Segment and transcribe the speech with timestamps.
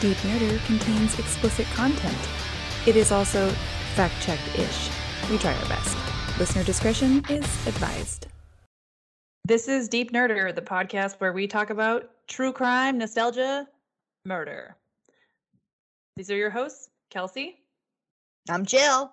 [0.00, 2.16] Deep Nerder contains explicit content.
[2.86, 3.50] It is also
[3.94, 4.88] fact checked ish.
[5.28, 5.94] We try our best.
[6.38, 8.28] Listener discretion is advised.
[9.44, 13.68] This is Deep Nerder, the podcast where we talk about true crime, nostalgia,
[14.24, 14.74] murder.
[16.16, 17.58] These are your hosts, Kelsey.
[18.48, 19.12] I'm Jill.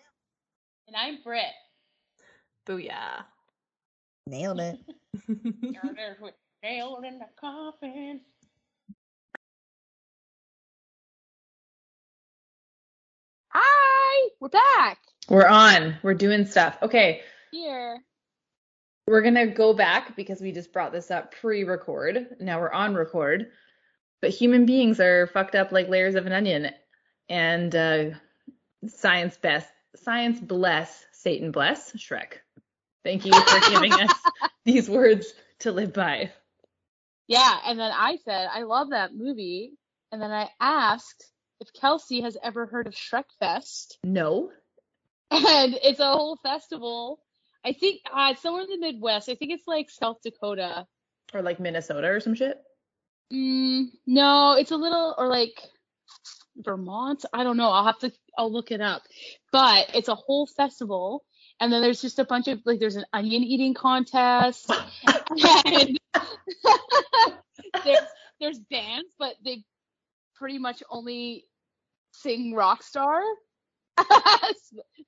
[0.87, 1.43] And I'm Britt.
[2.65, 3.25] Booyah.
[4.25, 4.79] Nailed it.
[6.63, 8.21] Nailed in the coffin.
[13.59, 15.95] Hi, we're back We're on.
[16.03, 16.77] We're doing stuff.
[16.83, 17.21] Okay,
[17.51, 17.97] here.
[19.07, 22.37] we're gonna go back because we just brought this up pre-record.
[22.39, 23.47] Now we're on record.
[24.21, 26.69] But human beings are fucked up like layers of an onion.
[27.29, 28.05] And uh,
[28.87, 32.33] science best science bless, Satan bless, Shrek.
[33.03, 34.13] Thank you for giving us
[34.65, 36.31] these words to live by.
[37.25, 39.73] Yeah, and then I said I love that movie,
[40.11, 44.51] and then I asked if Kelsey has ever heard of Shrek Fest, No.
[45.31, 47.19] and it's a whole festival.
[47.65, 49.29] I think uh, somewhere in the Midwest.
[49.29, 50.85] I think it's like South Dakota.
[51.33, 52.57] Or like Minnesota or some shit.
[53.33, 55.59] Mm, no, it's a little or like
[56.55, 57.25] Vermont.
[57.33, 57.69] I don't know.
[57.69, 58.11] I'll have to.
[58.37, 59.01] I'll look it up.
[59.51, 61.25] But it's a whole festival,
[61.59, 64.71] and then there's just a bunch of like there's an onion eating contest,
[65.65, 65.99] and
[67.83, 67.99] there's
[68.39, 69.63] there's bands, but they
[70.37, 71.45] pretty much only
[72.11, 73.21] sing Rockstar.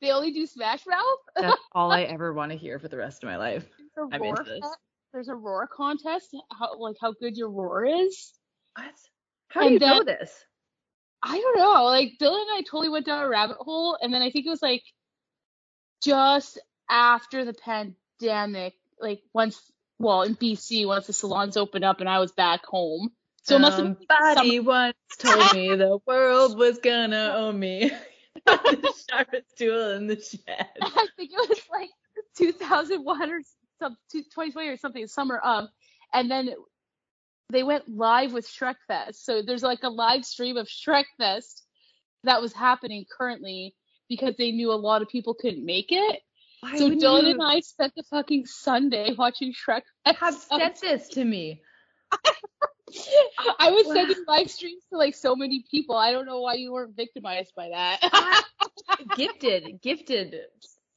[0.01, 1.19] they only do Smash Mouth.
[1.35, 3.67] That's all I ever want to hear for the rest of my life.
[3.95, 4.65] There's a I'm into this.
[5.13, 6.35] There's a roar contest.
[6.51, 8.33] How like how good your roar is.
[8.75, 8.85] What?
[9.49, 10.33] How do And you know this?
[11.21, 11.85] I don't know.
[11.85, 14.51] Like Bill and I totally went down a rabbit hole, and then I think it
[14.51, 14.83] was like
[16.03, 19.59] just after the pandemic, like once,
[19.99, 23.11] well, in BC, once the salons opened up and I was back home.
[23.49, 27.91] So it must have Somebody summer- once told me the world was gonna own me.
[28.45, 30.67] the sharpest tool in the shed.
[30.81, 31.89] I think it was like
[32.37, 33.39] 2001 or
[33.79, 35.67] some 2020 or something, summer of,
[36.13, 36.51] and then
[37.49, 39.25] they went live with Shrek Fest.
[39.25, 41.63] So there's like a live stream of Shrek Fest
[42.23, 43.75] that was happening currently
[44.07, 46.21] because they knew a lot of people couldn't make it.
[46.61, 50.47] Why So Dylan you and I spent the fucking Sunday watching Shrek Fest.
[50.51, 51.61] have this to me?
[53.59, 55.95] I was sending live streams to like so many people.
[55.95, 58.45] I don't know why you weren't victimized by that.
[59.15, 60.35] gifted, gifted,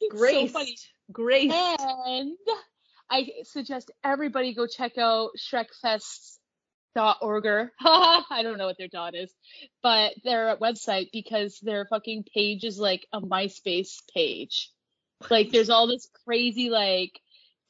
[0.05, 0.77] So graced, funny.
[1.13, 1.55] graced.
[1.55, 2.33] And
[3.11, 6.39] I suggest everybody go check out shrekfest.org.
[7.81, 9.33] I don't know what their dot is,
[9.83, 14.71] but their website because their fucking page is like a MySpace page.
[15.31, 17.13] Like there's all this crazy like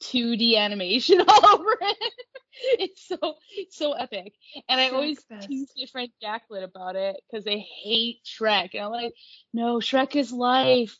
[0.03, 2.13] 2D animation all over it.
[2.79, 3.35] It's so
[3.69, 4.33] so epic.
[4.69, 8.69] And I always tease my friend Jacqueline about it because they hate Shrek.
[8.73, 9.13] And I'm like,
[9.53, 10.95] no, Shrek is life.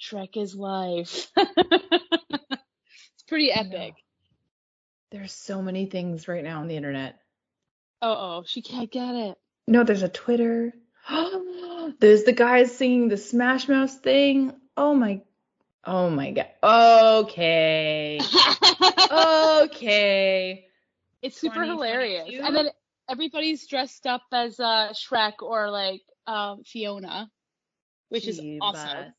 [0.00, 1.28] Shrek is life.
[1.36, 3.94] it's pretty epic.
[5.10, 7.18] There's so many things right now on the internet.
[8.02, 9.38] Oh, oh, she can't get it.
[9.66, 10.72] No, there's a Twitter.
[12.00, 14.52] there's the guys singing the Smash Mouth thing.
[14.76, 15.22] Oh my,
[15.84, 16.48] oh my god.
[16.62, 18.20] Okay,
[19.10, 20.67] okay.
[21.22, 22.28] It's super hilarious.
[22.42, 22.68] And then
[23.08, 27.30] everybody's dressed up as uh, Shrek or like um, Fiona,
[28.08, 28.58] which is Jeebus.
[28.60, 29.12] awesome.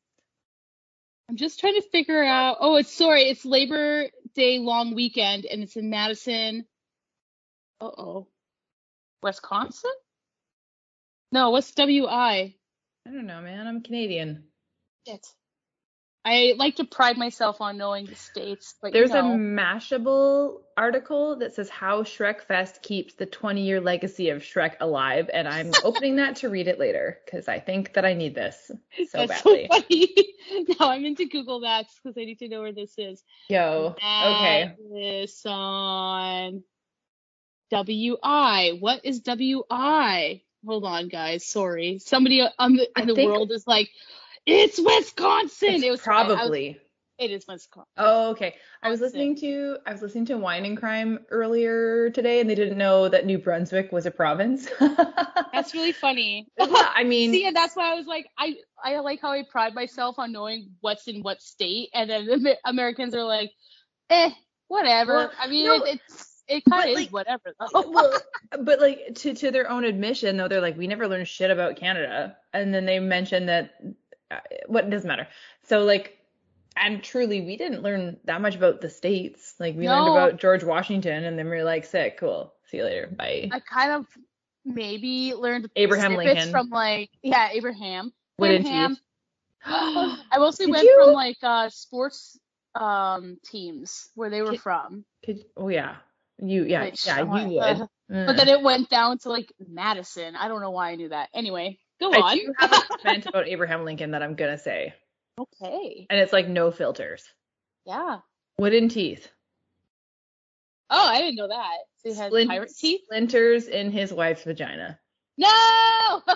[1.29, 2.57] I'm just trying to figure out.
[2.59, 6.65] Oh, it's sorry, it's Labor Day long weekend, and it's in Madison.
[7.81, 8.27] Uh oh,
[9.21, 9.91] Wisconsin?
[11.31, 12.55] No, what's WI?
[13.07, 13.67] I don't know, man.
[13.67, 14.45] I'm Canadian.
[15.07, 15.25] Shit.
[16.25, 20.57] I like to pride myself on knowing the states, but There's you know, a Mashable
[20.75, 25.47] article that says how Shrek Fest keeps the 20 year legacy of Shrek alive, and
[25.47, 28.69] I'm opening that to read it later because I think that I need this
[29.09, 29.68] so that's badly.
[29.72, 30.16] so funny.
[30.79, 33.24] now I'm into Google Maps because I need to know where this is.
[33.47, 34.75] Yo, okay.
[34.94, 36.63] This on
[37.72, 38.78] WI.
[38.79, 40.41] What is WI?
[40.66, 41.46] Hold on, guys.
[41.46, 41.99] Sorry.
[41.99, 43.90] Somebody on the I in the think- world is like,
[44.49, 45.75] it's Wisconsin.
[45.75, 46.79] It's it was probably.
[47.17, 47.90] it is Wisconsin.
[47.97, 48.55] Oh, okay.
[48.81, 52.55] I was listening to I was listening to Wine and Crime earlier today, and they
[52.55, 54.67] didn't know that New Brunswick was a province.
[55.53, 56.47] That's really funny.
[56.59, 59.75] I mean, See, and that's why I was like, I I like how I pride
[59.75, 63.52] myself on knowing what's in what state, and then the Americans are like,
[64.09, 64.31] eh,
[64.69, 65.13] whatever.
[65.13, 67.90] Well, I mean, no, it, it's it kind of like, is whatever though.
[67.90, 68.17] well,
[68.61, 71.75] but like to to their own admission though, they're like, we never learned shit about
[71.75, 73.72] Canada, and then they mentioned that
[74.67, 75.28] what it doesn't matter.
[75.64, 76.17] So like,
[76.76, 79.55] and truly, we didn't learn that much about the states.
[79.59, 82.84] Like we learned about George Washington, and then we were like, sick, cool, see you
[82.84, 83.49] later, bye.
[83.52, 84.05] I kind of
[84.66, 86.52] maybe learned Abraham Lincoln.
[86.52, 88.14] from like yeah Abraham.
[88.41, 88.97] Abraham.
[89.66, 91.02] I mostly Did went you?
[91.03, 92.40] from like uh sports
[92.76, 95.03] um teams where they were Did- from.
[95.26, 95.96] Could, oh yeah,
[96.41, 97.61] you yeah which yeah you would.
[97.61, 97.87] uh.
[98.09, 100.35] But then it went down to like Madison.
[100.35, 101.29] I don't know why I knew that.
[101.34, 102.37] Anyway, go I on.
[102.37, 104.93] do have a comment about Abraham Lincoln that I'm gonna say,
[105.40, 106.07] Okay.
[106.09, 107.23] and it's like no filters.
[107.85, 108.19] Yeah.
[108.57, 109.29] Wooden teeth.
[110.90, 111.78] Oh, I didn't know that.
[111.97, 113.01] So he has Splin- pirate teeth?
[113.05, 114.99] Splinters in his wife's vagina.
[115.37, 116.22] No.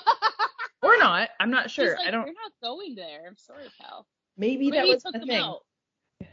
[0.84, 1.30] Or not.
[1.40, 1.96] I'm not sure.
[1.98, 2.26] like, I don't.
[2.26, 3.22] You're not going there.
[3.26, 4.06] I'm sorry, pal.
[4.38, 5.38] Maybe, Maybe that was took the thing.
[5.42, 5.60] out.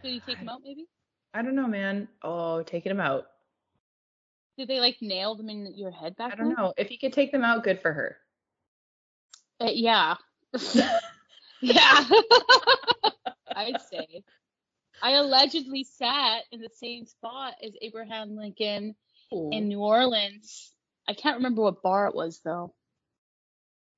[0.02, 0.60] Did he take them out?
[0.64, 0.86] Maybe.
[1.32, 2.08] I don't know, man.
[2.24, 3.26] Oh, taking them out.
[4.58, 6.56] Did they like nail them in your head back I don't then?
[6.58, 6.74] know.
[6.76, 8.16] If he could take them out, good for her.
[9.60, 10.14] Uh, yeah.
[11.60, 12.04] yeah.
[13.54, 14.22] I'd say.
[15.02, 18.94] I allegedly sat in the same spot as Abraham Lincoln
[19.32, 20.72] in New Orleans.
[21.08, 22.74] I can't remember what bar it was though.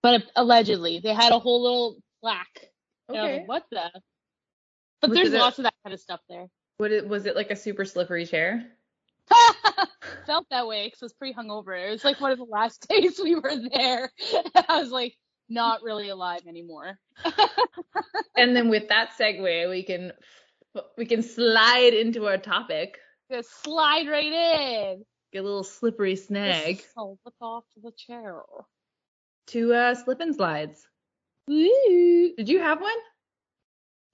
[0.02, 2.70] But allegedly, they had a whole little plaque.
[3.08, 3.38] And I was okay.
[3.38, 3.90] like, what the?
[5.00, 6.46] But Was there's it lots of that kind of stuff there.
[6.78, 8.64] What it was it like a super slippery chair?
[10.26, 11.88] Felt that way because I was pretty hungover.
[11.88, 14.10] It was like one of the last days we were there.
[14.68, 15.14] I was like,
[15.52, 16.98] not really alive anymore.
[18.36, 20.12] And then with that segue, we can
[20.96, 22.98] we can slide into our topic.
[23.30, 25.04] Just slide right in.
[25.32, 28.40] Get a little slippery snag Just slip off the chair.
[29.48, 30.86] to uh slip and slides.
[31.48, 32.34] Woo.
[32.36, 32.92] Did you have one?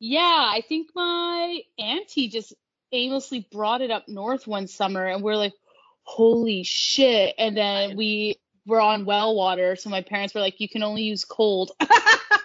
[0.00, 0.20] Yeah,
[0.52, 2.54] I think my auntie just
[2.92, 5.54] aimlessly brought it up north one summer, and we're like,
[6.02, 7.34] holy shit.
[7.38, 8.36] And then we
[8.68, 11.72] were on well water, so my parents were like, you can only use cold.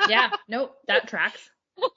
[0.09, 0.31] Yeah.
[0.47, 0.75] Nope.
[0.87, 1.49] That tracks.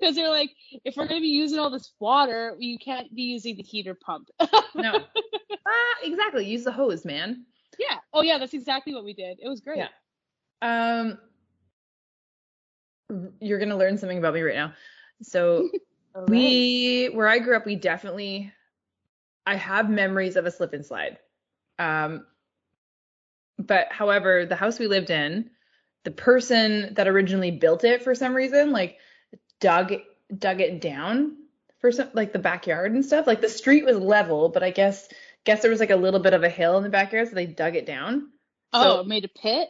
[0.00, 0.50] Because they're like,
[0.84, 4.28] if we're to be using all this water, you can't be using the heater pump.
[4.74, 5.04] No.
[5.66, 6.44] ah, exactly.
[6.46, 7.44] Use the hose, man.
[7.78, 7.98] yeah.
[8.12, 9.38] Oh, yeah, that's exactly what we did.
[9.40, 9.78] It was great.
[9.78, 9.88] Yeah.
[10.62, 11.18] Um,
[13.40, 14.72] you're gonna learn something about me right now.
[15.22, 15.70] So
[16.12, 16.28] right.
[16.28, 18.52] we, where I grew up, we definitely,
[19.46, 21.18] I have memories of a slip and slide.
[21.78, 22.26] Um,
[23.58, 25.50] but however, the house we lived in,
[26.04, 28.98] the person that originally built it for some reason, like
[29.60, 29.94] dug
[30.36, 31.36] dug it down
[31.80, 33.26] for some like the backyard and stuff.
[33.26, 35.08] Like the street was level, but I guess
[35.44, 37.46] guess there was like a little bit of a hill in the backyard, so they
[37.46, 38.30] dug it down.
[38.72, 39.68] Oh, so- made a pit?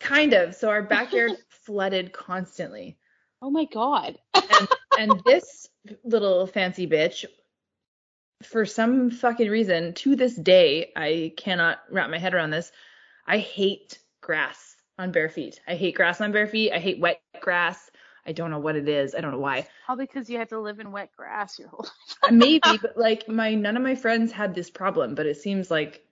[0.00, 0.54] Kind of.
[0.54, 2.96] So our backyard flooded constantly.
[3.40, 4.18] Oh, my God.
[4.98, 5.68] And this
[6.02, 7.24] little fancy bitch,
[8.42, 12.72] for some fucking reason, to this day, I cannot wrap my head around this.
[13.28, 15.60] I hate grass on bare feet.
[15.68, 16.72] I hate grass on bare feet.
[16.72, 17.90] I hate wet grass.
[18.26, 19.14] I don't know what it is.
[19.14, 19.68] I don't know why.
[19.86, 21.86] Probably because you had to live in wet grass your whole
[22.22, 22.32] life.
[22.32, 26.02] Maybe, but like my none of my friends had this problem, but it seems like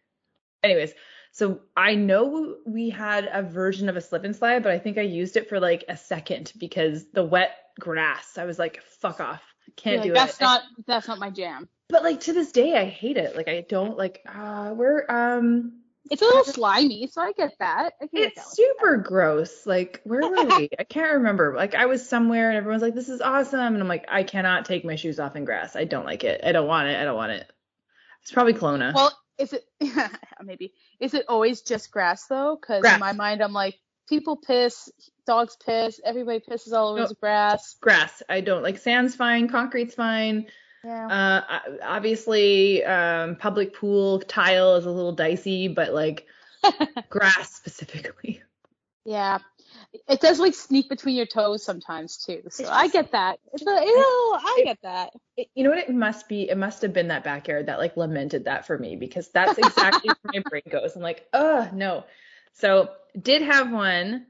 [0.63, 0.93] anyways.
[1.33, 4.97] So I know we had a version of a slip and slide, but I think
[4.97, 8.39] I used it for like a second because the wet grass.
[8.39, 9.43] I was like, fuck off.
[9.77, 10.41] Can't do That's it.
[10.41, 11.69] not that's not my jam.
[11.89, 13.37] But like to this day, I hate it.
[13.37, 14.21] Like I don't like.
[14.27, 15.81] Uh, we're um.
[16.11, 17.95] It's a little slimy, so I get that.
[18.01, 18.55] I get that It's one.
[18.55, 19.67] super gross.
[19.67, 20.69] Like where were we?
[20.79, 21.55] I can't remember.
[21.57, 24.65] Like I was somewhere and everyone's like, "This is awesome," and I'm like, "I cannot
[24.65, 25.77] take my shoes off in grass.
[25.77, 26.41] I don't like it.
[26.45, 26.97] I don't want it.
[27.01, 27.51] I don't want it."
[28.23, 28.95] It's probably Kelowna.
[28.95, 29.65] Well, is it
[30.43, 32.57] maybe is it always just grass though?
[32.61, 33.77] Because in my mind, I'm like,
[34.09, 34.91] people piss,
[35.27, 37.07] dogs piss, everybody pisses all over No.
[37.09, 37.77] the grass.
[37.81, 38.23] grass.
[38.29, 40.47] I don't like sand's fine, concrete's fine.
[40.87, 41.07] Yeah.
[41.09, 46.27] Uh, obviously, um, public pool tile is a little dicey, but like
[47.09, 48.43] grass specifically.
[49.05, 49.39] yeah.
[50.09, 52.43] It does like sneak between your toes sometimes too.
[52.51, 53.39] So It's I get that.
[53.53, 53.75] It's a, ew,
[54.39, 55.11] I it- get that.
[55.37, 55.79] It- you know what?
[55.79, 56.49] It must be.
[56.49, 60.11] It must have been that backyard that like lamented that for me because that's exactly
[60.23, 60.95] where my brain goes.
[60.97, 62.05] I'm like, oh no.
[62.53, 62.91] So
[63.21, 64.27] did have one.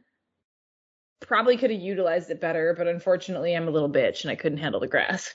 [1.20, 4.58] Probably could have utilized it better, but unfortunately, I'm a little bitch and I couldn't
[4.58, 5.34] handle the grass.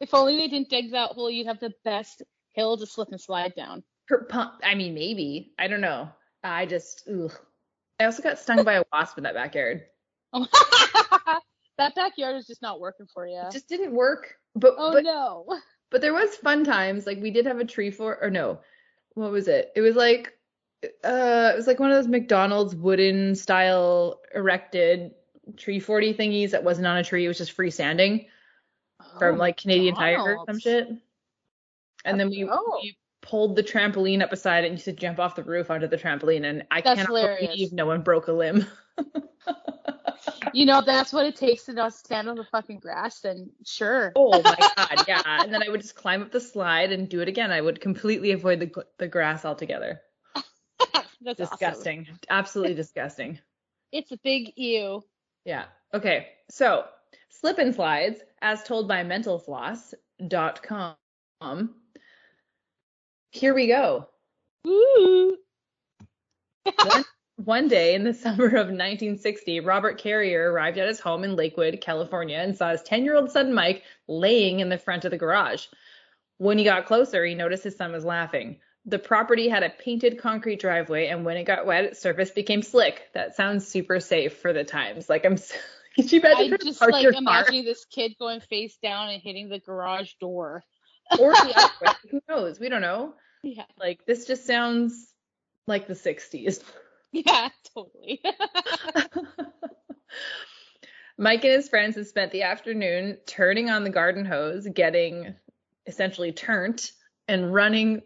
[0.00, 2.22] If only they didn't dig that hole, you'd have the best
[2.52, 3.82] hill to slip and slide down.
[4.08, 4.54] Per pump.
[4.62, 5.52] I mean, maybe.
[5.58, 6.10] I don't know.
[6.42, 7.08] I just.
[7.08, 7.32] Ugh.
[8.00, 9.84] I also got stung by a wasp in that backyard.
[11.78, 13.40] that backyard is just not working for you.
[13.46, 14.34] It just didn't work.
[14.56, 15.46] But oh but no.
[15.90, 17.06] but there was fun times.
[17.06, 18.60] Like we did have a tree for or no,
[19.14, 19.72] what was it?
[19.76, 20.32] It was like
[21.04, 25.12] uh it was like one of those McDonald's wooden style erected
[25.56, 27.24] tree forty thingies that wasn't on a tree.
[27.24, 28.26] It was just freestanding
[29.18, 30.88] from Oh, like Canadian Tire or some shit.
[32.04, 32.78] And then we, Oh.
[32.82, 35.86] we pulled the trampoline up beside it and you said jump off the roof onto
[35.88, 36.44] the trampoline.
[36.44, 37.50] And I That's cannot hilarious.
[37.50, 38.66] believe no one broke a limb.
[40.52, 44.12] You know, that's what it takes to not stand on the fucking grass, then sure.
[44.14, 45.20] Oh my god, yeah.
[45.26, 47.50] And then I would just climb up the slide and do it again.
[47.50, 50.00] I would completely avoid the the grass altogether.
[51.24, 51.46] That's awesome.
[51.58, 52.06] disgusting.
[52.30, 53.40] Absolutely disgusting.
[53.90, 55.02] It's a big ew.
[55.44, 55.64] Yeah.
[55.92, 56.28] Okay.
[56.50, 56.84] So,
[57.40, 61.74] slip and slides, as told by mentalfloss.com.
[63.30, 64.08] Here we go.
[64.64, 65.36] One,
[67.36, 71.80] one day in the summer of 1960, Robert Carrier arrived at his home in Lakewood,
[71.80, 75.18] California, and saw his 10 year old son Mike laying in the front of the
[75.18, 75.66] garage.
[76.38, 78.58] When he got closer, he noticed his son was laughing.
[78.86, 82.62] The property had a painted concrete driveway, and when it got wet, its surface became
[82.62, 83.08] slick.
[83.14, 85.08] That sounds super safe for the times.
[85.08, 85.38] Like I'm,
[85.94, 87.44] could you imagine I just like your car?
[87.50, 90.64] this kid going face down and hitting the garage door.
[91.18, 91.94] or the.
[92.10, 92.58] Who knows?
[92.58, 93.14] We don't know.
[93.42, 93.64] Yeah.
[93.78, 95.12] Like this just sounds
[95.66, 96.62] like the 60s.
[97.16, 98.20] Yeah, totally.
[101.16, 105.36] Mike and his friends had spent the afternoon turning on the garden hose, getting
[105.86, 106.90] essentially turned
[107.28, 108.02] and running,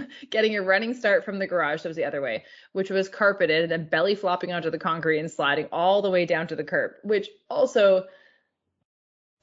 [0.30, 1.82] getting a running start from the garage.
[1.82, 5.18] That was the other way, which was carpeted and then belly flopping onto the concrete
[5.18, 8.04] and sliding all the way down to the curb, which also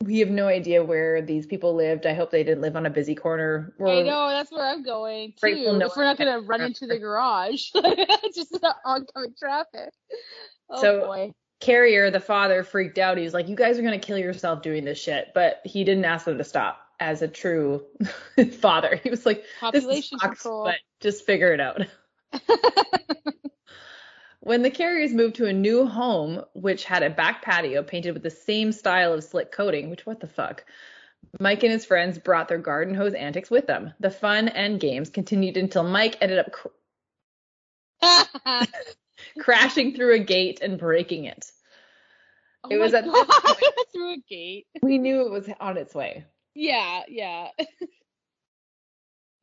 [0.03, 2.07] we have no idea where these people lived.
[2.07, 3.73] I hope they didn't live on a busy corner.
[3.79, 5.77] I Or- know that's where I'm going too.
[5.77, 7.69] No if we're not gonna run into the garage,
[8.33, 9.93] just the oncoming traffic.
[10.69, 11.31] Oh So- boy.
[11.59, 13.19] Carrier, the father, freaked out.
[13.19, 16.05] He was like, "You guys are gonna kill yourself doing this shit," but he didn't
[16.05, 16.79] ask them to stop.
[17.01, 17.83] As a true
[18.59, 20.65] father, he was like, "This Population sucks, control.
[20.65, 21.81] but just figure it out."
[24.43, 28.23] When the Carriers moved to a new home, which had a back patio painted with
[28.23, 30.63] the same style of slick coating, which what the fuck?
[31.39, 33.93] Mike and his friends brought their garden hose antics with them.
[33.99, 36.69] The fun and games continued until Mike ended up cr-
[39.39, 41.51] crashing through a gate and breaking it.
[42.63, 44.65] Oh It was at this point- through a gate.
[44.81, 46.25] We knew it was on its way.
[46.53, 47.49] Yeah, yeah.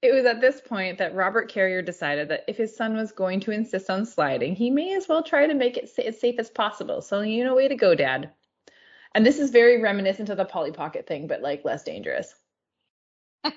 [0.01, 3.41] It was at this point that Robert Carrier decided that if his son was going
[3.41, 6.39] to insist on sliding, he may as well try to make it sa- as safe
[6.39, 7.03] as possible.
[7.03, 8.31] So, you know, way to go, Dad.
[9.15, 12.33] And this is very reminiscent of the Polly Pocket thing, but like less dangerous.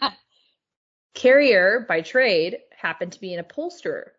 [1.13, 4.13] Carrier, by trade, happened to be an upholsterer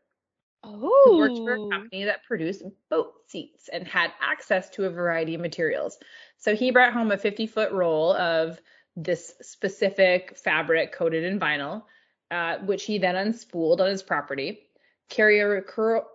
[0.65, 1.71] who worked for a oh.
[1.71, 5.99] company that produced boat seats and had access to a variety of materials.
[6.39, 8.61] So he brought home a 50 foot roll of
[8.97, 11.85] this specific fabric coated in vinyl,
[12.31, 14.67] uh, which he then unspooled on his property.
[15.09, 16.09] Carrier curl-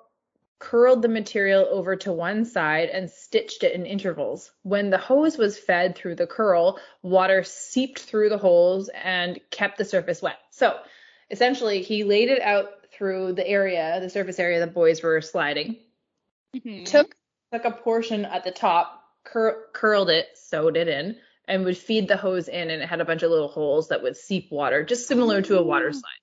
[0.60, 4.52] curled the material over to one side and stitched it in intervals.
[4.64, 9.78] When the hose was fed through the curl, water seeped through the holes and kept
[9.78, 10.40] the surface wet.
[10.50, 10.80] So
[11.30, 15.78] essentially, he laid it out through the area, the surface area the boys were sliding,
[16.56, 16.86] Mhm.
[16.86, 17.16] took
[17.54, 21.18] took a portion at the top, cur- curled it, sewed it in,
[21.48, 24.04] and would feed the hose in, and it had a bunch of little holes that
[24.04, 25.92] would seep water, just similar to a water Oh.
[25.92, 26.22] slide.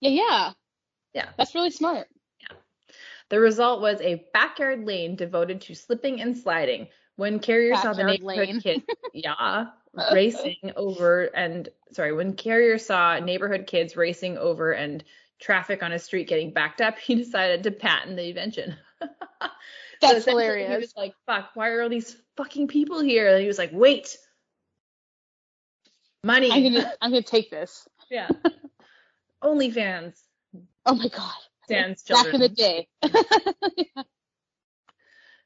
[0.00, 0.52] Yeah, yeah.
[1.14, 1.28] Yeah.
[1.36, 2.06] That's really smart.
[2.40, 2.56] Yeah.
[3.30, 6.88] The result was a backyard lane devoted to slipping and sliding.
[7.16, 8.60] When Carrier saw the neighborhood lane.
[8.60, 9.66] kids, yeah,
[10.12, 15.02] racing over and sorry, when Carrier saw neighborhood kids racing over and
[15.40, 18.76] traffic on a street getting backed up, he decided to patent the invention.
[20.00, 23.40] So That's essentially He was like, "Fuck, why are all these fucking people here?" And
[23.40, 24.16] he was like, "Wait,
[26.24, 27.88] money, I'm gonna I'm gonna take this.
[28.10, 28.28] yeah,
[29.42, 30.14] OnlyFans,
[30.86, 31.34] Oh my god.
[31.68, 32.88] Sans Back in the day.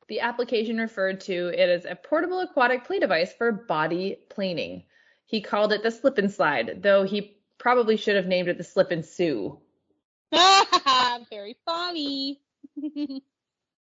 [0.08, 4.82] The application referred to it as a portable aquatic play device for body planing.
[5.24, 8.64] He called it the slip and slide, though he probably should have named it the
[8.64, 9.58] slip and sue.
[11.30, 12.42] Very funny.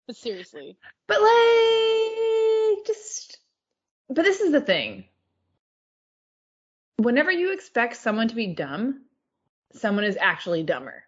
[0.07, 0.79] but seriously.
[1.07, 3.37] But like, just,
[4.09, 5.05] but this is the thing.
[6.97, 9.01] Whenever you expect someone to be dumb,
[9.73, 11.03] someone is actually dumber.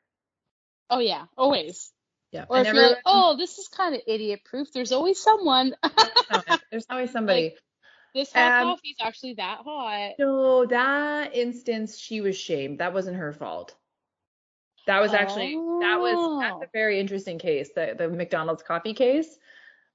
[0.89, 1.91] Oh yeah, always.
[2.31, 2.45] Yeah.
[2.49, 5.73] Or if you're like, oh, this is kind of idiot proof, there's always someone.
[6.71, 7.55] there's always somebody.
[8.13, 10.11] this hot Um, coffee's actually that hot.
[10.19, 12.79] No, that instance, she was shamed.
[12.79, 13.75] That wasn't her fault.
[14.87, 16.63] That was actually that was that's Oh.
[16.63, 19.37] a very interesting case, the the McDonald's coffee case.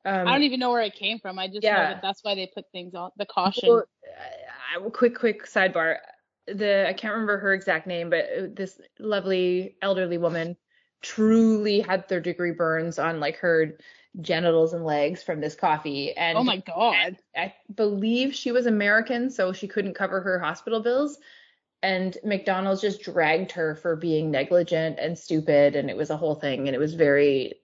[0.05, 1.39] Um, I don't even know where it came from.
[1.39, 1.75] I just yeah.
[1.77, 3.69] know that that's why they put things on the caution.
[3.69, 3.85] well,
[4.77, 5.99] uh, quick quick sidebar.
[6.47, 10.57] The I can't remember her exact name, but uh, this lovely elderly woman
[11.03, 13.77] truly had third degree burns on like her
[14.21, 17.19] genitals and legs from this coffee, and oh my god.
[17.37, 21.19] I believe she was American, so she couldn't cover her hospital bills.
[21.85, 26.37] And McDonald's just dragged her for being negligent and stupid, and it was a whole
[26.37, 26.69] thing.
[26.69, 27.55] And it was very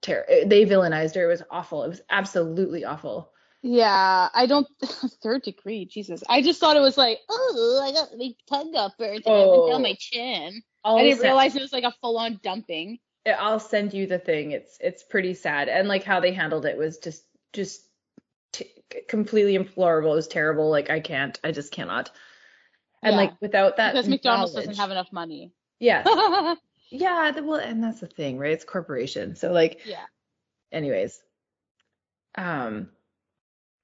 [0.00, 1.24] ter- They villainized her.
[1.24, 1.84] It was awful.
[1.84, 3.32] It was absolutely awful.
[3.62, 4.66] Yeah, I don't
[5.22, 6.22] third degree, Jesus.
[6.28, 9.38] I just thought it was like, oh, I got my tongue got burnt and I
[9.40, 9.70] went Oh.
[9.70, 10.62] down my chin.
[10.82, 12.98] All I didn't sen- realize it was like a full on dumping.
[13.26, 14.52] I'll send you the thing.
[14.52, 17.82] It's it's pretty sad, and like how they handled it was just just
[18.52, 18.72] t-
[19.08, 20.12] completely implorable.
[20.12, 20.70] It was terrible.
[20.70, 21.38] Like I can't.
[21.44, 22.10] I just cannot.
[23.02, 23.16] And Yeah.
[23.18, 25.52] like without that because McDonald's doesn't have enough money.
[25.78, 26.02] Yeah,
[26.90, 27.38] yeah.
[27.40, 28.52] Well, and that's the thing, right?
[28.52, 29.36] It's corporation.
[29.36, 30.04] So like, Yeah.
[30.72, 31.20] anyways,
[32.36, 32.88] um,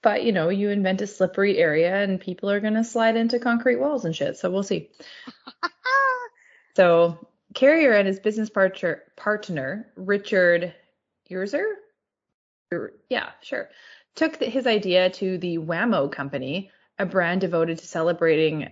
[0.02, 3.76] but you know, you invent a slippery area, and people are gonna slide into concrete
[3.76, 4.36] walls and shit.
[4.36, 4.90] So we'll see.
[6.76, 10.74] So Carrier and his business partner, partner Richard
[11.30, 11.64] Urzer,
[12.70, 13.70] er, yeah, sure,
[14.14, 18.70] took the, his idea to the Wham-O Company, a brand devoted to celebrating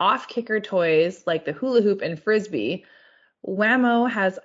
[0.00, 2.86] off-kicker toys like the hula hoop and frisbee.
[3.42, 4.38] Wham-O has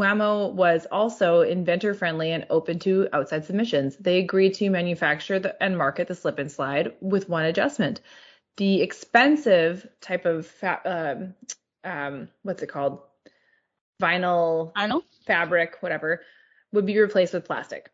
[0.00, 3.96] Wham-O was also inventor friendly and open to outside submissions.
[3.98, 8.00] They agreed to manufacture the, and market the slip and slide with one adjustment.
[8.56, 11.34] The expensive type of fa-
[11.84, 13.00] um, um, what's it called?
[14.00, 15.02] Vinyl I know.
[15.26, 16.22] fabric, whatever,
[16.72, 17.90] would be replaced with plastic.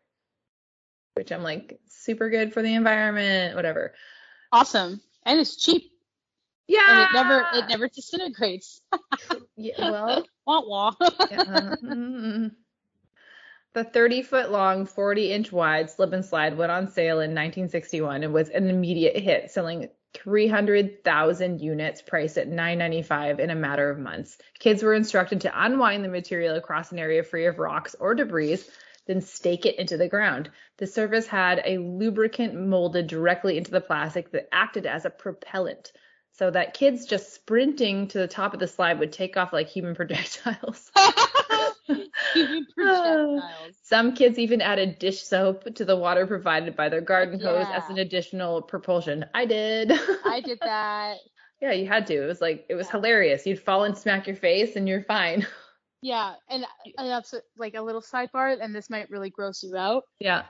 [1.15, 3.93] Which I'm like, super good for the environment, whatever.
[4.53, 5.01] Awesome.
[5.25, 5.91] And it's cheap.
[6.67, 6.85] Yeah.
[6.89, 8.81] And it never it never disintegrates.
[9.59, 10.93] Yeah, well, wah wah.
[11.31, 12.51] yeah, mm.
[13.73, 18.23] The 30 foot long, 40 inch wide slip and slide went on sale in 1961
[18.23, 23.99] and was an immediate hit, selling 300,000 units priced at $9.95 in a matter of
[23.99, 24.37] months.
[24.59, 28.59] Kids were instructed to unwind the material across an area free of rocks or debris,
[29.05, 30.49] then stake it into the ground.
[30.77, 35.91] The surface had a lubricant molded directly into the plastic that acted as a propellant.
[36.37, 39.67] So that kids just sprinting to the top of the slide would take off like
[39.69, 40.91] human projectiles.
[42.33, 43.43] Human projectiles.
[43.83, 47.89] Some kids even added dish soap to the water provided by their garden hose as
[47.89, 49.25] an additional propulsion.
[49.33, 49.91] I did.
[50.25, 51.17] I did that.
[51.61, 52.21] yeah, you had to.
[52.23, 52.91] It was like it was Yeah.
[52.91, 53.45] hilarious.
[53.47, 55.47] You'd fall and smack your face and you're fine.
[56.01, 56.63] Yeah, and,
[56.97, 60.03] and that's like a little sidebar, and this might really gross you out.
[60.19, 60.43] yeah.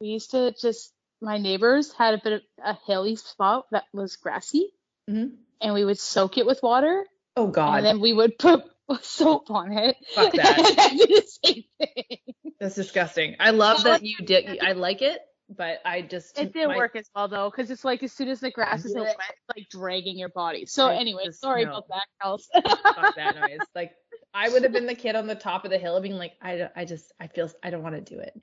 [0.00, 4.14] We used to just my neighbors had a bit of a hilly spot that was
[4.16, 4.70] grassy,
[5.08, 5.26] hmm
[5.60, 7.04] and we would soak it with water,
[7.36, 8.62] Oh God, and then we would put
[9.02, 9.96] soap on it.
[10.14, 10.58] Fuck that.
[10.68, 12.18] and I did the same thing.
[12.60, 13.36] that's disgusting.
[13.40, 14.58] I love that you did.
[14.62, 17.84] I like it, but I just It didn't my- work as well though, because it's
[17.84, 20.66] like as soon as the grass is wet, it's like dragging your body.
[20.66, 21.70] So I anyway, just- sorry no.
[21.70, 22.42] about that, Kels.
[22.54, 23.58] Fuck that noise.
[23.74, 23.92] Like
[24.34, 26.68] I would have been the kid on the top of the hill, being like, I,
[26.76, 28.34] I just, I feel, I don't want to do it.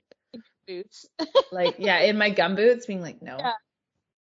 [0.66, 1.06] Boots.
[1.52, 3.52] like yeah in my gum boots being like no Yeah.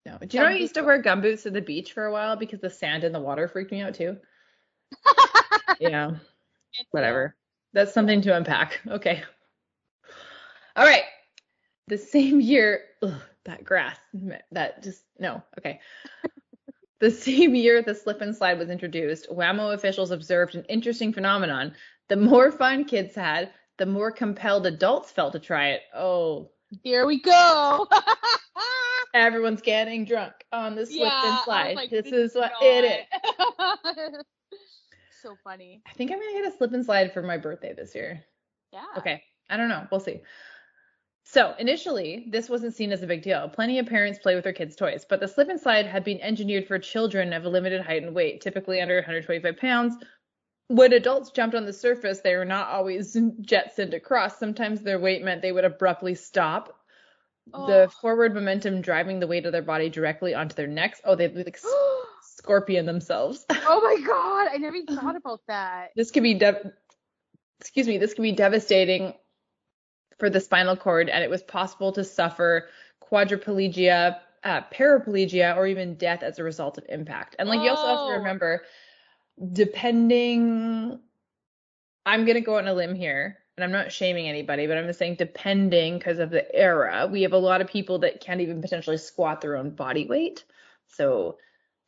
[0.08, 2.12] No do you know i used to wear gum boots to the beach for a
[2.12, 4.16] while because the sand and the water freaked me out too?
[5.80, 6.16] Yeah.
[6.90, 7.36] Whatever.
[7.72, 8.80] That's something to unpack.
[8.88, 9.22] Okay.
[10.74, 11.04] All right.
[11.88, 13.96] The same year ugh, that grass
[14.52, 15.80] that just no okay.
[17.00, 21.74] The same year the slip and slide was introduced Wham-O officials observed an interesting phenomenon.
[22.08, 25.82] The more fun kids had the more compelled adults felt to try it.
[25.94, 26.50] Oh.
[26.82, 27.86] Here we go.
[29.18, 31.76] Everyone's getting drunk on the slip yeah, and slide.
[31.76, 34.24] like, this "This is what not." it is.
[35.22, 35.82] so funny.
[35.86, 38.24] I think I'm gonna get a slip and slide for my birthday this year.
[38.72, 38.84] Yeah.
[38.96, 39.86] Okay, I don't know.
[39.90, 40.20] We'll see.
[41.30, 43.50] So initially, this wasn't seen as a big deal.
[43.50, 46.18] Plenty of parents play with their kids' toys, but the slip and slide had been
[46.22, 49.94] engineered for children of a limited height and weight, typically under 125 pounds.
[50.68, 54.38] When adults jumped on the surface, they were not always jettisoned across.
[54.38, 56.77] Sometimes their weight meant they would abruptly stop.
[57.52, 57.88] The Oh.
[58.00, 61.00] forward momentum driving the weight of their body directly onto their necks.
[61.04, 61.58] Oh, they'd like
[62.22, 63.44] scorpion themselves.
[63.50, 65.90] oh my god, I never even thought about that.
[65.96, 66.72] this could be dev-
[67.60, 69.14] excuse me, this could be devastating
[70.18, 72.68] for the spinal cord and it was possible to suffer
[73.02, 77.36] quadriplegia, uh, paraplegia or even death as a result of impact.
[77.38, 78.08] And like you also have Oh.
[78.08, 78.62] to remember
[79.52, 80.98] depending
[82.04, 84.86] I'm going to go on a limb here and I'm not shaming anybody, but I'm
[84.86, 88.40] just saying depending because of the era, we have a lot of people that can't
[88.40, 90.44] even potentially squat their own body weight.
[90.86, 91.38] So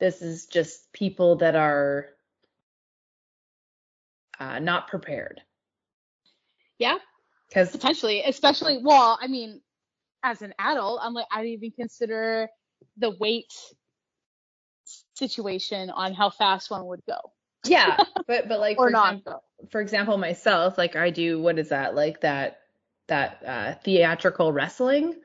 [0.01, 2.09] this is just people that are
[4.41, 5.43] uh, not prepared.
[6.79, 6.99] Yeah,
[7.49, 8.81] Because potentially, especially.
[8.83, 9.61] Well, I mean,
[10.25, 12.49] as an adult, I'm like, I didn't even consider
[12.97, 13.53] the weight
[15.15, 17.19] situation on how fast one would go
[17.65, 17.97] yeah,
[18.27, 21.69] but but like or for not example, for example, myself, like I do what is
[21.71, 22.61] that like that
[23.09, 25.11] that uh, theatrical wrestling?
[25.13, 25.21] It's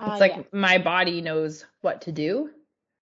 [0.00, 0.42] Ah, like yeah.
[0.52, 2.50] my body knows what to do.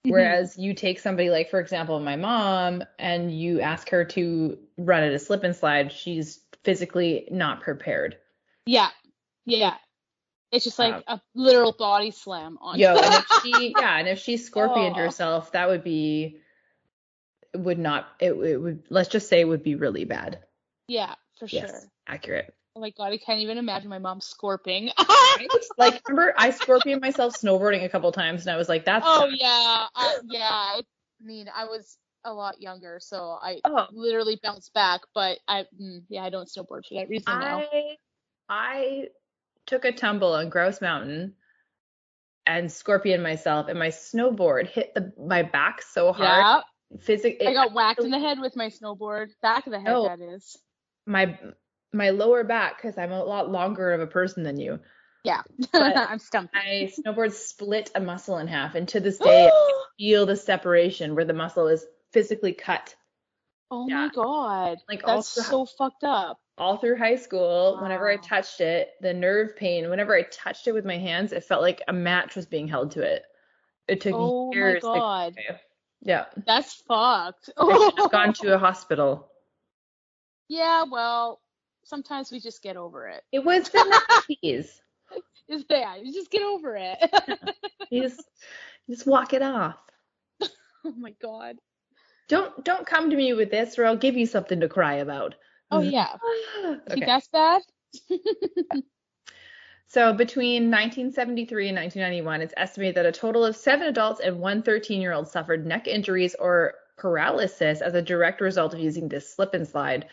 [0.07, 0.11] Mhm.
[0.11, 5.03] Whereas you take somebody like, for example, my mom, and you ask her to run
[5.03, 8.19] at a slip and slide, she's physically not prepared.
[8.67, 8.89] yeah,
[9.47, 9.77] yeah.
[10.53, 12.79] It's just like Um, a literal body slam on.
[12.79, 14.99] Yo, and if she, yeah, and if she scorpioned Aw.
[14.99, 16.39] herself, that would be,
[17.55, 20.41] would not, it, it would, let's just say, it would be really bad.
[20.89, 21.91] yeah, for Yes, sure.
[22.07, 22.55] accurate.
[22.77, 24.91] Oh my god, I can't even imagine my mom scorping.
[25.37, 25.51] Right?
[25.79, 29.27] like, remember, I scorpion myself snowboarding a couple times, and I was like, "That's oh
[29.27, 30.49] yeah, I, yeah.
[30.51, 30.83] I
[31.21, 35.01] mean, I was a lot younger, so I oh, literally bounced back.
[35.13, 37.65] But I, mm, yeah, I don't snowboard for that reason now.
[37.69, 37.97] I
[38.49, 39.09] I
[39.67, 41.35] took a tumble on Grouse Mountain
[42.47, 46.29] and scorpion myself, and my snowboard hit the my back so hard.
[46.29, 46.61] Yeah,
[47.01, 49.87] Physically, I got whacked in the head with my snowboard, back of the head.
[49.89, 50.09] No.
[50.09, 50.57] That is.
[51.07, 51.39] my
[51.93, 54.81] my lower back because I'm a lot longer of a person than you.
[55.25, 55.43] Yeah,
[55.75, 56.55] I'm stumped.
[56.55, 61.15] My snowboard split a muscle in half, and to this day, I feel the separation
[61.15, 62.95] where the muscle is physically cut.
[63.71, 64.07] oh yeah.
[64.07, 66.39] my god, Like, that's through- so fucked up.
[66.57, 70.73] All through high school, whenever I touched it, the nerve pain, whenever I touched it
[70.73, 73.25] with my hands, it felt like a match was being held to it.
[73.89, 74.83] It took Oh my years.
[74.83, 75.35] to- god,
[76.05, 77.51] yeah, that's fucked.
[77.57, 79.29] I should have gone to a hospital.
[80.49, 81.41] yeah, well,
[81.85, 83.23] sometimes we just get over it.
[83.33, 84.69] It was for the 90s.
[85.47, 86.01] It's bad.
[86.03, 86.97] you just get over it.
[87.91, 88.23] You just,
[88.87, 89.77] you just walk it off.
[90.43, 91.57] oh my god.
[92.31, 95.35] Don't don't come to me with this, or I'll give you something to cry about.
[95.71, 96.17] Oh yeah.
[96.65, 96.79] okay.
[96.89, 97.61] Think that's bad?
[99.87, 104.63] So between 1973 and 1991, it's estimated that a total of seven adults and one
[104.63, 109.69] 13-year-old suffered neck injuries or paralysis as a direct result of using this slip and
[109.69, 110.07] slide.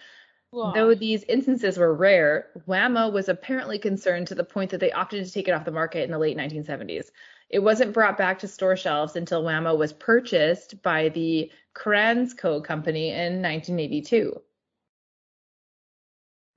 [0.51, 0.73] Wow.
[0.75, 5.25] Though these instances were rare, Wham-O was apparently concerned to the point that they opted
[5.25, 7.05] to take it off the market in the late 1970s.
[7.49, 13.09] It wasn't brought back to store shelves until Wham-O was purchased by the Kransco company
[13.11, 14.41] in 1982.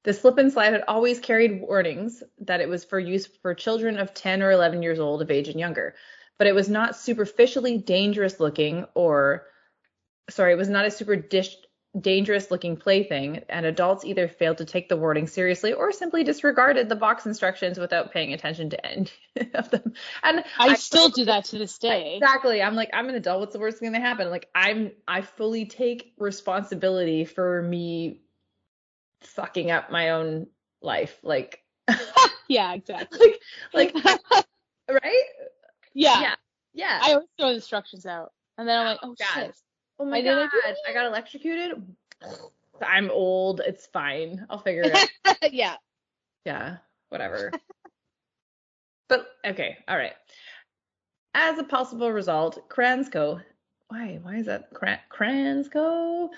[0.04, 3.98] The slip and slide had always carried warnings that it was for use for children
[3.98, 5.94] of 10 or 11 years old of age and younger,
[6.38, 9.46] but it was not superficially dangerous looking or
[10.30, 11.56] sorry, it was not a super dish,
[11.98, 16.88] dangerous looking plaything, and adults either failed to take the warning seriously or simply disregarded
[16.88, 19.08] the box instructions without paying attention to any
[19.54, 19.92] of them.
[20.22, 22.16] And I still do that to this day.
[22.16, 22.62] Exactly.
[22.62, 23.40] I'm like, I'm an adult.
[23.40, 24.30] What's the worst going to happen?
[24.30, 28.23] Like, I'm, I fully take responsibility for me
[29.26, 30.46] fucking up my own
[30.82, 31.18] life.
[31.22, 31.62] Like,
[32.48, 33.34] Yeah, exactly.
[33.72, 34.20] like, like,
[34.90, 35.24] right?
[35.94, 36.20] yeah.
[36.20, 36.34] Yeah.
[36.74, 37.00] Yeah.
[37.02, 38.32] I always throw instructions out.
[38.58, 39.46] And then I'm like, oh, oh God.
[39.46, 39.56] shit.
[39.98, 40.58] oh my I god, do
[40.88, 41.82] I got electrocuted.
[42.86, 43.60] I'm old.
[43.64, 44.46] It's fine.
[44.50, 45.52] I'll figure it out.
[45.52, 45.76] yeah.
[46.44, 46.76] yeah,
[47.08, 47.52] whatever.
[49.08, 50.14] but okay, all right.
[51.34, 53.40] As a possible result, Kransco,
[53.88, 56.28] why, why is that Kran, Kransco?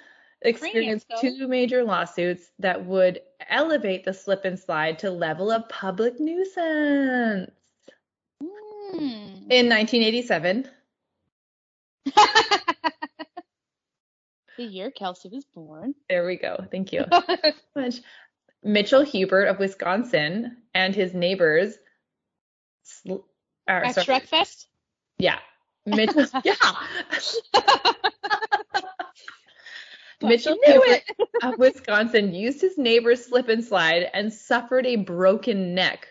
[0.43, 6.21] Experienced two major lawsuits that would elevate the slip and slide to level of public
[6.21, 7.51] nuisance.
[8.41, 8.99] Hmm.
[9.51, 10.69] In 1987,
[14.57, 15.95] the year Kelsey was born.
[16.09, 16.65] there we go.
[16.71, 17.05] Thank you.
[18.63, 21.75] Mitchell Hubert of Wisconsin and his neighbors.
[22.83, 23.25] Sl-
[23.69, 24.69] or, At sorry, Shrek Fest?
[25.19, 25.39] Yeah.
[25.87, 26.55] Mitchell, yeah.
[30.23, 30.59] Mitchell
[31.43, 36.09] of Wisconsin used his neighbor's slip and slide and suffered a broken neck.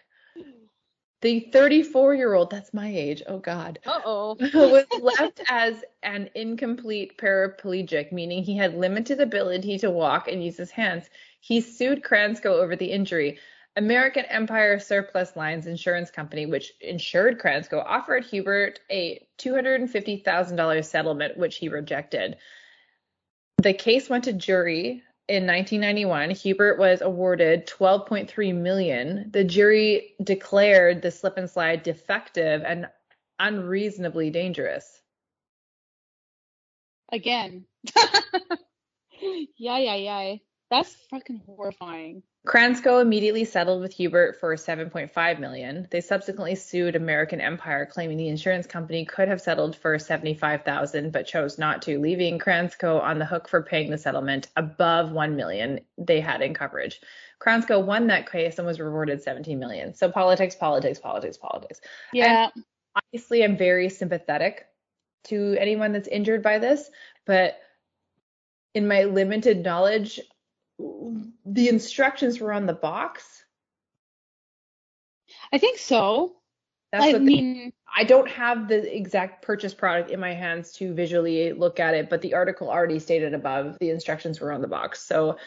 [1.22, 4.36] The 34 year old, that's my age, oh God, Uh oh.
[4.54, 10.58] was left as an incomplete paraplegic, meaning he had limited ability to walk and use
[10.58, 11.10] his hands.
[11.40, 13.40] He sued Kransco over the injury.
[13.76, 21.58] American Empire Surplus Lines Insurance Company, which insured Kransco, offered Hubert a $250,000 settlement, which
[21.58, 22.38] he rejected.
[23.58, 26.30] The case went to jury in 1991.
[26.32, 29.30] Hubert was awarded 12.3 million.
[29.32, 32.88] The jury declared the slip and slide defective and
[33.40, 35.02] unreasonably dangerous.
[37.12, 37.66] Again.
[39.58, 40.36] yeah, yeah, yeah.
[40.70, 42.24] That's fucking horrifying.
[42.46, 45.88] Kransco immediately settled with Hubert for 7.5 million.
[45.90, 51.26] They subsequently sued American Empire, claiming the insurance company could have settled for 75,000 but
[51.26, 55.80] chose not to, leaving Kransco on the hook for paying the settlement above 1 million
[55.98, 57.02] they had in coverage.
[57.40, 59.96] Kransco won that case and was rewarded 17 million.
[59.96, 61.82] So politics, politics, politics, politics.
[62.14, 62.50] Yeah.
[62.96, 64.68] Obviously, I'm very sympathetic
[65.26, 66.90] to anyone that's injured by this,
[67.26, 67.58] but
[68.76, 70.22] in my limited knowledge,
[71.46, 73.44] the instructions were on the box.
[75.52, 76.34] I think so.
[76.92, 81.52] That's I mean, I don't have the exact purchase product in my hands to visually
[81.54, 85.02] look at it, but the article already stated above the instructions were on the box.
[85.02, 85.38] So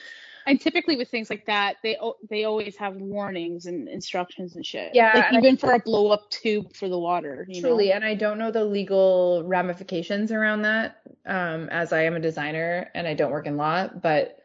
[0.46, 1.98] and typically with things like that, they
[2.30, 4.94] they always have warnings and instructions and shit.
[4.94, 7.46] Yeah, Like and I- even for a blow up tube for the water.
[7.48, 7.96] You truly, Know?
[7.96, 12.90] and I don't know the legal ramifications around that, um, as I am a designer
[12.94, 14.38] and I don't work in law, but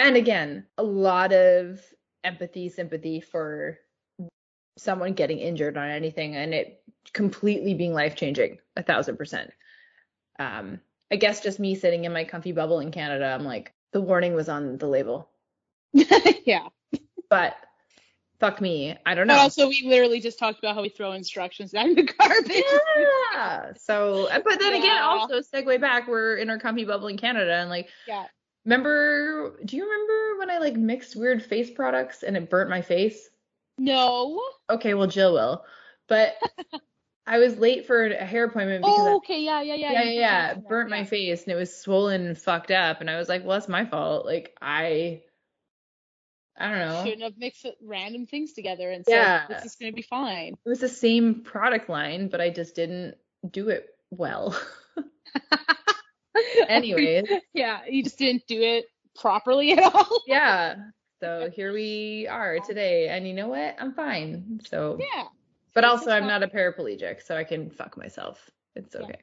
[0.00, 1.78] And again, a lot of
[2.24, 3.78] empathy, sympathy for
[4.78, 6.82] someone getting injured on anything and it
[7.12, 9.50] completely being life changing, a thousand percent.
[10.38, 10.80] Um,
[11.12, 14.34] I guess just me sitting in my comfy bubble in Canada, I'm like, the warning
[14.34, 15.28] was on the label.
[15.92, 16.68] yeah.
[17.28, 17.56] But
[18.38, 18.96] fuck me.
[19.04, 19.40] I don't But know.
[19.40, 22.64] also, we literally just talked about how we throw instructions down the garbage.
[23.34, 23.72] yeah.
[23.76, 27.52] So, uh, but then again, also segue back, we're in our comfy bubble in Canada,
[27.52, 28.24] and like, Yeah.
[28.64, 29.56] Remember?
[29.64, 33.28] Do you remember when I like mixed weird face products and it burnt my face?
[33.78, 34.40] No.
[34.68, 35.64] Okay, well, Jill will.
[36.08, 36.36] But
[37.26, 39.42] I was late for a hair appointment because Oh, okay.
[39.42, 39.92] Yeah, yeah, yeah.
[39.92, 42.70] yeah, yeah, yeah, mentioned it that, burnt my face and it was swollen and fucked
[42.70, 44.26] up, and I was like, well, that's my fault.
[44.26, 45.22] Like, I,
[46.58, 47.04] I don't know.
[47.04, 49.46] Shouldn't have mixed random things together and Yeah.
[49.46, 50.54] said, this is going to be fine.
[50.64, 53.16] It was the same product line, but I just didn't
[53.48, 54.60] do it well.
[56.68, 58.86] Anyways, yeah, you just didn't do it
[59.18, 60.22] properly at all.
[60.26, 60.76] yeah.
[61.20, 63.76] So here we are today, and you know what?
[63.78, 64.60] I'm fine.
[64.66, 65.24] So, Yeah.
[65.74, 68.48] but also I'm not- a paraplegic, so I can fuck myself.
[68.74, 69.02] It's Yeah.
[69.06, 69.18] okay.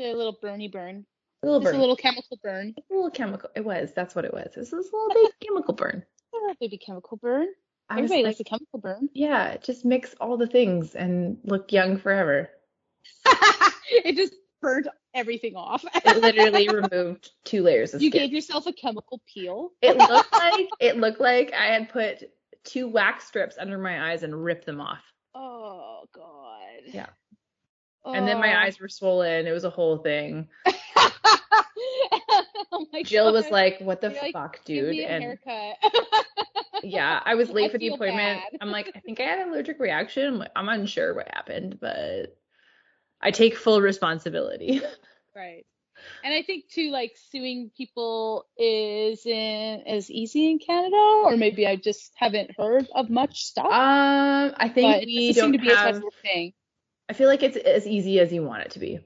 [0.00, 1.04] A little burny burn.
[1.42, 2.74] A little Just burn, a little chemical burn.
[2.78, 3.50] a little chemical.
[3.56, 3.92] It was.
[3.94, 4.46] That's what it was.
[4.54, 6.04] It was this little big chemical burn.
[6.32, 7.48] Oh, baby chemical burn.
[7.90, 9.08] I Everybody like, likes a chemical burn.
[9.14, 12.50] yeah, just mix all the things and look young forever.
[13.90, 15.84] it just burned everything off.
[16.04, 18.22] It literally removed two layers of you skin.
[18.22, 19.70] gave yourself a chemical peel.
[19.82, 22.24] It looked like it looked like I had put
[22.64, 25.02] two wax strips under my eyes and ripped them off.
[25.34, 26.82] Oh god.
[26.86, 27.06] Yeah.
[28.06, 28.58] And then my Oh.
[28.60, 29.46] eyes were swollen.
[29.46, 30.48] It was a whole thing.
[32.72, 35.38] oh my Jill was like, "What the You're like, fuck, Give dude?" And
[36.82, 38.40] yeah, I was late I for the appointment.
[38.40, 38.58] bad.
[38.60, 40.38] I'm like, I think I had an allergic reaction.
[40.38, 42.37] Like, I'm unsure what happened, but
[43.20, 44.80] I take full responsibility.
[45.36, 45.64] Right.
[46.24, 51.76] And I think too, like suing people isn't as easy in Canada, or maybe I
[51.76, 53.66] just haven't heard of much stuff.
[53.66, 56.02] Um, I think but it we doesn't seem don't to be a have.
[56.22, 56.52] thing.
[57.08, 59.00] I feel like it's as easy as you want it to be.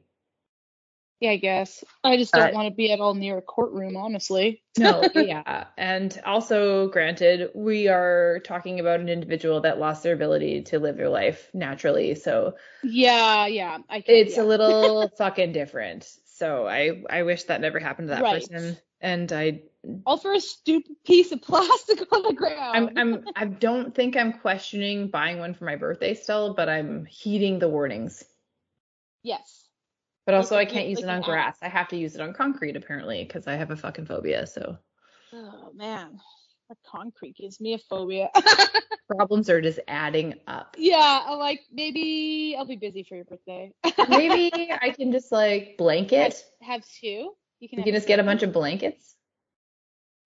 [1.23, 1.85] Yeah, I guess.
[2.03, 4.63] I just don't But- want to be at all near a courtroom, honestly.
[4.79, 5.67] No, yeah.
[5.77, 10.97] And also, granted, we are talking about an individual that lost their ability to live
[10.97, 12.15] their life naturally.
[12.17, 13.79] So Yeah, yeah.
[13.89, 14.43] I can, it's yeah.
[14.43, 16.05] a little fucking different.
[16.25, 18.41] So I I wish that never happened to that Right.
[18.51, 18.77] person.
[19.01, 19.63] And I
[20.07, 22.77] I'll throw a stupid piece of plastic on the ground.
[22.77, 27.05] I'm I'm I don't think I'm questioning buying one for my birthday still, but I'm
[27.05, 28.25] heeding the warnings.
[29.23, 29.69] yes.
[30.25, 31.59] But also I can't use like it on grass.
[31.63, 34.47] I have to use it on concrete apparently because I have a fucking phobia.
[34.47, 34.79] So
[35.33, 36.21] Oh man,
[36.69, 38.31] the concrete gives me a phobia.
[39.09, 40.77] problems are just adding up.
[40.79, 43.73] yeah, like maybe I'll be busy for your birthday.
[44.09, 46.43] Maybe I can just like blanket.
[46.63, 47.33] have two.
[47.61, 49.15] You can, have can just get a bunch of blankets.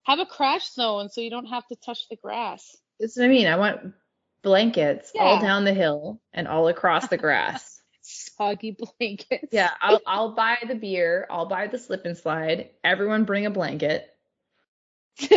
[0.05, 2.77] Have a crash zone so you don't have to touch the grass.
[3.01, 3.47] That's what I mean.
[3.47, 3.93] I want
[4.43, 7.76] blankets all down the hill and all across the grass.
[8.07, 9.49] Soggy blankets.
[9.53, 11.27] yeah, I'll I'll buy the beer.
[11.31, 12.71] I'll buy the slip and slide.
[12.85, 14.09] Everyone bring a blanket,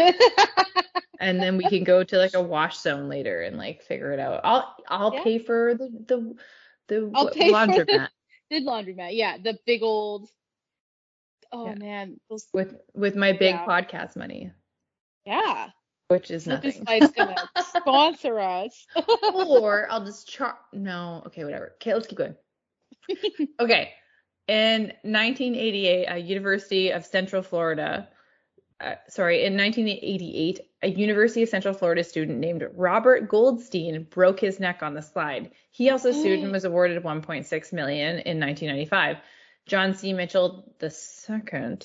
[1.19, 4.19] and then we can go to like a wash zone later and like figure it
[4.19, 4.41] out.
[4.43, 5.23] I'll I'll Yeah.
[5.23, 6.35] pay for the the
[6.87, 8.09] the I'll pay laundromat
[8.49, 9.15] the laundromat.
[9.15, 10.29] Yeah, the big old.
[11.51, 11.75] Oh Yeah.
[11.75, 12.47] man, those.
[12.53, 13.65] with with my big Yeah.
[13.65, 14.51] podcast money,
[15.25, 15.69] Yeah,
[16.09, 16.85] which is Slip nothing.
[16.85, 17.49] Slide's gonna
[17.81, 18.85] sponsor us.
[19.33, 20.57] or I'll just char.
[20.71, 21.71] No, okay, whatever.
[21.75, 22.35] Okay, let's keep going.
[23.59, 23.93] okay,
[24.47, 28.07] in 1988, a University of Central Florida,
[28.81, 34.59] uh, sorry, in 1988, a University of Central Florida student named Robert Goldstein broke his
[34.59, 35.51] neck on the slide.
[35.71, 39.17] He also sued and was awarded 1.6 million in 1995.
[39.67, 40.13] John C.
[40.13, 41.77] Mitchell II,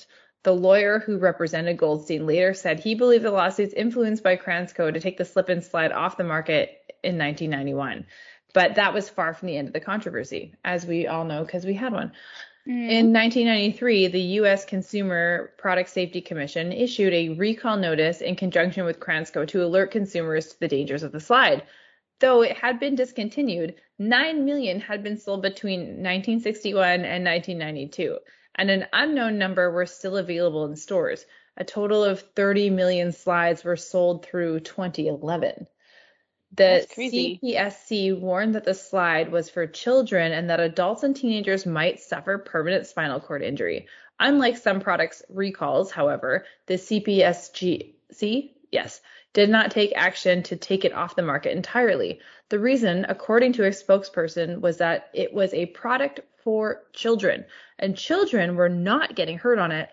[0.43, 4.99] the lawyer who represented Goldstein, later said he believed the lawsuits influenced by Kransco to
[4.99, 6.69] take the slip and slide off the market
[7.03, 8.07] in 1991.
[8.55, 11.65] But that was far from the end of the controversy, as we all know because
[11.65, 12.13] we had one.
[12.65, 12.89] Mm.
[12.89, 14.63] In 1993, the U.S.
[14.63, 20.47] Consumer Product Safety Commission issued a recall notice in conjunction with Kransco to alert consumers
[20.47, 21.63] to the dangers of the slide.
[22.21, 28.19] Though it had been discontinued, 9 million had been sold between 1961 and 1992,
[28.55, 31.25] and an unknown number were still available in stores.
[31.57, 35.67] A total of 30 million slides were sold through 2011.
[36.55, 41.99] The CPSC warned that the slide was for children and that adults and teenagers might
[41.99, 43.87] suffer permanent spinal cord injury.
[44.19, 49.01] Unlike some products recalls, however, the CPSC, yes,
[49.33, 52.21] did not take action to take it off the market entirely.
[52.49, 57.45] The reason, according to a spokesperson, was that it was a product for children
[57.77, 59.89] and children were not getting hurt on it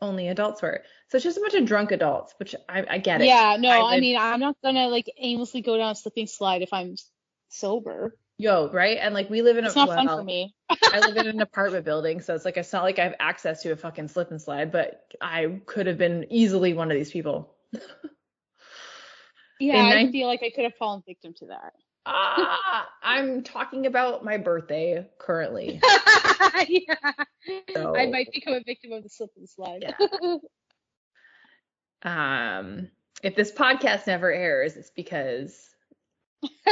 [0.00, 0.82] only adults were.
[1.08, 3.26] So it's just a bunch of drunk adults, which I, I get it.
[3.26, 6.62] Yeah, no, I I, mean, I'm not gonna like aimlessly go down a slipping slide
[6.62, 6.96] if I'm
[7.48, 8.16] sober.
[8.38, 8.98] Yo, right?
[9.00, 10.54] And like we live in a It's not fun for me.
[10.68, 13.62] I live in an apartment building, so it's like it's not like I have access
[13.62, 17.10] to a fucking slip and slide, but I could have been easily one of these
[17.10, 17.54] people.
[19.58, 21.72] Yeah, I feel like I could have fallen victim to that.
[22.04, 25.80] Ah, I'm talking about my birthday currently.
[26.68, 26.94] yeah.
[27.74, 29.94] So- I might become a victim of the slip and slide.
[32.06, 32.88] Um,
[33.22, 35.70] if this podcast never airs, it's because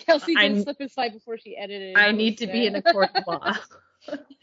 [0.00, 1.96] Kelsey I- did slip and slide before she edited.
[1.96, 3.54] I need to be in a court of law.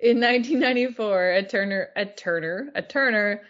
[0.00, 3.40] In 1994, a Turner, a Turner, a Turner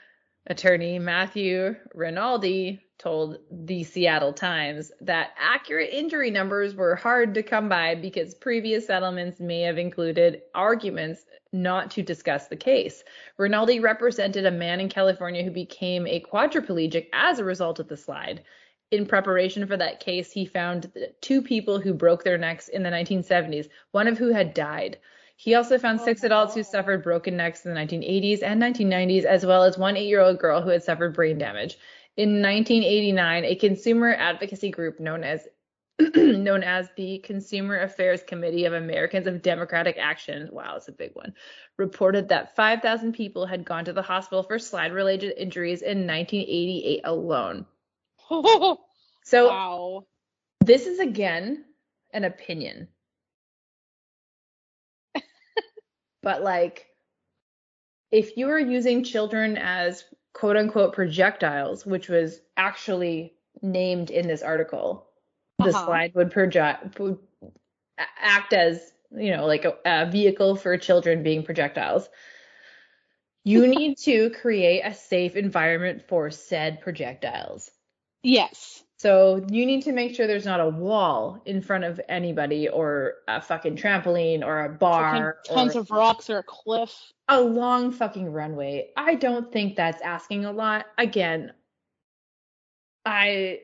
[0.46, 7.68] attorney, Matthew Rinaldi, told the Seattle Times that accurate injury numbers were hard to come
[7.68, 13.04] by because previous settlements may have included arguments not to discuss the case.
[13.36, 17.96] Rinaldi represented a man in California who became a quadriplegic as a result of the
[17.96, 18.42] slide.
[18.90, 22.90] In preparation for that case, he found two people who broke their necks in the
[22.90, 24.98] 1970s, one of who had died.
[25.36, 29.44] He also found six adults who suffered broken necks in the 1980s and 1990s, as
[29.44, 31.76] well as one eight year old girl who had suffered brain damage.
[32.16, 35.46] In 1989, a consumer advocacy group known as
[36.14, 41.12] known as the Consumer Affairs Committee of Americans of Democratic Action, wow, it's a big
[41.14, 41.34] one,
[41.76, 47.66] reported that 5,000 people had gone to the hospital for slide-related injuries in 1988 alone.
[49.24, 50.06] So wow.
[50.60, 51.64] this is again
[52.12, 52.88] an opinion.
[56.22, 56.86] but like
[58.10, 64.42] if you are using children as quote unquote projectiles, which was actually named in this
[64.42, 65.08] article,
[65.60, 65.86] the Uh-huh.
[65.86, 67.18] slide would project would
[67.98, 72.08] act as, you know, like a, a vehicle for children being projectiles.
[73.44, 77.70] You need to create a safe environment for said projectiles.
[78.22, 78.83] Yes.
[78.96, 83.14] So you need to make sure there's not a wall in front of anybody or
[83.26, 87.12] a fucking trampoline or a Fucking bar tons or of rocks or a cliff.
[87.28, 88.90] a long fucking runway.
[88.96, 90.86] I don't think that's asking a lot.
[90.96, 91.52] Again,
[93.04, 93.60] I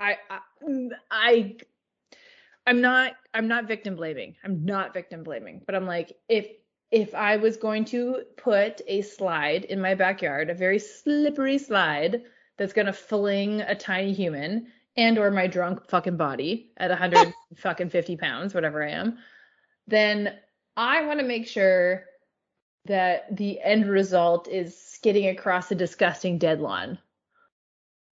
[0.00, 0.38] I I,
[1.10, 1.56] I
[2.66, 4.36] I'm not I'm not victim blaming.
[4.44, 6.48] I'm not victim blaming, but I'm like if
[6.90, 12.22] if I was going to put a slide in my backyard, a very slippery slide
[12.62, 17.34] that's going to fling a tiny human and or my drunk fucking body at 100
[17.56, 19.18] fucking 50 pounds, whatever I am,
[19.88, 20.32] then
[20.76, 22.04] I want to make sure
[22.84, 26.98] that the end result is skidding across a disgusting dead lawn.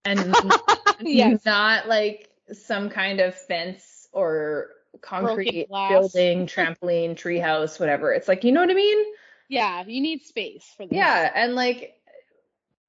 [0.04, 0.34] And
[1.00, 1.44] Yes.
[1.44, 8.12] not like some kind of fence or concrete building, trampoline, treehouse, whatever.
[8.12, 9.04] It's like, you know what I mean?
[9.48, 10.96] Yeah, you need space for this.
[10.96, 11.94] Yeah, and like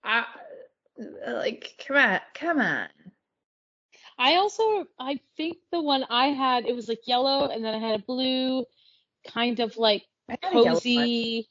[0.04, 0.26] I
[1.28, 2.88] like come on, come on.
[4.18, 7.80] I also I think the one I had it was like yellow and then I
[7.80, 8.66] had a blue
[9.28, 10.76] kind of like I had a yellow one.
[10.76, 11.50] cozy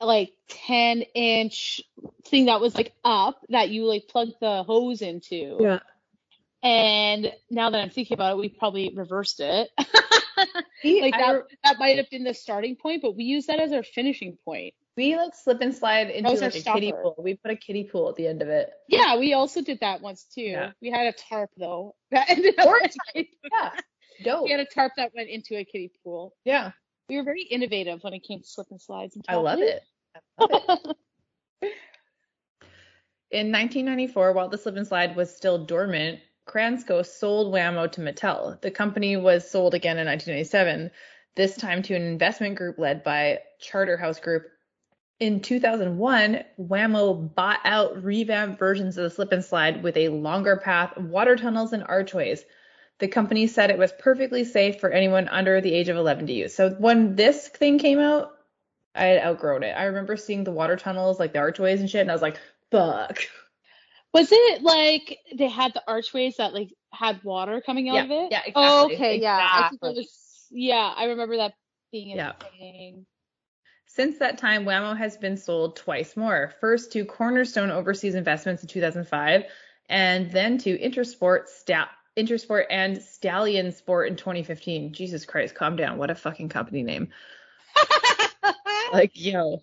[0.00, 1.82] like 10 inch
[2.26, 5.58] thing that was like up that you like plug the hose into.
[5.60, 5.80] Yeah.
[6.62, 9.70] And now that I'm thinking about it, we probably reversed it.
[10.82, 13.82] Like that that might have been the starting point, but we use that as our
[13.82, 14.72] finishing point.
[15.00, 17.14] We like slip and slide into like a kiddie pool.
[17.16, 18.70] We put a kiddie pool at the end of it.
[18.86, 20.42] Yeah, we also did that once too.
[20.42, 20.72] Yeah.
[20.82, 21.94] We had a tarp though.
[22.10, 23.70] That ended up Or a in- Yeah.
[24.22, 24.44] Dope.
[24.44, 26.34] we had a tarp that went into a kiddie pool.
[26.44, 26.72] Yeah.
[27.08, 29.82] We were very innovative when it came to slip and slides and I love it.
[30.38, 30.78] I love
[31.62, 31.72] it.
[33.30, 38.60] In 1994, while the slip and slide was still dormant, Kransco sold Wham-O to Mattel.
[38.60, 40.90] The company was sold again in 1997,
[41.36, 44.42] this time to an investment group led by Charterhouse Group.
[45.20, 50.56] In 2001, Wham-O bought out revamped versions of the slip and slide with a longer
[50.56, 52.42] path, water tunnels, and archways.
[53.00, 56.32] The company said it was perfectly safe for anyone under the age of 11 to
[56.32, 56.54] use.
[56.54, 58.32] So when this thing came out,
[58.94, 59.72] I had outgrown it.
[59.72, 62.38] I remember seeing the water tunnels, like the archways and shit, and I was like,
[62.70, 63.20] fuck.
[64.14, 68.10] Was it like they had the archways that like had water coming out Yeah, of
[68.10, 68.32] it?
[68.32, 69.38] yeah, Oh, exactly, okay, yeah.
[69.38, 69.94] I think exactly.
[69.94, 71.52] was yeah, I remember that
[71.92, 72.32] being a Yeah.
[72.58, 73.06] thing.
[73.92, 76.54] Since that time, Wham-O has been sold twice more.
[76.60, 79.42] First to Cornerstone Overseas Investments in 2005,
[79.88, 84.92] and then to Intersport, Sta- Intersport and Stallion Sport in 2015.
[84.92, 85.98] Jesus Christ, calm down.
[85.98, 87.08] What a fucking company name.
[88.92, 89.60] Like, yo.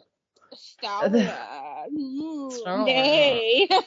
[0.53, 1.29] Stallion.
[2.49, 2.85] Stallion.
[2.85, 3.67] Nay.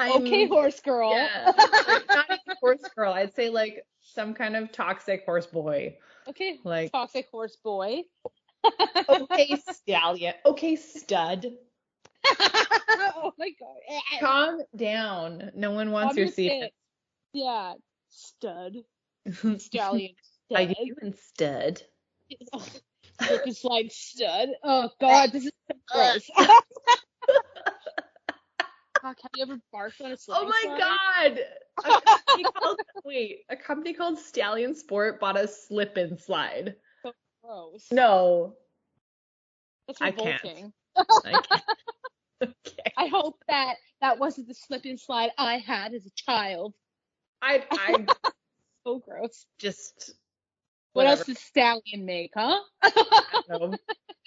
[0.00, 1.12] Okay, horse girl.
[1.12, 1.52] Yeah,
[2.08, 3.12] not even horse girl.
[3.12, 5.96] I'd say like some kind of toxic horse boy.
[6.28, 8.02] Okay, Like, toxic horse boy.
[9.08, 10.34] okay, stallion.
[10.46, 11.46] Okay, stud.
[12.26, 14.20] oh my god.
[14.20, 15.50] Calm down.
[15.54, 16.72] No one wants Calm your your secret.
[17.32, 17.74] Yeah,
[18.10, 18.76] stud,
[19.58, 20.14] stallion,
[20.54, 20.76] How stud.
[20.78, 21.82] you doing, stud?
[23.20, 24.50] Slip and slide stud.
[24.62, 26.30] Oh god, this is so gross.
[29.02, 30.78] Fuck, have you ever barfed on a slip Oh my slide?
[30.78, 31.40] god!
[31.84, 36.76] A company called, wait, a company called Stallion Sport bought a slip and slide.
[37.42, 37.88] Gross.
[37.90, 38.54] No,
[39.88, 40.40] That's I can't.
[40.44, 40.72] revolting.
[41.24, 41.62] I can't.
[42.44, 42.92] okay.
[42.96, 46.72] I hope that that wasn't the slip and slide I had as a child.
[47.42, 48.06] I I
[48.86, 49.46] So gross.
[49.58, 50.12] just
[50.92, 52.56] What else does Stallion make, huh?
[52.82, 52.90] I
[53.48, 53.78] don't know.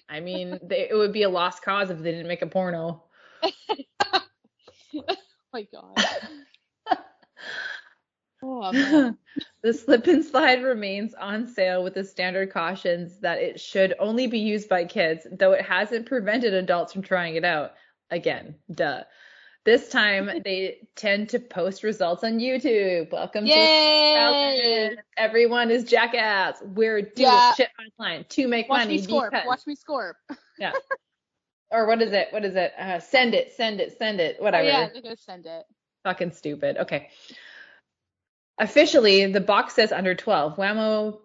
[0.09, 3.03] I mean, they, it would be a lost cause if they didn't make a porno.
[4.95, 5.15] Oh
[5.53, 5.95] my god.
[8.47, 8.71] Oh
[9.63, 14.27] the slip and slide remains on sale with the standard cautions that it should only
[14.27, 17.71] be used by kids, though it hasn't prevented adults from trying it out.
[18.11, 19.01] Again, duh.
[19.63, 23.11] This time they tend to post results on YouTube.
[23.11, 24.13] Welcome to Yay!
[24.93, 25.03] Falcon.
[25.17, 26.61] Everyone is jackass.
[26.63, 27.53] We're doing Yeah.
[27.55, 27.69] shit
[27.99, 28.79] online to make money.
[28.79, 29.31] Watch money me scorp.
[29.31, 30.13] because Watch me scorp.
[31.71, 32.27] Or what is it?
[32.31, 32.73] What is it?
[32.79, 34.37] Uh, send it, send it, send it.
[34.39, 34.67] Oh Whatever.
[34.67, 35.65] yeah, they're send it.
[36.03, 36.77] Fucking stupid.
[36.77, 37.09] Okay.
[38.59, 40.57] Officially, the box says under 12.
[40.57, 41.21] Wham-O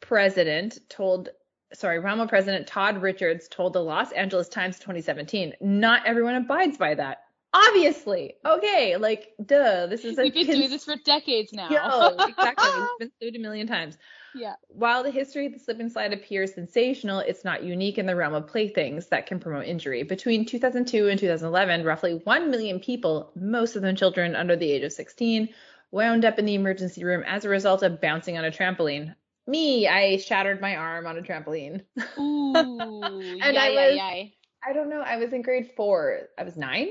[0.00, 1.28] president told,
[1.72, 6.94] sorry, Wham-O president Todd Richards told the Los Angeles Times 2017, not everyone abides by
[6.94, 7.18] that.
[7.52, 8.34] Obviously.
[8.44, 8.96] Okay.
[8.96, 9.86] Like, duh.
[9.86, 11.68] This is a We've been cons- doing this for decades now.
[11.70, 12.68] Yo, exactly.
[12.98, 13.96] We've been sued a million times.
[14.34, 14.54] Yeah.
[14.68, 18.16] While the history of the slip and slide appears sensational, it's not unique in the
[18.16, 20.02] realm of playthings that can promote injury.
[20.02, 24.82] Between 2002 and 2011, roughly 1 million people, most of them children under the age
[24.82, 25.48] of 16,
[25.90, 29.14] wound up in the emergency room as a result of bouncing on a trampoline.
[29.46, 31.82] Me, I shattered my arm on a trampoline.
[32.18, 32.54] Ooh.
[32.54, 34.24] And yeah, I was- yeah.
[34.66, 36.20] I don't know, I was in grade four.
[36.38, 36.88] I was nine?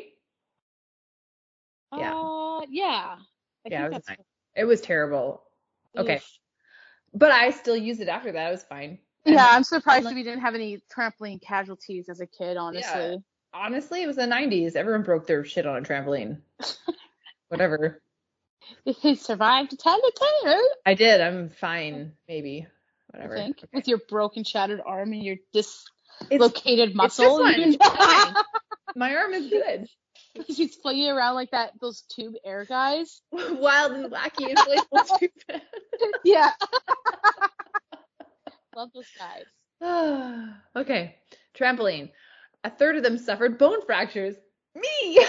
[1.97, 2.13] yeah.
[2.13, 3.15] Uh, yeah.
[3.65, 4.03] I Yeah, I was.
[4.55, 5.41] It was terrible.
[5.97, 6.21] Okay.
[7.13, 8.47] But I still used it after that.
[8.47, 8.99] It was fine.
[9.25, 13.17] Yeah, I'm surprised like- we didn't have any trampoline casualties as a kid, honestly.
[13.53, 14.75] Honestly, it was the 90s.
[14.75, 16.41] Everyone broke their shit on a trampoline.
[17.49, 18.01] Whatever.
[18.85, 20.11] He survived to tell the
[20.43, 21.21] tale, I did.
[21.21, 22.65] I'm fine, maybe.
[23.13, 23.35] I Whatever.
[23.35, 23.67] think, Okay.
[23.73, 25.85] with your broken, shattered arm and your It's,
[26.31, 27.39] dislocated muscle.
[27.41, 27.59] one.
[27.59, 28.33] You It's fine.
[28.95, 29.87] my arm is good.
[30.37, 33.21] Because she's flinging around like that, those tube air guys.
[33.31, 35.61] Wild and wacky and playful stupid.
[36.23, 36.49] Yeah.
[38.75, 40.49] Love those guys.
[40.75, 41.15] okay.
[41.55, 42.09] Trampoline.
[42.63, 44.35] A third of them suffered bone fractures.
[44.75, 45.19] Me.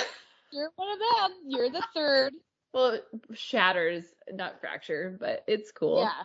[0.53, 1.39] You're one of them.
[1.49, 2.33] You're the third.
[2.73, 2.99] well,
[3.35, 6.01] shatters, not fracture, but it's cool.
[6.01, 6.23] Yeah.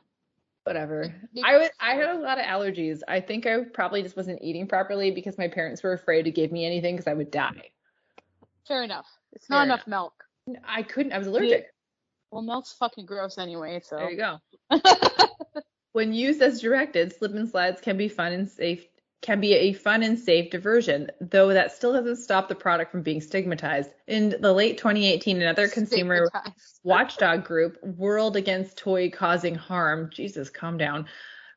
[0.63, 1.13] Whatever.
[1.43, 2.99] I was I had a lot of allergies.
[3.07, 6.51] I think I probably just wasn't eating properly because my parents were afraid to give
[6.51, 7.71] me anything because I would die.
[8.68, 9.07] Fair enough.
[9.34, 9.88] It's Fair not enough.
[9.88, 10.60] enough milk.
[10.68, 11.14] I couldn't.
[11.14, 11.68] I was allergic.
[12.32, 13.97] Well, milk's fucking gross anyway, so.
[13.97, 14.39] There you go.
[15.91, 18.86] When used as directed, slip and slides can be fun and safe
[19.22, 23.01] can be a fun and safe diversion, though that still doesn't stop the product from
[23.01, 23.89] being stigmatized.
[24.07, 26.30] In the late 2018, another consumer
[26.84, 31.07] watchdog group, World Against Toy Causing Harm, Jesus, calm down,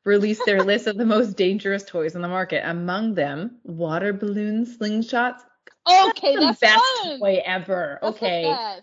[0.04, 2.68] released their list of the most dangerous toys on the market.
[2.68, 5.42] Among them, water balloons, slingshots.
[5.88, 7.18] Okay, that's the best fun.
[7.18, 7.98] toy ever.
[8.00, 8.78] That's okay.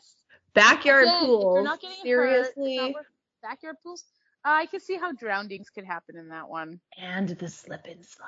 [0.53, 1.55] Backyard Again, pools.
[1.55, 2.93] you're not getting hurt, seriously.
[2.93, 3.05] worth-
[3.41, 4.03] backyard pools.
[4.45, 6.79] Uh, I can see how drownings could happen in that one.
[6.97, 8.27] and the slip and slide.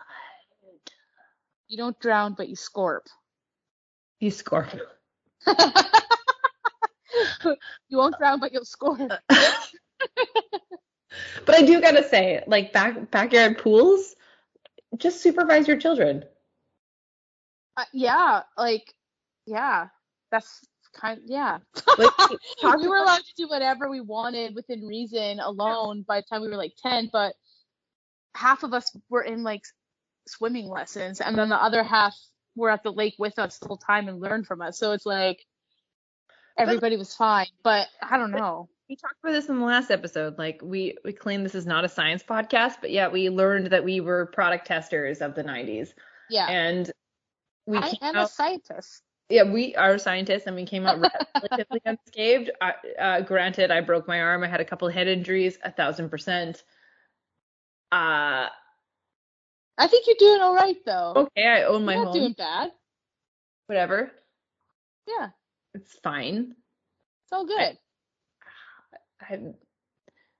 [1.68, 3.08] You don't drown, but you scorp.
[4.20, 4.68] You score.
[7.88, 9.18] you won't drown, but you'll scorp.
[11.46, 14.16] but I do gotta say, like back backyard pools,
[14.98, 16.26] just supervise your children.
[17.78, 18.94] Uh, yeah, like,
[19.46, 19.88] yeah,
[20.32, 21.22] that's kind.
[21.26, 21.60] Yeah,
[21.98, 22.30] Like
[22.78, 26.50] we were allowed to do whatever we wanted within reason alone by the time we
[26.50, 27.34] were like 10 but
[28.36, 29.62] half of us were in like
[30.28, 32.16] swimming lessons and then the other half
[32.56, 35.06] were at the lake with us the whole time and learned from us so it's
[35.06, 35.44] like
[36.58, 40.38] everybody was fine but i don't know we talked about this in the last episode.
[40.38, 43.86] Like we we claim this is not a science podcast, but yet we learned that
[43.86, 45.94] we were product testers of the 90s,
[46.30, 46.92] yeah and
[47.72, 51.00] we i am a scientist yeah we are scientists, and we came out
[51.50, 52.52] relatively unscathed.
[52.60, 54.44] I, uh, granted, I broke my arm.
[54.44, 56.62] I had a couple of head injuries, a thousand percent.
[57.92, 58.48] Uh,
[59.78, 62.22] i think you're doing all right though okay, I own my you're not home.
[62.22, 62.72] doing bad
[63.68, 64.12] Whatever,
[65.08, 65.30] yeah
[65.74, 66.56] it's fine.
[67.24, 67.78] it's all good
[69.22, 69.40] I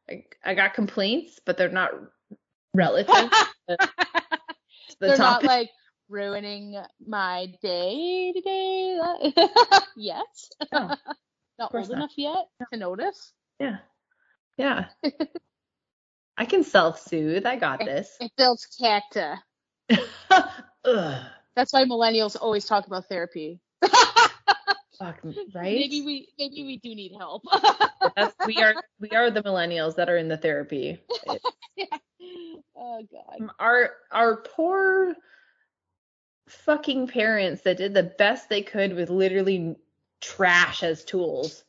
[0.10, 1.92] I, I got complaints, but they're not
[2.74, 3.78] relative to the,
[5.00, 5.70] the They're not like
[6.12, 9.00] ruining my day today
[9.96, 10.26] yet.
[10.74, 10.96] Oh, no,
[11.60, 11.98] not old not.
[11.98, 13.34] enough yet to notice.
[13.60, 13.78] yeah.
[14.58, 14.86] Yeah.
[16.38, 17.46] I can self-soothe.
[17.46, 18.16] I got this.
[18.20, 19.38] It builds character.
[19.90, 23.60] That's why millennials always talk about therapy.
[25.00, 25.64] Fuck, right?
[25.64, 27.44] Maybe we maybe we do need help.
[28.46, 31.00] We are we are the millennials that are in the therapy.
[31.76, 31.86] yeah.
[32.76, 33.42] oh god.
[33.42, 35.16] Um, our our poor
[36.52, 39.76] fucking parents that did the best they could with literally
[40.20, 41.64] trash as tools.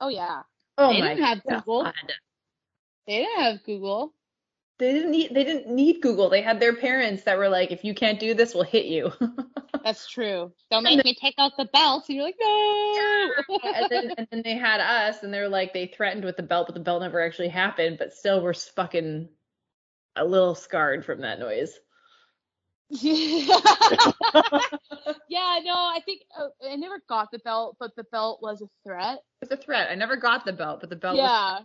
[0.00, 0.42] Oh yeah.
[0.78, 1.84] Oh They my didn't have Google.
[1.84, 1.94] God.
[3.06, 4.12] They didn't have Google.
[4.78, 6.28] They didn't need they didn't need Google.
[6.28, 9.10] They had their parents that were like, if you can't do this, we'll hit you.
[9.84, 10.52] That's true.
[10.70, 12.04] Don't make me take out the belt.
[12.08, 13.32] And you're like, no.
[13.64, 16.66] and then and then they had us, and they're like they threatened with the belt,
[16.66, 17.96] but the belt never actually happened.
[17.98, 19.28] But still, we're fucking
[20.16, 21.78] a little scarred from that noise.
[22.90, 23.58] yeah,
[25.64, 29.18] no, I think uh, I never got the belt, but the belt was a threat.
[29.42, 29.88] It's a threat.
[29.90, 31.16] I never got the belt, but the belt.
[31.16, 31.58] Was, yeah,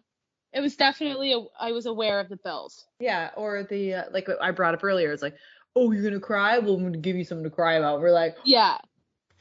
[0.54, 1.34] it was definitely.
[1.34, 2.74] A, I was aware of the belt.
[3.00, 3.30] yeah.
[3.36, 5.12] Or the uh, like what I brought up earlier.
[5.12, 5.36] It's like,
[5.76, 6.58] oh, you're gonna cry?
[6.58, 8.02] Well, I'm gonna give you something to cry about.
[8.02, 8.78] We're like, Yeah.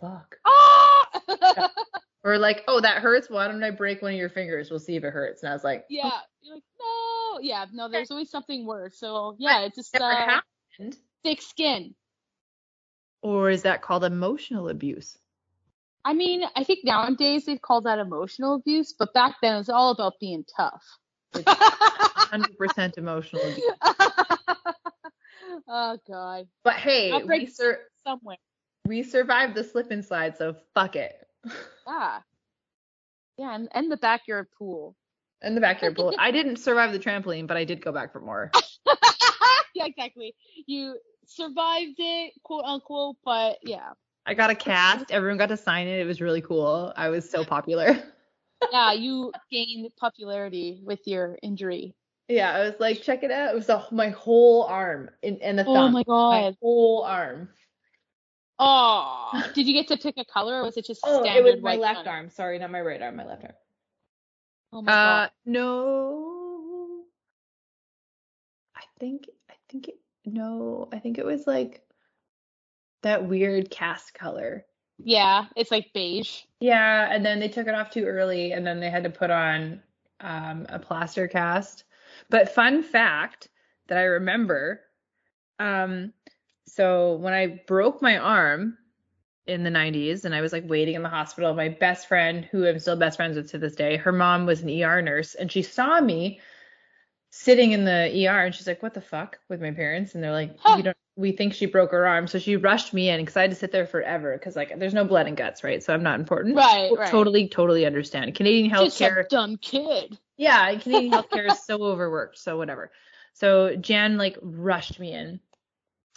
[0.00, 0.36] fuck.
[0.46, 1.70] Ah!
[2.22, 3.30] Or like, oh, that hurts.
[3.30, 4.68] Why don't I break one of your fingers?
[4.68, 5.42] We'll see if it hurts.
[5.42, 6.10] And I was like, yeah.
[6.42, 7.38] You're like, no.
[7.40, 7.64] Yeah.
[7.72, 7.88] No.
[7.88, 8.98] There's always something worse.
[8.98, 10.40] So yeah, it's just never uh,
[10.78, 10.98] happened.
[11.22, 11.94] Thick skin.
[13.22, 15.18] Or is that called emotional abuse?
[16.04, 19.68] I mean, I think nowadays they'd call that emotional abuse, but back then it was
[19.68, 20.82] all about being tough.
[21.46, 23.72] Hundred percent emotional abuse.
[25.68, 26.46] oh god.
[26.64, 28.38] But hey, we, sur- Somewhere.
[28.86, 31.14] we survived the slip and slide, so fuck it.
[31.86, 32.20] Yeah.
[33.36, 34.94] Yeah, and, and the backyard pool.
[35.42, 36.14] In the backyard pool.
[36.18, 38.52] I didn't survive the trampoline, but I did go back for more.
[39.74, 40.34] yeah, exactly.
[40.66, 40.98] You
[41.30, 43.90] survived it, quote unquote, but yeah.
[44.26, 45.10] I got a cast.
[45.10, 46.00] Everyone got to sign it.
[46.00, 46.92] It was really cool.
[46.96, 48.02] I was so popular.
[48.70, 51.94] Yeah, you gained popularity with your injury.
[52.28, 53.52] Yeah, I was like, check it out.
[53.52, 56.30] It was a, my whole arm in, and the Oh my god.
[56.30, 57.48] my whole arm.
[58.58, 61.54] Oh, did you get to pick a color or was it just Oh, standard it
[61.54, 62.08] was my left one?
[62.08, 62.28] arm.
[62.28, 63.16] Sorry, not my right arm.
[63.16, 63.54] My left arm.
[64.74, 65.30] Oh my Uh, god.
[65.46, 67.04] no.
[68.76, 70.88] I think I think it, no.
[70.92, 71.82] I think it was like
[73.02, 74.64] that weird cast color.
[74.98, 76.42] Yeah, it's like beige.
[76.60, 79.30] Yeah, and then they took it off too early, and then they had to put
[79.30, 79.82] on
[80.20, 81.84] um, a plaster cast.
[82.28, 83.48] But fun fact
[83.88, 84.82] that I remember,
[85.58, 86.12] um,
[86.66, 88.76] so when I broke my arm
[89.46, 92.66] in the 90s, and I was like waiting in the hospital, my best friend, who
[92.66, 95.50] I'm still best friends with to this day, her mom was an ER nurse, and
[95.50, 96.40] she saw me
[97.30, 100.32] sitting in the ER, and she's like, "What the fuck?" with my parents, and they're
[100.32, 100.74] like, Huh.
[100.76, 103.42] "We don't." We think she broke her arm, so she rushed me in because I
[103.42, 105.82] had to sit there forever because like there's no blood and guts, right?
[105.82, 106.56] So I'm not important.
[106.56, 107.10] Right, right.
[107.10, 108.34] Totally, totally understand.
[108.34, 108.84] Canadian healthcare.
[108.84, 110.16] Just a dumb kid.
[110.38, 112.38] yeah, Canadian healthcare is so overworked.
[112.38, 112.90] So whatever.
[113.34, 115.40] So Jan like rushed me in,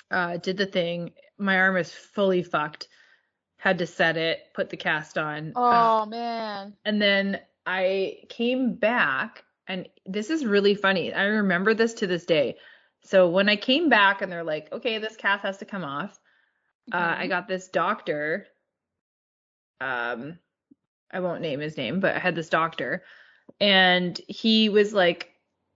[0.09, 1.11] uh, did the thing.
[1.37, 2.87] My arm is fully fucked.
[3.57, 5.51] Had to set it, put the cast on.
[5.55, 6.73] uh, Oh man.
[6.85, 11.13] and then I came back, and this is really funny.
[11.13, 12.57] I remember this to this day.
[13.05, 16.19] So when I came back, and they're like, "Okay, this cast has to come off,"
[16.91, 17.29] uh, I Mhm.
[17.29, 18.47] got this doctor.
[19.81, 20.39] Um,
[21.11, 23.03] I won't name his name, but I had this doctor,
[23.59, 25.33] and he was like,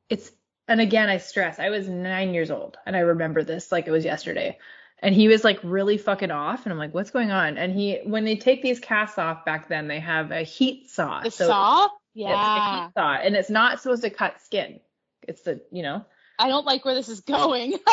[0.09, 0.31] "It's."
[0.69, 3.91] And again, I stress, I was nine years old, and I remember this like it
[3.91, 4.57] was yesterday.
[4.99, 7.99] And he was like really fucking off, and I'm like, "What's going on?" And he,
[8.03, 11.21] when they take these casts off back then, they have a heat saw.
[11.21, 11.89] the so saw?
[12.17, 12.85] It's a Yeah.
[12.87, 14.79] heat saw, and it's not supposed to cut skin.
[15.27, 16.05] It's the, you know.
[16.39, 17.75] I don't like where this is going.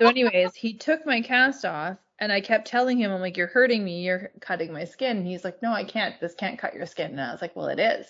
[0.00, 3.46] So, anyways, he took my cast off, and I kept telling him, I'm like, you're
[3.46, 5.18] hurting me, you're cutting my skin.
[5.18, 6.18] And he's like, no, I can't.
[6.20, 7.10] This can't cut your skin.
[7.10, 8.06] And I was like, well, it is.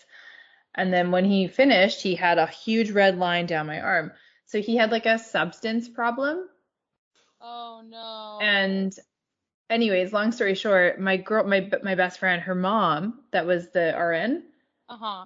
[0.76, 4.12] And then when he finished, he had a huge red line down my arm.
[4.46, 6.48] So he had like a substance problem.
[7.40, 8.38] oh no.
[8.40, 8.96] And
[9.68, 13.94] anyways, long story short, my girl, my my best friend, her mom, that was the
[13.98, 14.44] RN.
[14.88, 15.24] uh-huh.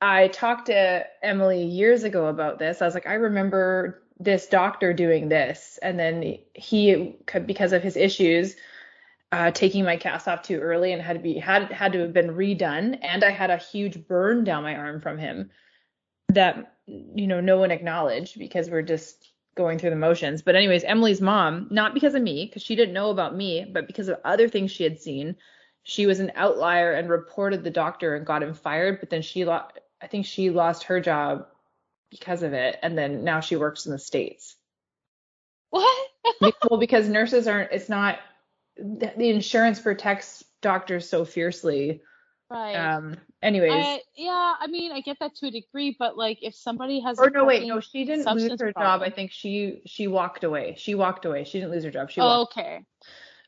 [0.00, 2.80] I talked to Emily years ago about this.
[2.80, 7.96] I was like, I remember this doctor doing this, and then he, because of his
[7.96, 8.56] issues,
[9.30, 12.12] uh, taking my cast off too early and had to be had had to have
[12.12, 15.50] been redone, and I had a huge burn down my arm from him
[16.28, 20.42] that you know no one acknowledged because we're just going through the motions.
[20.42, 23.86] But anyways, Emily's mom, not because of me, because she didn't know about me, but
[23.86, 25.36] because of other things she had seen,
[25.82, 29.00] she was an outlier and reported the doctor and got him fired.
[29.00, 31.46] But then she lost, I think she lost her job
[32.10, 34.56] because of it, and then now she works in the states.
[35.70, 36.08] What?
[36.70, 37.72] well, because nurses aren't.
[37.72, 38.18] It's not
[38.76, 42.02] the the insurance protects doctors so fiercely.
[42.50, 42.74] right.
[42.74, 43.16] Um.
[43.40, 47.00] Anyways, I, yeah, I mean, I get that to a degree, but like if somebody
[47.00, 49.02] has or a no, wait, no, she didn't lose her job.
[49.02, 50.74] I think she she walked away.
[50.76, 51.44] She walked away.
[51.44, 52.10] She didn't lose her job.
[52.10, 52.56] She walked.
[52.56, 52.84] Oh, okay.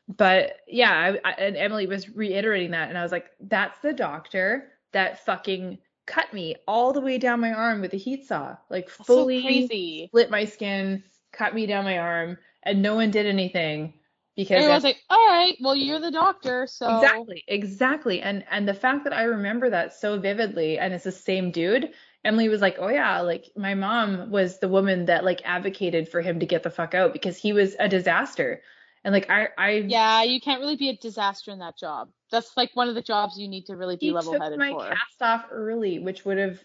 [0.07, 3.93] But yeah, I, I, and Emily was reiterating that, and I was like, that's the
[3.93, 8.57] doctor that fucking cut me all the way down my arm with a heat saw,
[8.69, 10.07] like That's fully so crazy.
[10.09, 13.93] split my skin, cut me down my arm, and no one did anything
[14.35, 18.67] because I was like, all right, well, you're the doctor, so exactly, exactly, and and
[18.67, 21.93] the fact that I remember that so vividly, and it's the same dude.
[22.23, 26.21] Emily was like, "Oh yeah, like my mom was the woman that like advocated for
[26.21, 28.61] him to get the fuck out because he was a disaster."
[29.03, 32.09] And like I I Yeah, you can't really be a disaster in that job.
[32.31, 34.59] That's like one of the jobs you need to really be he level took headed
[34.59, 34.87] my for.
[34.87, 36.59] cast off early, which would have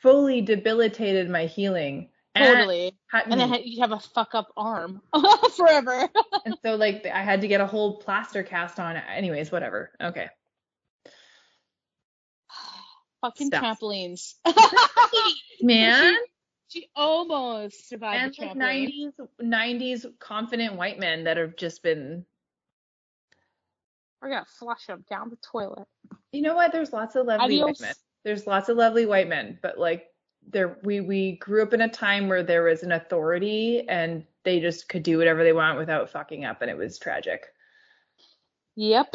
[0.00, 2.10] fully debilitated my healing.
[2.36, 2.96] Totally.
[3.10, 3.56] cut And then me.
[3.58, 5.00] ha- you have a fuck up arm
[5.56, 6.08] forever.
[6.44, 8.96] And so like I had to get a whole plaster cast on.
[8.96, 9.90] Anyways, whatever.
[10.00, 10.28] Okay.
[13.20, 13.78] Fucking Stuff.
[13.80, 14.34] trampolines.
[15.62, 16.14] Man.
[16.74, 22.26] She almost survived And the like 90s 90s confident white men that have just been
[24.20, 25.86] We're gonna flush them down the toilet.
[26.32, 26.72] you know what?
[26.72, 27.80] There's lots of lovely Adios.
[27.80, 27.94] white men.
[28.24, 30.06] There's lots of lovely white men, but like
[30.50, 34.58] there we we grew up in a time where there was an authority and they
[34.58, 37.46] just could do whatever they want without fucking up and it was tragic.
[38.74, 39.14] Yep.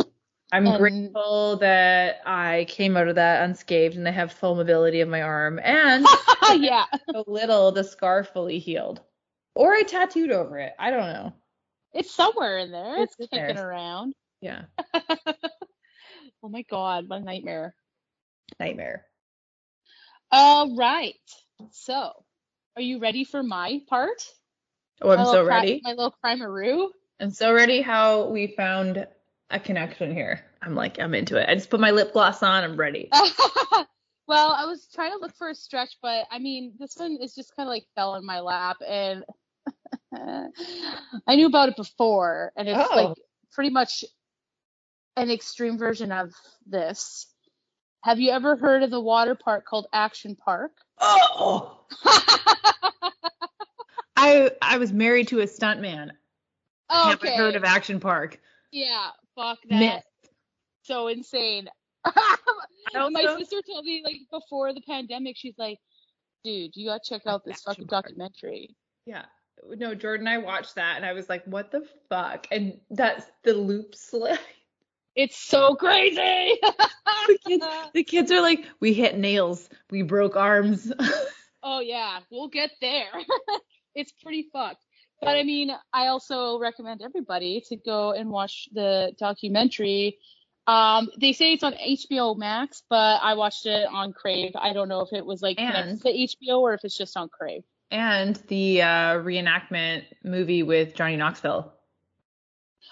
[0.52, 5.02] I'm And- grateful that I came out of that unscathed and I have full mobility
[5.02, 6.06] of my arm and
[6.64, 6.86] yeah.
[7.14, 9.02] a little the scar fully healed.
[9.56, 10.74] Or I tattooed over it.
[10.80, 11.34] I don't know.
[11.93, 13.04] It's somewhere in there.
[13.04, 13.70] It's, It's kicking there.
[13.70, 14.14] around.
[14.41, 14.64] Yeah.
[16.41, 17.76] Oh my god, what a nightmare.
[18.62, 19.06] Nightmare.
[20.32, 21.16] All right.
[21.72, 22.14] So,
[22.78, 24.22] are you ready for my part?
[25.02, 25.82] Oh, I'm My so little cri- ready.
[25.84, 26.88] My little crimeroo.
[27.20, 29.06] I'm so ready how we found
[29.50, 30.41] a connection here.
[30.62, 31.47] I'm like, I'm into it.
[31.50, 32.64] I just put my lip gloss on.
[32.64, 33.10] I'm ready.
[34.28, 37.34] well, I was trying to look for a stretch, but I mean, this one is
[37.36, 39.24] just kind of like fell in my lap, and
[41.28, 42.95] I knew about it before, and it's Oh.
[42.95, 43.18] like
[43.52, 44.04] pretty much
[45.18, 46.32] an extreme version of
[46.68, 47.28] this.
[48.04, 50.72] Have you ever heard of the water park called Action Park?
[51.00, 51.80] Oh,
[54.16, 56.10] I I was married to a stuntman.
[56.91, 57.10] okay.
[57.10, 58.39] Haven't heard of Action Park.
[58.72, 59.10] Yeah,
[59.40, 59.80] fuck that.
[59.80, 60.04] Myth.
[60.84, 61.70] So insane.
[62.94, 65.78] My sister told me like before the pandemic, she's like,
[66.44, 68.76] dude, you gotta check out this fucking documentary.
[69.06, 69.26] Yeah.
[69.68, 72.48] No, Jordan I watched that and I was like, what the fuck?
[72.52, 74.40] And that's the loop slide.
[75.16, 76.58] It's so crazy.
[77.28, 80.92] The kids, the kids are like, we hit nails, we broke arms.
[81.64, 83.12] oh yeah, we'll get there.
[83.96, 84.86] it's pretty fucked.
[85.22, 90.18] But I mean, I also recommend everybody to go and watch the documentary.
[90.68, 94.52] Um, they say it's on HBO Max, but I watched it on Crave.
[94.56, 97.28] I don't know if it was like And- to HBO or if it's just on
[97.30, 97.64] Crave.
[97.92, 101.74] and the uh, reenactment movie with Johnny Knoxville.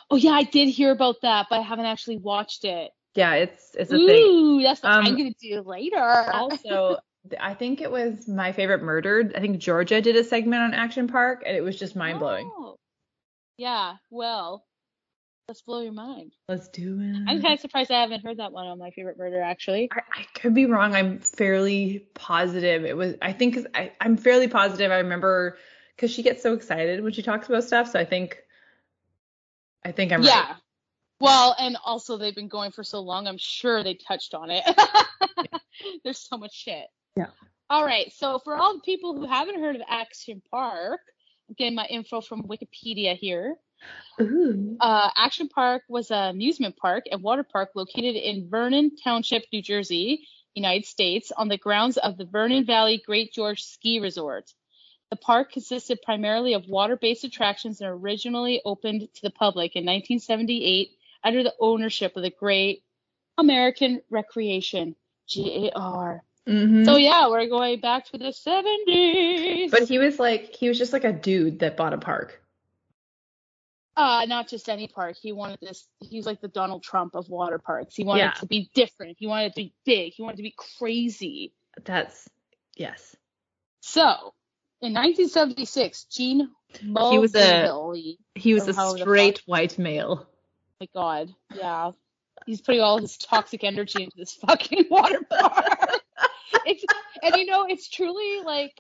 [0.09, 2.91] Oh yeah, I did hear about that, but I haven't actually watched it.
[3.13, 4.09] Yeah, it's it's a thing.
[4.25, 5.99] Ooh, that's what Um, I'm gonna do later.
[6.33, 6.97] Also,
[7.39, 9.35] I think it was my favorite murdered.
[9.35, 12.49] I think Georgia did a segment on Action Park, and it was just mind blowing.
[12.55, 12.75] Oh.
[13.57, 14.65] Yeah, well,
[15.47, 16.33] let's blow your mind.
[16.47, 17.23] Let's do it.
[17.27, 19.89] I'm kind of surprised I haven't heard that one on my favorite murder actually.
[19.91, 20.93] I, I could be wrong.
[20.95, 23.15] I'm fairly positive it was.
[23.21, 24.91] I think I, I'm fairly positive.
[24.91, 25.57] I remember
[25.95, 27.91] because she gets so excited when she talks about stuff.
[27.91, 28.37] So I think,
[29.83, 30.27] I think I'm right.
[30.27, 30.47] yeah.
[30.47, 30.55] right.
[31.19, 34.63] Well, and also they've been going for so long, I'm sure they touched on it.
[36.03, 36.85] There's so much shit.
[37.17, 37.27] Yeah.
[37.69, 41.01] All right, so for all the people who haven't heard of Action Park,
[41.49, 43.55] I'm getting my info from Wikipedia here.
[44.21, 44.77] Ooh.
[44.79, 49.61] Uh, Action Park was an amusement park and water park located in Vernon Township, New
[49.61, 54.53] Jersey, United States, on the grounds of the Vernon Valley Great Gorge Ski Resort.
[55.09, 60.91] The park consisted primarily of water-based attractions and originally opened to the public in 1978
[61.23, 62.83] under the ownership of the Great
[63.37, 64.95] American Recreation
[65.33, 66.23] (GAR).
[66.47, 66.85] Mhm.
[66.85, 69.69] So yeah, we're going back to the 70s.
[69.71, 72.41] but he was like, he was just like a dude that bought a park.
[73.95, 75.17] Uh, not just any park.
[75.19, 75.87] He wanted this.
[75.99, 77.95] He's like the Donald Trump of water parks.
[77.95, 78.29] He wanted Yeah.
[78.29, 79.17] it to be different.
[79.19, 80.13] He wanted it to be big.
[80.13, 81.51] He wanted it to be crazy.
[81.83, 82.29] That's
[82.75, 83.15] yes.
[83.81, 84.33] So,
[84.81, 86.51] in 1976, Gene
[86.83, 87.15] Mulvaney.
[87.15, 87.93] He was a- Oh
[88.35, 90.27] He was a straight white male.
[90.79, 91.91] my God, yeah.
[92.45, 95.76] He's putting all his toxic energy into this fucking water park.
[96.67, 96.83] It's
[97.23, 98.73] and you know, it's truly like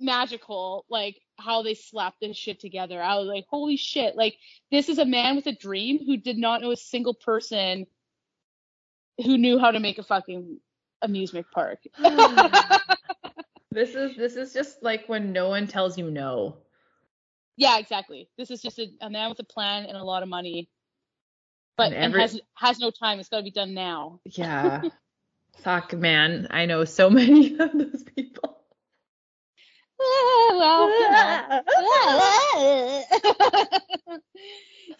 [0.00, 3.02] magical, like how they slapped this shit together.
[3.02, 4.16] I was like, holy shit!
[4.16, 4.36] Like
[4.70, 7.86] this is a man with a dream who did not know a single person
[9.24, 10.60] who knew how to make a fucking
[11.02, 11.80] amusement park.
[13.70, 16.56] This is this is just like when no one tells you no.
[17.56, 18.28] yeah, exactly.
[18.38, 20.70] This is just a, a man with a plan and a lot of money,
[21.76, 23.20] but And and, has has no time.
[23.20, 24.20] It's got to be done now.
[24.24, 24.82] Yeah.
[25.62, 28.58] Fuck man, I know so many of those people.
[29.98, 31.60] well, you know.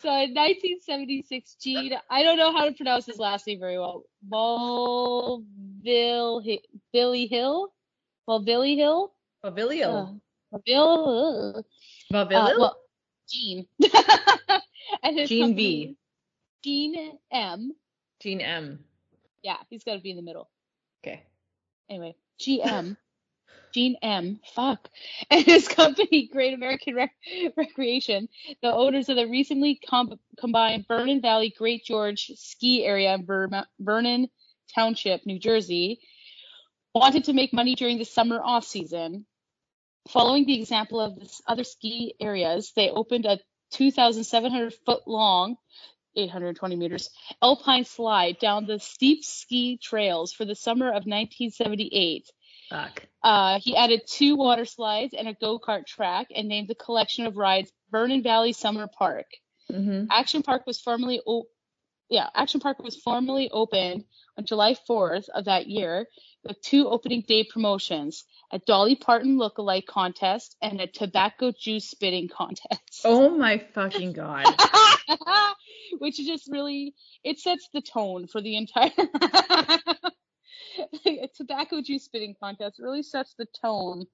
[0.01, 4.05] so in 1976, Gene, I don't know how to pronounce his last name very well.
[4.31, 6.61] Mulville, Hi-
[6.93, 7.73] Billy Hill?
[8.29, 9.13] Mulvilly Hill?
[9.45, 10.21] Pavilio.
[10.53, 11.59] Uh, Mulville.
[11.59, 11.63] Uh,
[12.13, 12.59] Pavilio?
[12.59, 12.77] well,
[13.29, 13.67] Gene.
[15.03, 15.97] and Gene company- V.
[16.65, 17.73] Gene M.
[18.21, 18.81] Gene M.
[19.43, 20.49] Yeah, he's got to be in the middle.
[21.03, 21.23] Okay.
[21.89, 22.97] Anyway, GM.
[23.75, 24.41] Gene M.
[24.55, 24.89] Fuck.
[25.31, 27.15] And his company, Great American Rec-
[27.57, 28.29] Recreation,
[28.63, 33.67] the owners of the recently com- combined Vernon Valley Great Gorge ski area in Ver-
[33.79, 34.29] Vernon
[34.75, 36.01] Township, New Jersey,
[36.95, 39.27] wanted to make money during the summer off season.
[40.09, 43.39] Following the example of this other ski areas, they opened a
[43.73, 45.57] 2,700 foot long,
[46.19, 47.11] 820 meters,
[47.43, 52.31] alpine slide down the steep ski trails for the summer of 1978.
[52.71, 53.07] Fuck.
[53.23, 57.27] Uh, he added two water slides and a go kart track and named the collection
[57.27, 59.27] of rides Vernon Valley Summer Park.
[59.71, 60.07] Mm-hmm.
[60.11, 61.47] Action Park was formally o-
[62.11, 64.05] yeah, Action Park was formally opened
[64.39, 66.07] on July 4th of that year
[66.43, 72.29] with two opening day promotions, a Dolly Parton look-alike contest and a tobacco juice spitting
[72.29, 73.03] contest.
[73.05, 74.47] Oh my fucking god.
[75.99, 78.91] Which just really it sets the tone for the entire
[81.37, 84.07] tobacco juice spitting contest really sets the tone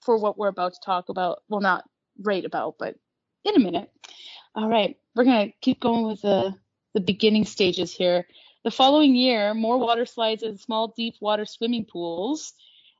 [0.00, 1.42] for what we're about to talk about.
[1.48, 1.84] Well, not
[2.22, 2.96] right about, but
[3.44, 3.90] in a minute.
[4.54, 6.54] All right, we're gonna keep going with the
[6.94, 8.26] the beginning stages here.
[8.62, 12.54] The following year, more water slides and small deep water swimming pools,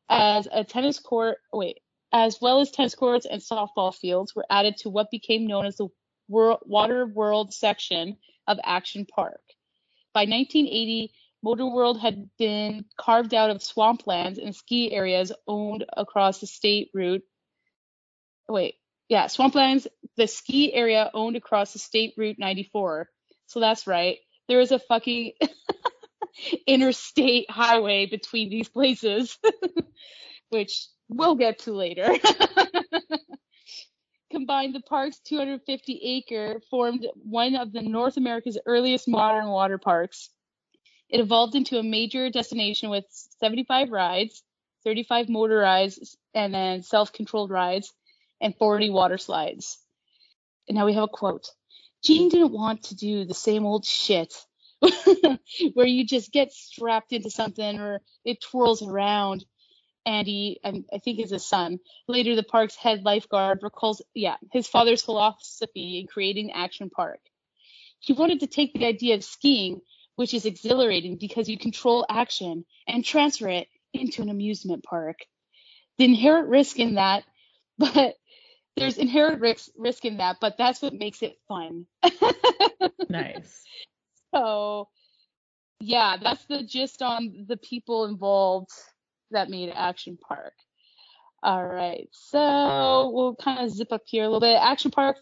[0.08, 1.38] as a tennis court.
[1.52, 1.80] Wait,
[2.12, 5.76] as well as tennis courts and softball fields were added to what became known as
[5.76, 5.88] the
[6.28, 8.16] Water World section
[8.46, 9.40] of Action Park.
[10.12, 11.12] By 1980,
[11.42, 16.90] Motor World had been carved out of swamplands and ski areas owned across the state
[16.94, 17.22] route.
[18.48, 18.76] Wait,
[19.08, 23.08] yeah, swamplands, the ski area owned across the state route 94.
[23.46, 24.18] So that's right.
[24.48, 25.32] There is a fucking
[26.66, 29.36] interstate highway between these places,
[30.48, 32.08] which we'll get to later.
[34.34, 40.28] Combined, the park's 250 acre formed one of the North America's earliest modern water parks.
[41.08, 43.04] It evolved into a major destination with
[43.40, 44.42] 75 rides,
[44.82, 47.92] 35 motorized and then self-controlled rides,
[48.40, 49.78] and 40 water slides.
[50.68, 51.46] And now we have a quote.
[52.02, 54.34] Gene didn't want to do the same old shit
[55.74, 59.44] where you just get strapped into something or it twirls around.
[60.06, 64.68] Andy, and I think is his son, later the park's head lifeguard, recalls, yeah, his
[64.68, 67.20] father's philosophy in creating Action Park.
[68.00, 69.80] He wanted to take the idea of skiing,
[70.16, 75.16] which is exhilarating because you control action, and transfer it into an amusement park.
[75.98, 77.24] The inherent risk in that,
[77.78, 78.16] but
[78.76, 81.86] there's inherent risk risk in that, but that's what makes it fun.
[83.08, 83.62] Nice.
[84.34, 84.88] So,
[85.78, 88.70] yeah, that's the gist on the people involved
[89.30, 90.54] that made Action Park.
[91.42, 94.56] All right, so we'll kind of zip up here a little bit.
[94.56, 95.18] Action Park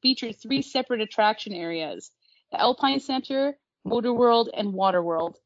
[0.00, 2.10] featured three separate attraction areas
[2.50, 5.36] the Alpine Center, Motor World, and Water World.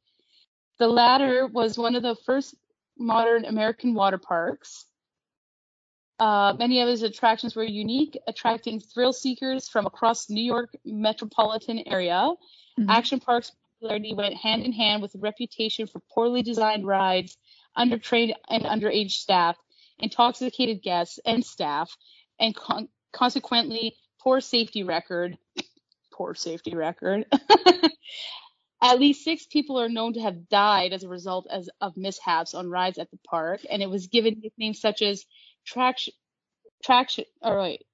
[0.79, 2.55] The latter was one of the first
[2.99, 4.87] modern American water parks.
[6.19, 10.75] Uh, many of his attractions were unique, attracting thrill seekers from across the New York
[10.85, 12.33] metropolitan area.
[12.79, 12.89] Mhm.
[12.89, 17.37] Action Park's popularity went hand in hand with a reputation for poorly designed rides,
[17.77, 19.57] undertrained and underage staff,
[19.99, 21.91] intoxicated guests and staff,
[22.39, 25.37] and con- consequently poor safety record.
[26.13, 27.27] Poor safety record.
[28.83, 32.55] At least six people are known to have died as a result as, of mishaps
[32.55, 35.25] on rides at the park, and it was given nicknames such as
[35.65, 36.13] traction,
[36.83, 37.85] traction, or wait,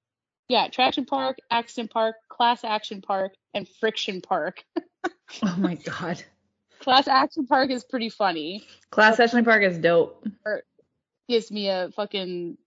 [0.49, 4.63] yeah, traction park, accident park, class action park, and friction park.
[5.43, 6.21] Oh my god.
[6.81, 8.65] Class action park is pretty funny.
[8.89, 10.25] Class Action Park is dope.
[11.29, 12.57] Gives me a fucking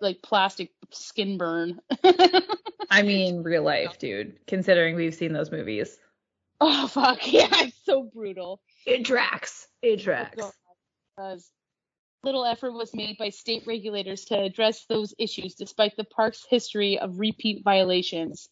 [0.00, 1.80] like plastic skin burn.
[2.90, 4.38] I mean, real life, dude.
[4.46, 5.98] Considering we've seen those movies.
[6.60, 8.60] oh fuck yeah, it's so brutal.
[8.86, 9.68] It tracks.
[9.82, 10.52] It oh, tracks.
[11.16, 11.50] Because
[12.24, 16.98] little effort was made by state regulators to address those issues despite the park's history
[16.98, 18.48] of repeat violations.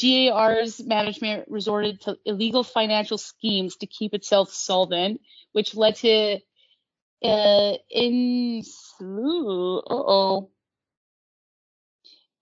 [0.00, 5.20] GAR's management resorted to illegal financial schemes to keep itself solvent,
[5.52, 6.38] which led to
[7.22, 8.62] uh, in
[9.00, 10.50] oh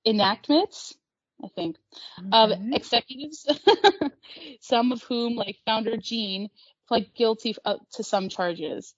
[0.05, 0.95] enactments,
[1.45, 1.77] I think,
[2.33, 3.47] of executives,
[4.61, 6.51] some of whom, like founder Gene,
[6.89, 8.95] pled guilty uh, to some charges.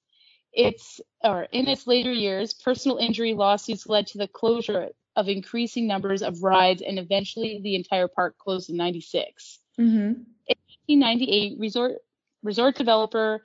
[0.53, 5.87] It's or in its later years, personal injury lawsuits led to the closure of increasing
[5.87, 9.61] numbers of rides, and eventually the entire park closed in '96.
[9.79, 10.23] Mm-hmm.
[10.87, 11.93] 1998, resort
[12.43, 13.43] resort developer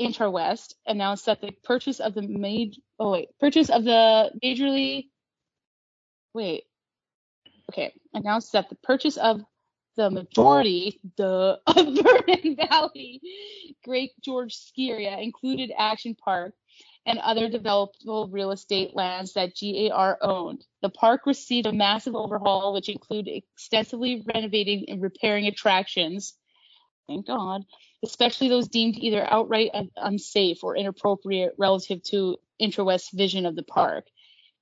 [0.00, 5.08] Intrawest announced that the purchase of the made oh wait purchase of the majorly
[6.32, 6.64] wait
[7.70, 9.44] okay announced that the purchase of
[9.96, 13.20] the majority the of Vernon Valley
[13.84, 16.54] Great Gorge ski area included Action Park
[17.10, 20.64] and other developable real estate lands that GAR owned.
[20.80, 26.34] The park received a massive overhaul, which included extensively renovating and repairing attractions.
[27.08, 27.64] Thank God,
[28.04, 34.06] especially those deemed either outright unsafe or inappropriate relative to Intrawest's vision of the park,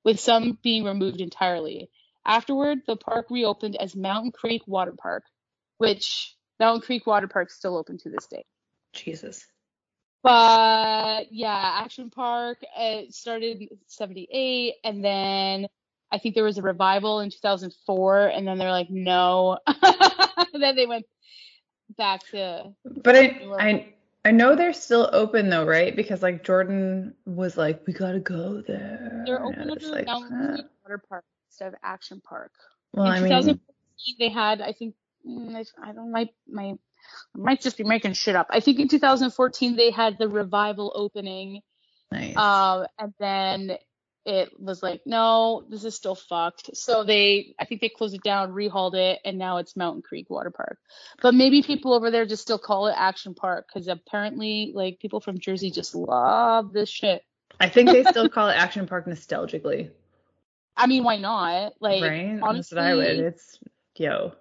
[0.02, 1.90] with some being removed entirely.
[2.24, 5.24] Afterward, the park reopened as Mountain Creek Water Park,
[5.76, 8.44] which Mountain Creek Water Park is still open to this day.
[8.94, 9.46] Jesus.
[10.22, 15.68] But yeah, Action Park uh, started in 78 and then
[16.10, 19.58] I think there was a revival in 2004 and then they're like no.
[20.52, 21.06] then they went
[21.96, 23.94] back to But I, I,
[24.24, 25.94] I know they're still open though, right?
[25.94, 29.22] Because like Jordan was like, we gotta go there.
[29.26, 32.52] they're open under like, Mountain "Huh." Water Park instead of Action Park.
[32.92, 34.94] Well, in I mean, 2014 they had I think
[35.26, 36.74] mm, I I don't like my
[37.34, 38.48] I might just be making shit up.
[38.50, 41.62] I think in 2014 they had the revival opening
[42.10, 42.36] nice.
[42.36, 43.78] Um, and then
[44.24, 46.76] it was like, no, this is still fucked.
[46.76, 50.28] So they, I think they closed it down, rehauled it, and now it's Mountain Creek
[50.28, 50.78] Water Park.
[51.22, 55.20] But maybe people over there just still call it Action Park because apparently, like, people
[55.20, 57.22] from Jersey just love this shit.
[57.58, 59.90] I think they still call it Action Park nostalgically,
[60.78, 61.74] I mean, why not?
[61.80, 62.34] Like, right?
[62.34, 63.18] That's honestly, what I would.
[63.18, 63.58] It's
[63.96, 64.32] yo.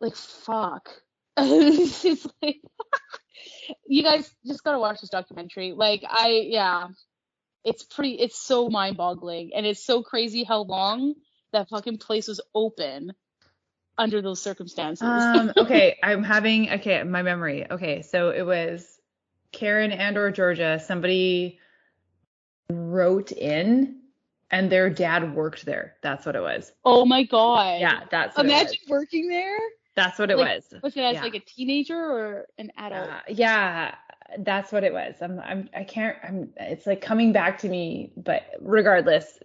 [0.00, 0.90] like, fuck.
[1.36, 2.60] It's like,
[3.86, 5.72] you guys just gotta watch this documentary.
[5.72, 6.88] Like, I, yeah,
[7.64, 9.52] it's pretty, it's so mind boggling.
[9.54, 11.14] And it's so crazy how long
[11.52, 13.12] that fucking place was open
[13.98, 15.06] under those circumstances.
[15.06, 17.70] Um, okay, I'm having okay, my memory.
[17.70, 19.00] Okay, so it was
[19.52, 21.58] Karen and or Georgia, somebody
[22.70, 24.00] wrote in
[24.50, 25.96] and their dad worked there.
[26.02, 26.72] That's what it was.
[26.84, 27.80] oh my god.
[27.80, 29.58] Yeah, that's Imagine working there.
[29.96, 30.74] That's what it like, was.
[30.82, 31.22] Was it as Yeah.
[31.22, 33.08] like a teenager or an adult?
[33.08, 33.94] Uh, yeah,
[34.38, 35.16] that's what it was.
[35.20, 39.38] I'm I'm I can't I'm it's like coming back to me, but regardless,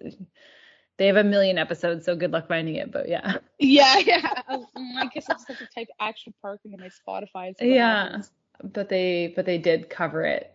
[0.98, 3.38] they have a million episodes, so good luck finding it, but yeah.
[3.60, 4.34] yeah, yeah.
[4.52, 7.54] Mm, I guess I just have to type Action Park into my Spotify.
[7.60, 8.04] Yeah.
[8.04, 8.32] happens.
[8.64, 10.54] But they but they did cover it.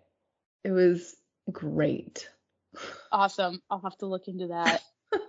[0.62, 1.16] It was
[1.50, 2.28] great.
[3.10, 3.62] Awesome.
[3.70, 4.82] I'll have to look into that.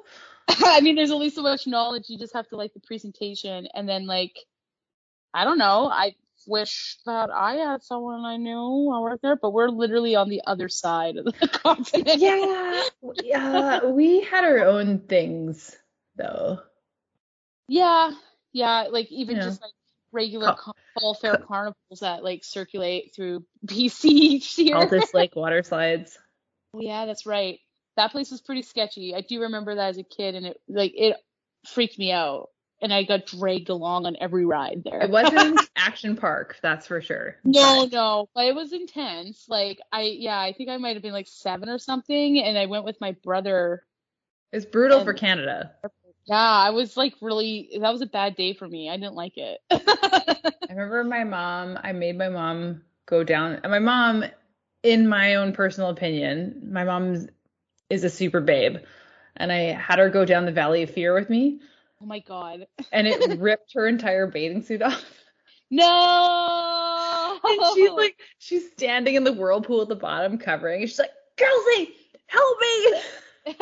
[0.66, 2.06] I mean, there's only so much knowledge.
[2.08, 4.38] You just have to like the presentation, and then like,
[5.34, 5.90] I don't know.
[5.92, 6.16] I
[6.48, 10.42] wish that I had someone I knew I worked there, but we're literally on the
[10.48, 12.20] other side of the continent.
[12.20, 12.84] Yeah,
[13.16, 15.76] yeah, we had our own things
[16.16, 16.60] though.
[17.68, 18.12] yeah,
[18.54, 18.88] yeah.
[18.90, 19.44] Like even Yeah.
[19.44, 19.72] just like
[20.12, 24.76] regular ca- fall fair carnivals that like circulate through BC each year.
[24.76, 26.18] Cultus Lake water slides.
[26.80, 27.60] Yeah, that's right.
[27.96, 29.16] That place was pretty sketchy.
[29.16, 31.16] I do remember that as a kid, and it like it
[31.66, 32.50] freaked me out,
[32.82, 35.02] and I got dragged along on every ride there.
[35.02, 37.38] It wasn't Action Park, that's for sure.
[37.44, 39.46] No, But- no, but it was intense.
[39.48, 42.66] Like I, yeah, I think I might have been like seven or something, and I
[42.68, 43.84] went with my brother.
[44.52, 45.72] It's brutal for Canada.
[46.26, 47.70] Yeah, I was like really.
[47.82, 48.90] That was a bad day for me.
[48.90, 49.60] I didn't like it.
[49.72, 53.60] I remember my mom, I made my mom go down.
[53.64, 54.26] And my mom,
[54.84, 57.28] in my own personal opinion, my mom
[57.90, 58.78] is a super babe.
[59.38, 61.60] And I had her go down the Valley of Fear with me,
[62.02, 62.68] oh my god.
[62.92, 65.04] and it ripped her entire bathing suit off.
[65.70, 67.40] No.
[67.44, 70.82] And she's like, she's standing in the whirlpool at the bottom covering.
[70.82, 71.94] And she's like, Kelsey,
[72.28, 73.02] help me.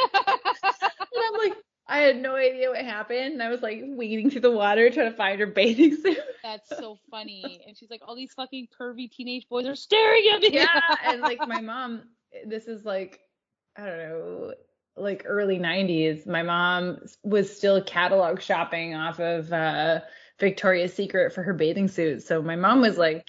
[1.18, 1.58] And I'm like,
[1.88, 3.34] I had no idea what happened.
[3.34, 6.18] And I was like wading through the water trying to find her bathing suit.
[6.44, 7.62] That's so funny.
[7.68, 10.50] And she's like, all these fucking pervy teenage boys are staring at me.
[10.54, 12.04] yeah and like my mom
[12.48, 13.20] this is like
[13.78, 14.54] i don't know
[14.98, 20.00] like early 90s my mom was still catalog shopping off of uh
[20.40, 23.26] victoria's secret for her bathing suit so my mom was like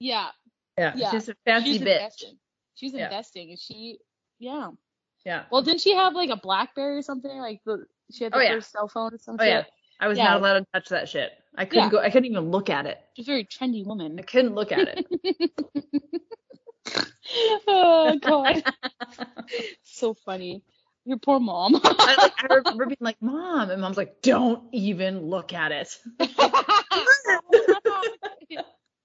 [0.00, 0.28] yeah.
[0.76, 2.36] yeah, Yeah, she's a fancy she's bitch invested.
[2.74, 3.04] She was Yeah.
[3.06, 3.98] investing, and she,
[4.38, 4.70] yeah.
[5.24, 5.44] Yeah.
[5.50, 7.30] Well, didn't she have like a BlackBerry or something?
[7.38, 8.54] Like the she had the Oh, yeah.
[8.54, 9.46] first cell phone or something.
[9.46, 9.64] Oh yeah.
[10.00, 10.24] I was Yeah.
[10.24, 11.32] not allowed to touch that shit.
[11.56, 12.00] I couldn't go.
[12.00, 12.98] I couldn't even look at it.
[13.16, 14.18] She's a very trendy woman.
[14.18, 15.52] I couldn't look at it.
[17.68, 18.62] oh god,
[19.82, 20.62] so funny.
[21.04, 21.78] Your poor mom.
[21.84, 25.98] I, like, I remember being like, "Mom," and mom's like, "Don't even look at it."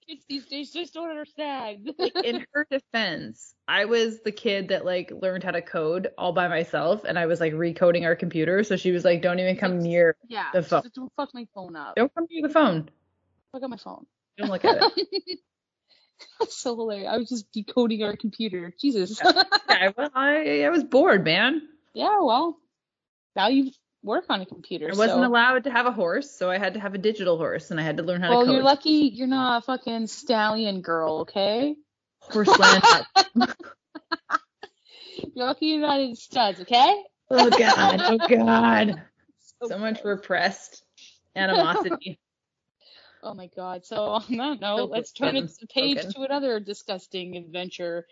[0.08, 1.91] Kids these days just don't understand.
[2.00, 6.32] like in her defense, I was the kid that like learned how to code all
[6.32, 8.64] by myself, and I was like recoding our computer.
[8.64, 10.16] So she was like, "Don't even come near.
[10.28, 10.47] yeah.
[10.54, 10.84] The phone.
[10.95, 11.95] Don't fuck my phone up.
[11.95, 12.89] Don't come near the phone.
[13.52, 14.06] Fuck up my phone.
[14.38, 15.39] Don't look at it."
[16.40, 17.10] That's so hilarious.
[17.12, 18.74] I was just decoding our computer.
[18.80, 19.20] Jesus.
[19.24, 21.62] yeah, well, I I was bored, man.
[21.94, 22.58] yeah, well,
[23.36, 23.72] now you
[24.04, 24.86] work on a computer.
[24.94, 25.28] I wasn't so.
[25.28, 27.84] allowed to have a horse, so I had to have a digital horse, and I
[27.84, 28.56] had to learn how Well, to code.
[28.56, 31.76] you're lucky you're not a fucking stallion girl, okay?
[32.22, 32.84] Horseland.
[35.36, 37.04] You're lucky you're not in studs, okay?
[37.30, 38.02] oh god.
[38.04, 39.04] Oh god.
[39.62, 40.84] So So much repressed
[41.36, 42.18] animosity.
[43.24, 43.86] Oh my god.
[43.86, 46.14] So on that note, let's turn the page broken.
[46.14, 48.06] to another disgusting adventure.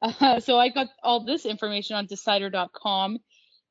[0.00, 3.18] Uh, so I got all this information on Decider.com,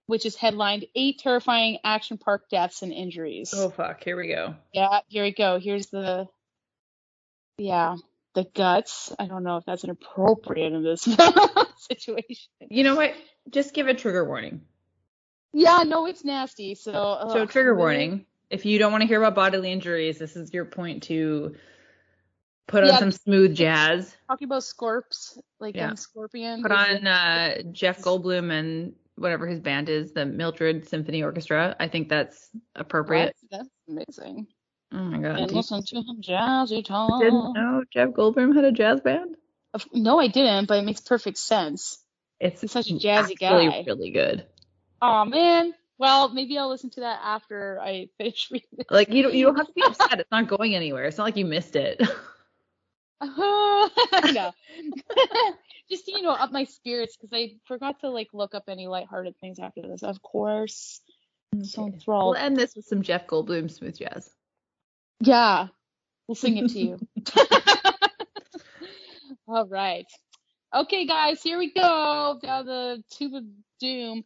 [0.06, 3.54] which is headlined Eight Terrifying Action Park Deaths and Injuries.
[3.56, 4.04] Oh fuck.
[4.04, 4.56] Here we go.
[4.74, 5.60] Yeah, here we go.
[5.60, 6.28] Here's the,
[7.58, 7.98] yeah,
[8.34, 9.14] the guts.
[9.20, 11.02] I don't know if that's inappropriate in this
[11.78, 12.50] situation.
[12.70, 13.14] You know what?
[13.50, 14.62] Just give a trigger warning.
[15.54, 16.76] Yeah, no, it's nasty.
[16.76, 18.26] So, So trigger warning.
[18.52, 21.56] If you don't want to hear about bodily injuries, this is your point to
[22.68, 24.16] put on some smooth jazz.
[24.28, 25.93] Talking about scorps, like Yeah.
[25.95, 26.62] scorpion.
[26.62, 31.76] Put on uh, Jeff Goldblum and whatever his band is, the Mildred Symphony Orchestra.
[31.80, 33.36] I think that's appropriate.
[33.49, 34.47] That's, that's amazing.
[34.91, 35.39] Oh my god.
[35.39, 37.22] And listen to him jazzy talk.
[37.22, 39.36] didn't know Jeff Goldblum had a jazz band?
[39.93, 42.04] No, I didn't, but it makes perfect sense.
[42.41, 43.84] It's He's such a jazzy guy.
[43.88, 44.45] really good.
[45.02, 45.74] Oh man.
[46.02, 48.86] Well, maybe I'll listen to that after I finish reading.
[48.89, 50.20] Like you don't you don't have to be upset.
[50.20, 51.06] It's not going anywhere.
[51.06, 52.02] It's not like you missed it.
[53.24, 53.88] no.
[55.91, 59.36] Just you know, up my spirits because I forgot to like look up any lighthearted
[59.39, 60.02] things after this.
[60.02, 61.02] Of course.
[61.62, 61.93] So Okay.
[61.93, 62.34] enthralled.
[62.34, 64.28] We'll end this with some Jeff Goldblum smooth jazz.
[65.20, 65.68] Yeah.
[66.28, 66.99] We'll sing it to you.
[69.47, 70.08] All right.
[70.74, 72.39] Okay, guys, here we go.
[72.41, 73.43] Down the tube of
[73.80, 74.24] doom.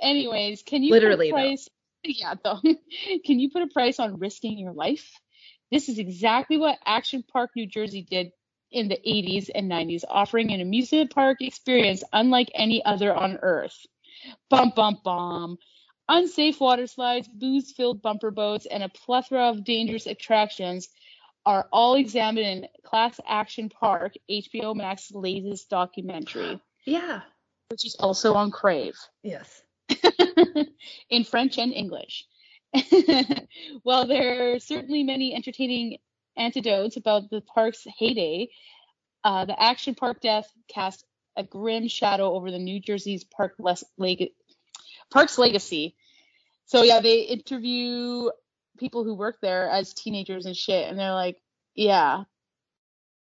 [0.00, 1.42] Anyways, can you Literally, put though.
[1.42, 1.68] a price?
[2.04, 2.60] Yeah, though.
[3.24, 5.10] can you put a price on risking your life?
[5.72, 8.30] This is exactly what Action Park, New Jersey did
[8.70, 13.86] in the 80s and 90s, offering an amusement park experience unlike any other on Earth.
[14.50, 15.58] Bum, bum, bum.
[16.08, 20.88] Unsafe water slides, booze filled bumper boats, and a plethora of dangerous attractions
[21.44, 27.22] are all examined in Class Action Park, HBO Max's latest documentary, Yeah.
[27.70, 29.62] which is also on Crave Yes.
[31.10, 32.26] in French and English.
[33.82, 35.98] While there are certainly many entertaining
[36.36, 38.48] anecdotes about the park's heyday,
[39.24, 41.04] uh, the Action Park death cast
[41.36, 44.32] a grim shadow over the New Jersey's park les- leg-
[45.10, 45.96] park's legacy.
[46.66, 48.30] So yeah, they interview
[48.78, 51.40] people who work there as teenagers and shit, and they're like,
[51.74, 52.24] "Yeah,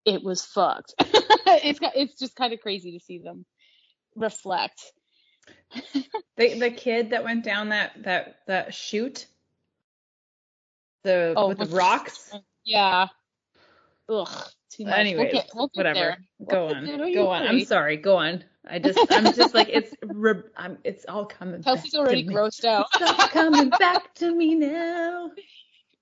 [0.05, 3.45] it was fucked." it's it's just kind of crazy to see them
[4.15, 4.82] reflect.
[6.38, 9.28] The the kid that went down that that that chute.
[11.04, 12.34] The Oh, with the rocks.
[12.64, 13.08] Yeah.
[14.10, 14.28] Ugh.
[14.70, 14.93] Too much.
[14.93, 16.00] Anyways, we'll get, we'll get whatever.
[16.00, 16.18] there.
[16.48, 17.14] Go on.
[17.14, 17.48] Go on.
[17.48, 17.98] I'm sorry.
[17.98, 18.43] Go on.
[18.68, 21.64] I just I'm just like it's re- I'm it's all coming.
[21.64, 22.36] Kelsey's back already to me.
[22.36, 22.88] grossed out.
[22.96, 25.32] It's all coming back to me now.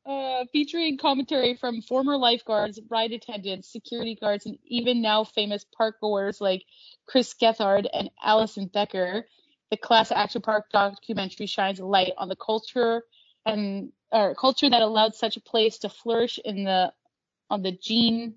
[0.06, 5.96] Uh, featuring commentary from former lifeguards, ride attendants, security guards, and even now famous park
[6.02, 6.66] goers like
[7.06, 9.26] Chris Gethard and Alison Becker.
[9.72, 13.04] The Class Action Park documentary shines a light on the culture
[13.46, 16.92] and or culture that allowed such a place to flourish in the
[17.50, 18.36] on the Gene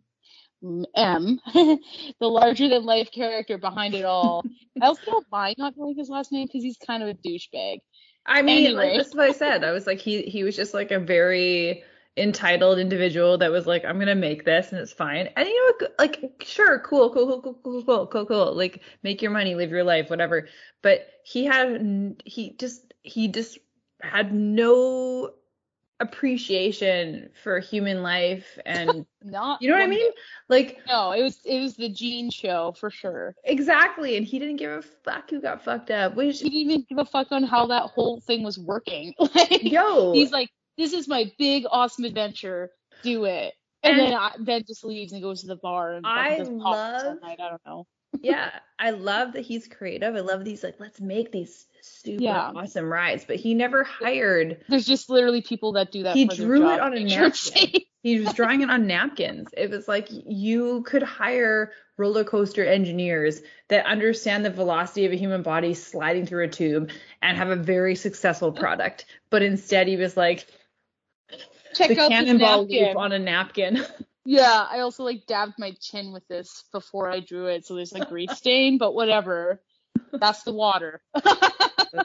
[0.94, 1.78] M, the
[2.20, 4.44] larger than life character behind it all.
[4.80, 7.78] I also don't mind not knowing his last name because he's kind of a douchebag.
[8.26, 8.96] I mean, like Anyway.
[8.96, 9.64] that's what I said.
[9.64, 11.84] I was like he he was just like a very
[12.16, 15.28] entitled individual that was like I'm gonna make this and it's fine.
[15.36, 18.54] And you know like sure, cool, cool, cool, cool, cool, cool, cool, cool.
[18.54, 20.48] Like make your money, live your life, whatever.
[20.82, 23.58] But he had, he just he just
[24.02, 25.32] had no
[26.00, 30.10] appreciation for human life and Not you know what I mean?
[30.48, 33.34] Like No, it was it was the Gene show for sure.
[33.44, 34.16] exactly.
[34.16, 36.14] And he didn't give a fuck who got fucked up.
[36.14, 39.14] Which He didn't even give a fuck on how that whole thing was working.
[39.34, 42.70] Like yo, he's like, this is my big awesome adventure.
[43.02, 43.54] Do it.
[43.82, 46.48] And, And- then I, then just leaves and goes to the bar and I does
[46.48, 47.38] pops all love- night.
[47.40, 47.86] I don't know.
[48.20, 50.14] yeah, I love that he's creative.
[50.14, 52.52] I love these like let's make these super Yeah.
[52.54, 54.64] awesome rides, but he never hired.
[54.68, 56.16] There's just literally people that do that.
[56.16, 57.80] He drew it on a Make sure it's napkin.
[58.02, 59.48] He was drawing it on napkins.
[59.56, 65.16] It was like you could hire roller coaster engineers that understand the velocity of a
[65.16, 66.90] human body sliding through a tube
[67.22, 69.06] and have a very successful product.
[69.30, 70.46] But instead, he was like
[71.74, 72.86] Check the out this cannonball napkin.
[72.88, 73.84] loop on a napkin.
[74.28, 77.92] Yeah, I also like dabbed my chin with this before I drew it, so there's
[77.92, 79.62] a grease stain, but whatever.
[80.12, 81.00] That's the water.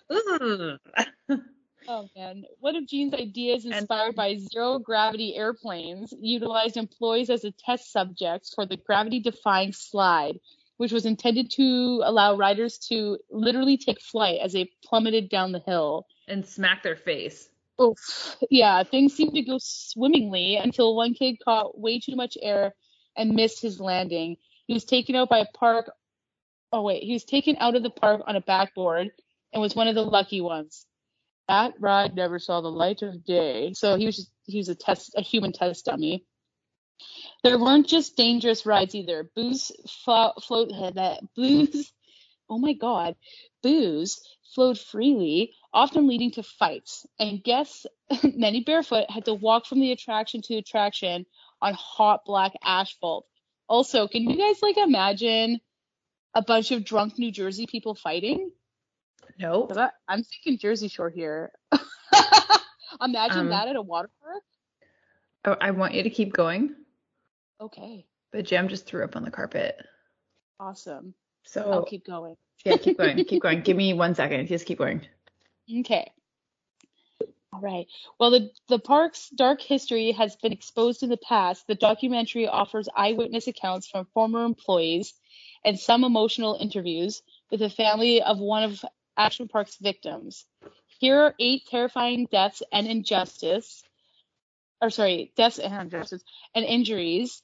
[1.88, 7.44] Oh man, one of Gene's ideas, And- inspired by zero gravity airplanes, utilized employees as
[7.44, 10.40] a test subjects for the gravity defying slide,
[10.78, 15.60] which was intended to allow riders to literally take flight as they plummeted down the
[15.66, 16.06] hill.
[16.28, 17.50] and smack their face.
[17.82, 18.38] Oof.
[18.52, 22.76] Yeah, things seemed to go swimmingly until one kid caught way too much air
[23.18, 24.38] and missed his landing.
[24.68, 25.92] He was taken out by a park.
[26.72, 29.10] Oh wait, he was taken out of the park on a backboard
[29.54, 30.86] and was one of the lucky ones.
[31.48, 33.74] That ride never saw the light of day.
[33.74, 36.26] So he was just, he was a test a human test dummy.
[37.44, 39.30] There weren't just dangerous rides either.
[39.36, 39.72] Booze
[40.06, 41.92] flo- float that booze.
[42.50, 43.16] Oh my god,
[43.64, 44.22] booze
[44.54, 47.06] flowed freely, often leading to fights.
[47.20, 47.86] And guests,
[48.24, 51.26] many barefoot, had to walk from the attraction to attraction
[51.62, 53.26] on hot black asphalt.
[53.68, 55.62] Also, can you guys like imagine
[56.36, 58.52] a bunch of drunk New Jersey people fighting?
[59.40, 59.70] Nope.
[59.70, 61.52] 'Cause I, I'm thinking Jersey Shore here.
[63.02, 64.44] Imagine Um, that at a water park.
[65.46, 66.76] Oh, I want you to keep going,
[67.60, 69.76] Okay, but Jam just threw up on the carpet.
[70.60, 71.14] awesome.
[71.44, 72.36] So I'll keep going.
[72.66, 73.62] yeah, keep going, keep going.
[73.62, 74.48] Give me one second.
[74.48, 75.08] Just keep going.
[75.80, 76.12] Okay.
[77.54, 77.88] All right.
[78.20, 81.66] Well, the, the park's dark history has been exposed in the past.
[81.68, 85.14] The documentary offers eyewitness accounts from former employees
[85.66, 88.86] and some emotional interviews with the family of one of
[89.18, 90.46] Action Park's victims.
[91.00, 93.84] Here are eight terrifying deaths and injustice,
[94.82, 97.42] or sorry, deaths and injustice and injuries.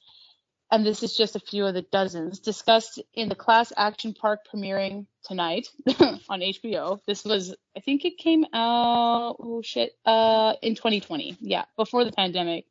[0.70, 4.40] And this is just a few of the dozens discussed in the Class Action Park
[4.52, 5.68] premiering tonight
[6.28, 7.00] on HBO.
[7.06, 11.38] This was, I think it came out, oh shit, uh, in 2020.
[11.40, 12.66] Yeah, before the pandemic,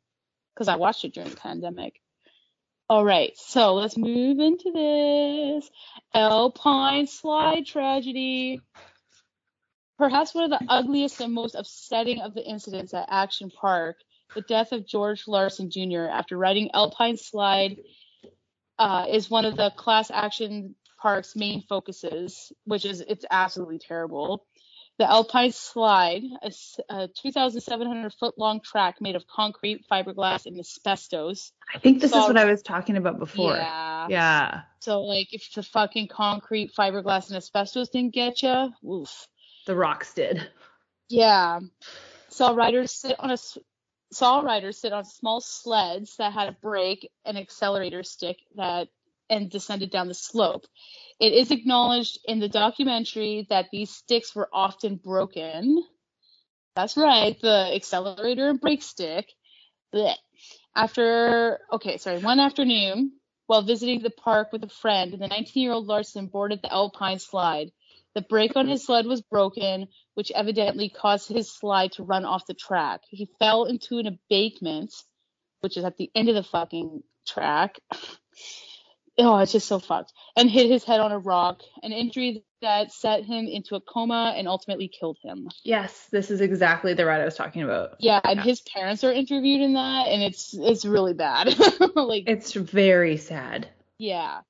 [0.54, 2.00] because I watched it during the pandemic.
[2.90, 5.70] All right, so let's move into this
[6.14, 8.62] Alpine slide tragedy.
[9.98, 13.96] Perhaps one of the ugliest and most upsetting of the incidents at Action Park,
[14.34, 16.06] the death of George Larson Jr.
[16.10, 17.78] after riding Alpine slide,
[18.78, 24.46] uh, is one of the class action park's main focuses, which is it's absolutely terrible.
[24.98, 31.52] The Alpine Slide, a 2,700 foot long track made of concrete, fiberglass, and asbestos.
[31.72, 33.54] I think this is what I was talking about before.
[33.54, 34.06] Yeah.
[34.10, 34.60] Yeah.
[34.80, 39.28] So like, if the fucking concrete, fiberglass, and asbestos didn't get you, oof.
[39.68, 40.48] The rocks did.
[41.10, 41.60] Yeah.
[42.30, 43.36] Saw riders sit on a
[44.10, 48.88] saw riders sit on small sleds that had a brake and accelerator stick that
[49.28, 50.64] and descended down the slope.
[51.20, 55.84] It is acknowledged in the documentary that these sticks were often broken.
[56.74, 59.30] That's right, the accelerator and brake stick.
[59.94, 60.16] Blech.
[60.74, 63.12] After okay, sorry, one afternoon
[63.46, 67.70] while visiting the park with a friend, the 19-year-old Larson boarded the Alpine slide.
[68.18, 72.46] The brake on his sled was broken, which evidently caused his slide to run off
[72.48, 73.02] the track.
[73.08, 74.92] He fell into an embankment,
[75.60, 77.78] which is at the end of the fucking track.
[79.20, 80.12] oh, it's just so fucked.
[80.36, 84.34] And hit his head on a rock, an injury that set him into a coma
[84.36, 85.48] and ultimately killed him.
[85.62, 87.98] Yes, this is exactly the ride I was talking about.
[88.00, 88.42] Yeah, and Yeah.
[88.42, 91.56] his parents are interviewed in that, and it's it's really bad.
[91.94, 93.68] like, It's very sad.
[93.96, 94.40] yeah.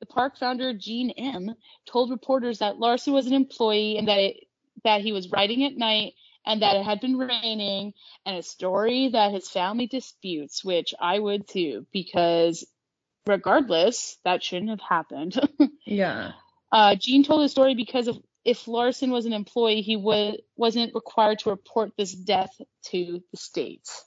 [0.00, 1.54] The park founder Gene M
[1.86, 4.36] told reporters that Larson was an employee and that it,
[4.84, 6.14] that he was riding at night
[6.46, 7.92] and that it had been raining
[8.24, 12.66] and a story that his family disputes, which I would too, because
[13.26, 15.38] regardless, that shouldn't have happened.
[15.86, 16.32] Yeah.
[16.70, 20.94] uh, Gene told the story because of if Larson was an employee, he would wasn't
[20.94, 22.52] required to report this death
[22.86, 24.04] to the states.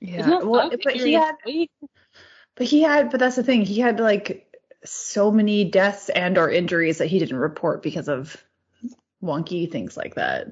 [0.00, 0.42] Isn't Yeah.
[0.42, 1.34] Well, but he had
[2.54, 3.62] but he had but that's the thing.
[3.62, 4.45] He had like
[4.86, 8.42] so many deaths and or injuries that he didn't report because of
[9.22, 10.48] wonky things like that.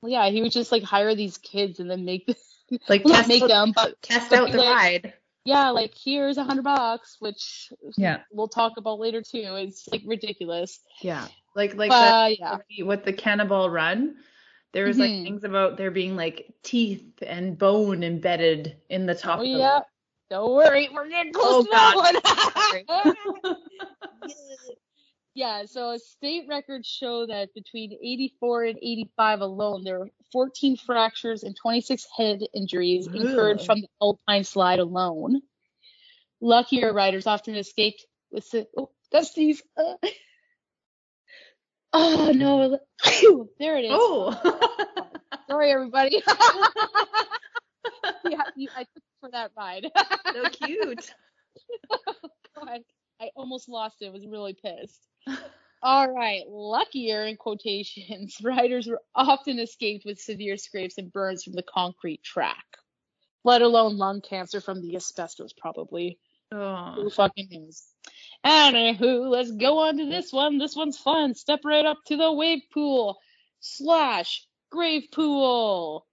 [0.00, 2.26] Well, yeah, he would just like hire these kids and then make
[2.88, 5.14] Like well, test make them, but test but out the like, ride.
[5.44, 8.22] Yeah, like here's a hundred bucks, which Yeah.
[8.32, 9.44] we'll talk about later too.
[9.44, 10.80] It's like ridiculous.
[11.00, 11.28] Yeah.
[11.54, 14.16] Like like yeah, with the cannonball run,
[14.72, 15.22] there was like Mhm.
[15.22, 19.80] things about there being like teeth and bone embedded in the top oh yeah,
[20.30, 22.82] Don't worry, we're getting Oh, close to that
[23.44, 23.56] one.
[25.34, 31.44] yeah, so state records show that between 84 and 85 alone, there were 14 fractures
[31.44, 35.42] and 26 head injuries incurred from the alpine slide alone.
[36.40, 39.62] Luckier riders often escaped with the, oh, that's these.
[39.76, 39.94] Uh,
[41.92, 42.78] oh no,
[43.58, 43.92] there it is.
[43.92, 44.32] oh.
[45.48, 46.20] Sorry, everybody.
[48.24, 49.86] yeah, you, I took for that ride.
[50.32, 51.10] so cute.
[51.90, 52.80] Oh, God,
[53.18, 54.12] I almost lost it.
[54.12, 55.00] Was really pissed.
[55.82, 58.36] All right, luckier in quotations.
[58.42, 62.64] Riders were often escaped with severe scrapes and burns from the concrete track,
[63.42, 66.18] let alone lung cancer from the asbestos, probably.
[66.50, 67.10] Who Oh.
[67.10, 67.84] fucking knows?
[68.44, 70.58] Anywho, let's go on to this one.
[70.58, 71.34] This one's fun.
[71.34, 73.18] Step right up to the wave pool
[73.60, 76.06] slash grave pool.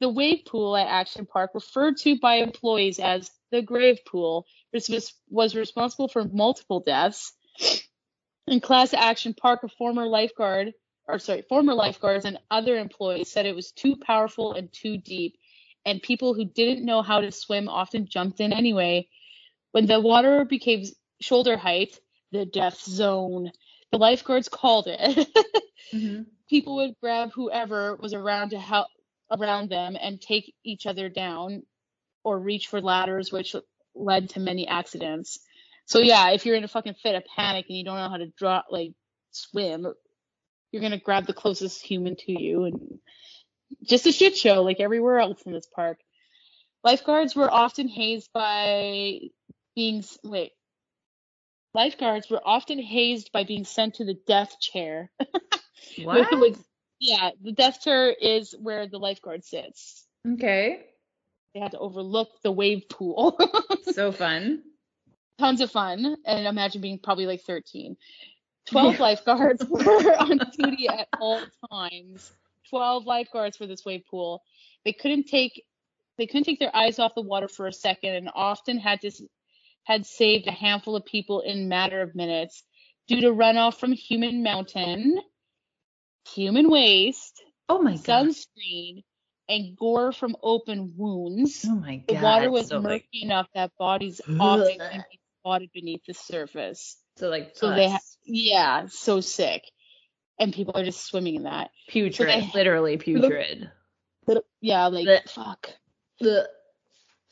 [0.00, 5.12] The wave pool at Action Park, referred to by employees as the grave pool, was,
[5.28, 7.32] was responsible for multiple deaths.
[8.46, 10.72] In class Action Park, a former lifeguard,
[11.06, 15.36] or sorry, former lifeguards and other employees said it was too powerful and too deep,
[15.84, 19.08] and people who didn't know how to swim often jumped in anyway.
[19.72, 20.84] When the water became
[21.20, 21.98] shoulder height,
[22.32, 23.52] the death zone,
[23.92, 25.28] the lifeguards called it.
[25.92, 26.26] Mhm.
[26.48, 28.86] People would grab whoever was around to help
[29.30, 31.62] around them and take each other down
[32.24, 33.54] or reach for ladders, which
[33.94, 35.38] led to many accidents.
[35.86, 38.18] So yeah, if you're in a fucking fit of panic and you don't know how
[38.18, 38.92] to draw like
[39.30, 39.86] swim,
[40.70, 42.98] you're gonna grab the closest human to you and
[43.84, 45.98] just a shit show like everywhere else in this park.
[46.84, 49.18] Lifeguards were often hazed by
[49.74, 50.52] being wait.
[51.74, 55.10] Lifeguards were often hazed by being sent to the death chair.
[55.98, 56.30] What?
[57.00, 60.06] Yeah, the death chair is where the lifeguard sits.
[60.34, 60.86] okay.
[61.54, 63.36] They had to overlook the wave pool.
[63.92, 64.62] So fun.
[65.40, 67.96] Tons of fun, and imagine being probably like 13.
[68.70, 69.80] 12 lifeguards were
[70.18, 71.40] on duty at all
[71.72, 72.30] times.
[72.68, 74.42] 12 lifeguards for this wave pool.
[74.84, 75.64] They couldn't take
[76.18, 79.10] they couldn't take their eyes off the water for a second, and often had to
[79.84, 82.62] had saved a handful of people in matter of minutes
[83.08, 85.18] due to runoff from Human Mountain,
[86.28, 88.26] human waste, Oh my god.
[88.28, 89.04] sunscreen,
[89.48, 91.64] and gore from open wounds.
[91.68, 95.18] Oh my god, The water was so murky like, enough that bodies often can be
[95.40, 96.96] spotted beneath the surface.
[97.16, 99.64] so like So they, ha- yeah, so sick,
[100.38, 101.70] and people are just swimming in that.
[101.88, 103.70] putrid, they- literally putrid.
[104.60, 105.28] Yeah, like Blech.
[105.30, 105.70] fuck.
[106.24, 106.46] Ugh.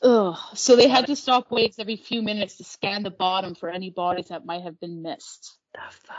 [0.01, 0.37] Ugh.
[0.55, 3.89] So they had to stop waves every few minutes to scan the bottom for any
[3.89, 6.15] bodies that might have been missed, The fuck.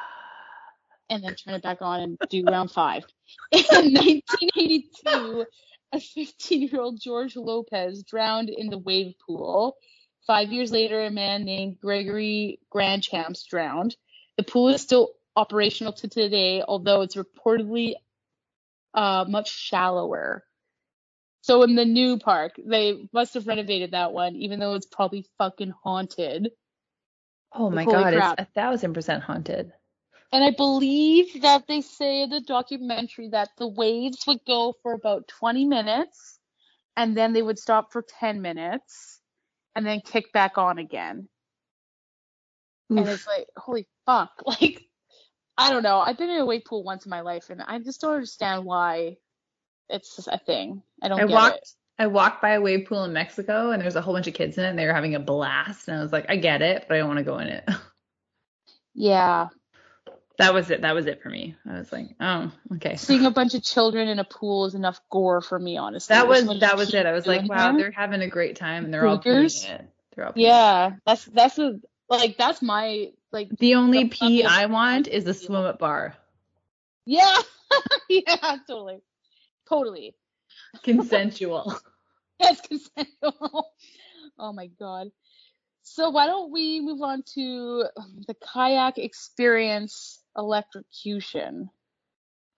[1.11, 3.05] And then turn it back on and do round five.
[3.53, 5.45] In 1982,
[5.93, 9.77] a 15-year-old George Lopez drowned in the wave pool.
[10.27, 13.97] Five years later, a man named Gregory Grandchamps drowned.
[14.37, 17.95] The pool is still operational to today, although it's reportedly
[18.95, 20.45] uh, much shallower.
[21.43, 25.27] So in the new park, they must have renovated that one, even though it's probably
[25.39, 26.51] fucking haunted.
[27.53, 28.39] Oh my Holy god, crap.
[28.39, 29.73] it's a thousand percent haunted.
[30.33, 34.93] And I believe that they say in the documentary that the waves would go for
[34.93, 36.39] about 20 minutes
[36.97, 39.21] and then they would stop for 10 minutes
[39.75, 41.29] and then kick back on again.
[42.91, 44.31] And it's like, holy fuck.
[44.47, 44.83] Like,
[45.57, 45.99] I don't know.
[45.99, 48.65] I've been in a wave pool once in my life and I just don't understand
[48.65, 49.17] why
[49.89, 50.83] it's a thing.
[51.03, 51.69] I don't I get walked it.
[51.99, 54.57] I walked by a wave pool in Mexico and there's a whole bunch of kids
[54.57, 56.87] in it and they were having a blast and I was like, I get it,
[56.89, 57.69] but I don't want to go in it.
[58.93, 59.49] Yeah.
[60.41, 60.81] That was it.
[60.83, 61.55] That was it for me.
[61.69, 62.97] I was like, oh, okay.
[62.97, 66.15] Seeing a bunch of children in a pool is enough gore for me, honestly.
[66.15, 67.05] That was that was it.
[67.05, 67.79] I was like, wow, there.
[67.79, 69.85] they're having a great time and they're all doing it.
[70.17, 70.49] They're all doing it.
[70.49, 75.27] Yeah, that's that's a like that's my like The only The pee I want is
[75.27, 76.15] a swim up bar.
[77.05, 77.37] yeah
[78.09, 79.01] yeah totally
[79.69, 80.15] totally
[80.83, 81.75] Consensual.
[82.41, 83.73] yes consensual.
[84.39, 85.09] Oh my god.
[85.83, 87.85] So why don't we move on to
[88.27, 91.71] the kayak experience electrocution?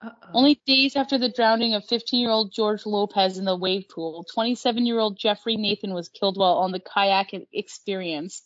[0.01, 0.29] Uh-oh.
[0.33, 5.55] Only days after the drowning of 15-year-old George Lopez in the wave pool, 27-year-old Jeffrey
[5.55, 8.41] Nathan was killed while on the kayak experience,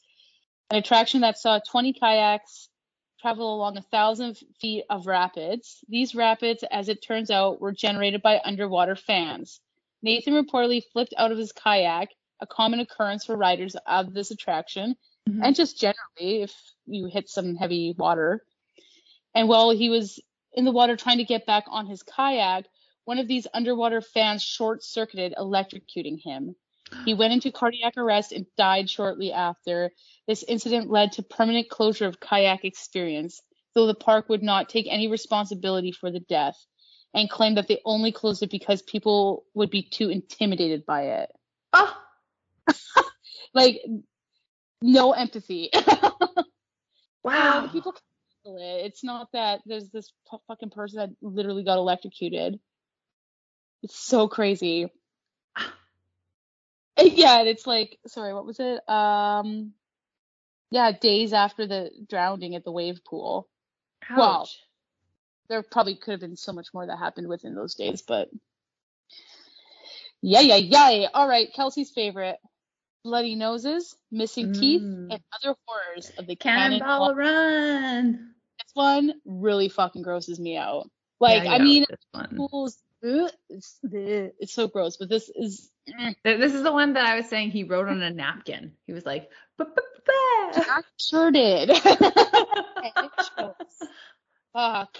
[0.70, 2.70] an attraction that saw 20 kayaks
[3.22, 5.80] travel along a thousand feet of rapids.
[5.90, 9.60] These rapids, as it turns out, were generated by underwater fans.
[10.04, 12.10] Nathan reportedly flipped out of his kayak,
[12.40, 14.96] a common occurrence for riders of this attraction,
[15.28, 15.40] Mhm.
[15.44, 16.54] and just generally if
[16.86, 18.46] you hit some heavy water.
[19.38, 20.20] And while he was
[20.54, 22.66] in the water trying to get back on his kayak,
[23.06, 26.56] one of these underwater fans short circuited, electrocuting him.
[27.06, 29.92] He went into cardiac arrest and died shortly after.
[30.28, 33.40] This incident led to permanent closure of kayak experience,
[33.76, 36.58] though the park would not take any responsibility for the death
[37.14, 41.30] and claimed that they only closed it because people would be too intimidated by it.
[41.74, 41.96] Oh,
[43.54, 43.82] Like,
[44.82, 45.70] no empathy.
[47.24, 47.70] wow.
[47.72, 47.94] people
[48.56, 48.86] it.
[48.86, 52.60] It's not that there's this fu- fucking person that literally got electrocuted.
[53.84, 54.92] It's so crazy.
[57.00, 58.90] Yeah, and it's like, sorry, what was it?
[58.90, 59.74] Um,
[60.72, 63.48] yeah, days after the drowning at the wave pool.
[64.16, 64.50] Well,
[65.50, 68.30] There probably could have been so much more that happened within those days, but
[70.22, 70.56] yeah, yeah,
[70.90, 71.08] yeah.
[71.14, 72.38] All right, Kelsey's favorite:
[73.04, 75.12] bloody noses, missing teeth, Mm.
[75.12, 77.16] and other horrors of the Cannonball Cannonball.
[77.16, 78.34] Run.
[78.78, 80.90] This one really fucking grosses me out.
[81.20, 82.36] Like, Yeah, I yeah, mean, this one.
[82.38, 85.70] pools, ugh, it's, it's so gross, but this is.
[85.90, 88.74] mm, This is the one that I was saying he wrote on a napkin.
[88.86, 89.30] He was like.
[89.70, 91.70] I sure did.
[91.70, 93.90] And it shows.
[94.54, 94.98] Fuck.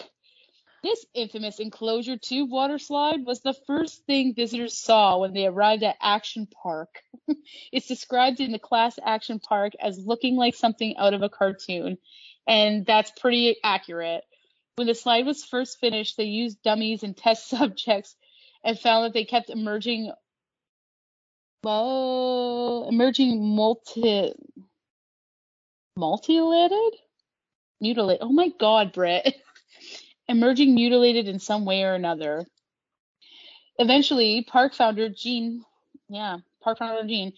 [0.84, 5.84] This infamous enclosure tube water slide was the first thing visitors saw when they arrived
[5.84, 7.02] at Action Park.
[7.72, 11.98] it's described in the class Action Park as looking like something out of a cartoon,
[12.48, 14.24] and that's pretty accurate.
[14.76, 18.16] When the slide was first finished, they used dummies and test subjects
[18.64, 20.12] and found that they kept emerging
[21.64, 24.34] well, emerging multi
[25.98, 26.94] mutilated?
[27.82, 28.20] Mutilate.
[28.22, 29.36] Oh my god, Britt.
[30.28, 32.46] emerging mutilated in some way or another.
[33.80, 35.64] Eventually, park founder Gene,
[36.10, 37.34] yeah, park founder Gene,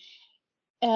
[0.81, 0.87] uh,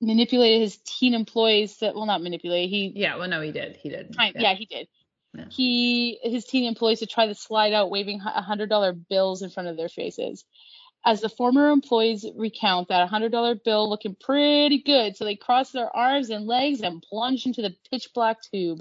[0.00, 3.76] manipulated his teen employees that, well, not manipulate, he Yeah, well, no, he did.
[3.76, 4.14] He did.
[4.14, 4.34] Fine.
[4.36, 4.88] Yeah, he did.
[5.34, 5.44] Yeah.
[5.50, 9.50] He his teen employees to try to slide out, waving a hundred dollar bills in
[9.50, 10.44] front of their faces.
[11.04, 15.36] As the former employees recount that a hundred dollar bill looking pretty good, so they
[15.36, 18.80] crossed their arms and legs and plunged into the pitch black tube.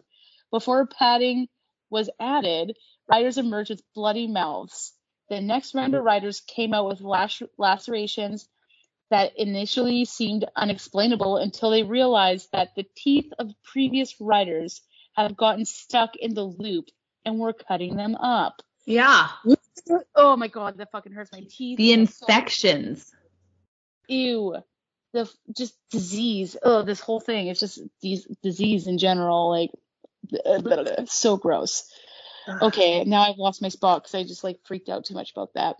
[0.51, 1.47] Before padding
[1.89, 2.77] was added,
[3.09, 4.93] riders emerged with bloody mouths.
[5.29, 8.47] The next round of riders came out with lac- lacerations
[9.09, 14.81] that initially seemed unexplainable until they realized that the teeth of previous riders
[15.15, 16.85] have gotten stuck in the loop
[17.25, 18.61] and were cutting them up.
[18.85, 19.27] Yeah.
[20.15, 21.77] Oh my god, that fucking hurts my teeth.
[21.77, 23.11] The infections.
[24.07, 24.55] Ew.
[25.13, 26.57] The just disease.
[26.61, 27.47] Oh, this whole thing.
[27.47, 29.49] It's just these disease in general.
[29.49, 29.71] Like,
[30.23, 31.89] blah, blah, blah, so gross.
[32.61, 35.53] Okay, now I've lost my spot because I just like freaked out too much about
[35.55, 35.75] that.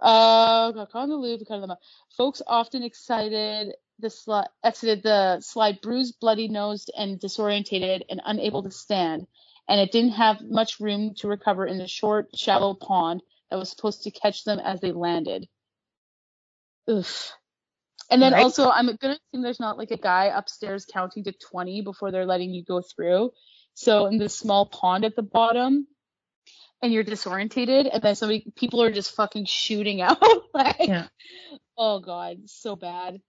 [0.00, 1.80] Uh, got caught in the loop, cut them up.
[2.16, 8.62] Folks often excited the sli- exited the slide bruised, bloody nosed, and disorientated and unable
[8.62, 9.26] to stand.
[9.68, 13.70] And it didn't have much room to recover in the short, shallow pond that was
[13.70, 15.48] supposed to catch them as they landed.
[16.90, 17.32] Oof.
[18.10, 18.42] And then Right.
[18.42, 22.26] also, I'm gonna assume there's not like a guy upstairs counting to 20 before they're
[22.26, 23.32] letting you go through.
[23.74, 25.88] So in this small pond at the bottom,
[26.84, 30.22] and you're disorientated, and then so many people are just fucking shooting out.
[30.52, 31.08] like, Yeah.
[31.78, 33.20] oh god, so bad.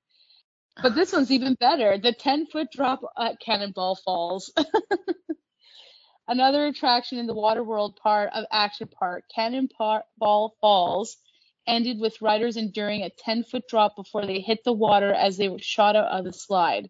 [0.83, 1.97] But this one's even better.
[1.97, 4.51] The 10 foot drop at Cannonball Falls.
[6.27, 11.17] Another attraction in the Waterworld part of Action Park, Cannonball Falls,
[11.65, 15.47] ended with riders enduring a 10 foot drop before they hit the water as they
[15.47, 16.89] were shot out of the slide.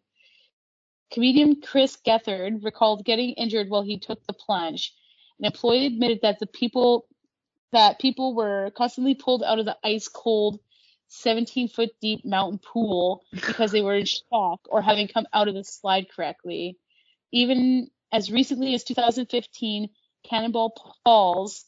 [1.13, 4.93] Comedian Chris Gethard recalled getting injured while he took the plunge.
[5.39, 7.07] An employee admitted that the people
[7.71, 10.59] that people were constantly pulled out of the ice cold
[11.07, 15.55] 17 foot deep mountain pool because they were in shock or having come out of
[15.55, 16.77] the slide correctly.
[17.31, 19.89] Even as recently as 2015,
[20.23, 21.65] Cannonball Falls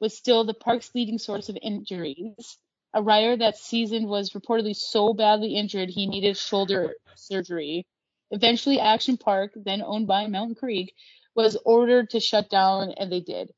[0.00, 2.58] was still the park's leading source of injuries.
[2.94, 7.86] A rider that season was reportedly so badly injured he needed shoulder surgery.
[8.30, 10.94] Eventually, Action Park, then owned by Mountain Creek,
[11.34, 13.50] was ordered to shut down, and they did.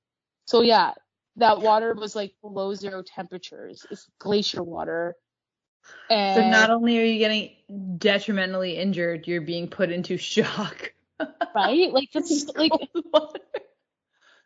[0.46, 0.92] So yeah,
[1.36, 3.86] that water was like below zero temperatures.
[3.90, 5.14] It's glacier water.
[6.10, 7.50] And So not only are you getting
[7.98, 10.92] detrimentally injured, you're being put into shock.
[11.54, 12.72] right, like that's like
[13.12, 13.40] water.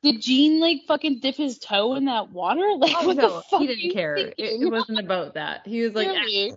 [0.02, 2.68] did Gene like fucking dip his toe in that water?
[2.78, 3.60] Like Oh, what no, the fuck?
[3.60, 4.16] he didn't care.
[4.16, 5.66] It, it wasn't about that.
[5.66, 6.08] He was like?
[6.10, 6.56] "Ah."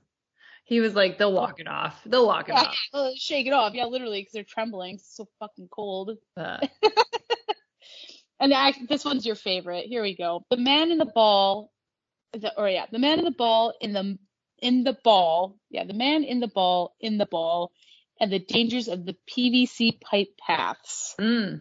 [0.65, 1.99] He was like, they'll walk it off.
[2.05, 2.77] They'll walk it Yeah, off.
[2.93, 3.73] uh, shake it off.
[3.73, 4.95] Yeah, literally, because they're trembling.
[4.95, 6.11] It's so fucking cold.
[6.37, 6.57] Uh,
[8.39, 9.85] And I, this one's your favorite.
[9.87, 10.45] Here we go.
[10.49, 11.71] The man in the ball,
[12.33, 14.17] the, or yeah, the man in the ball in the
[14.59, 15.57] in the ball.
[15.69, 17.71] Yeah, the man in the ball in the ball,
[18.19, 21.15] and the dangers of the PVC pipe paths.
[21.19, 21.59] mm,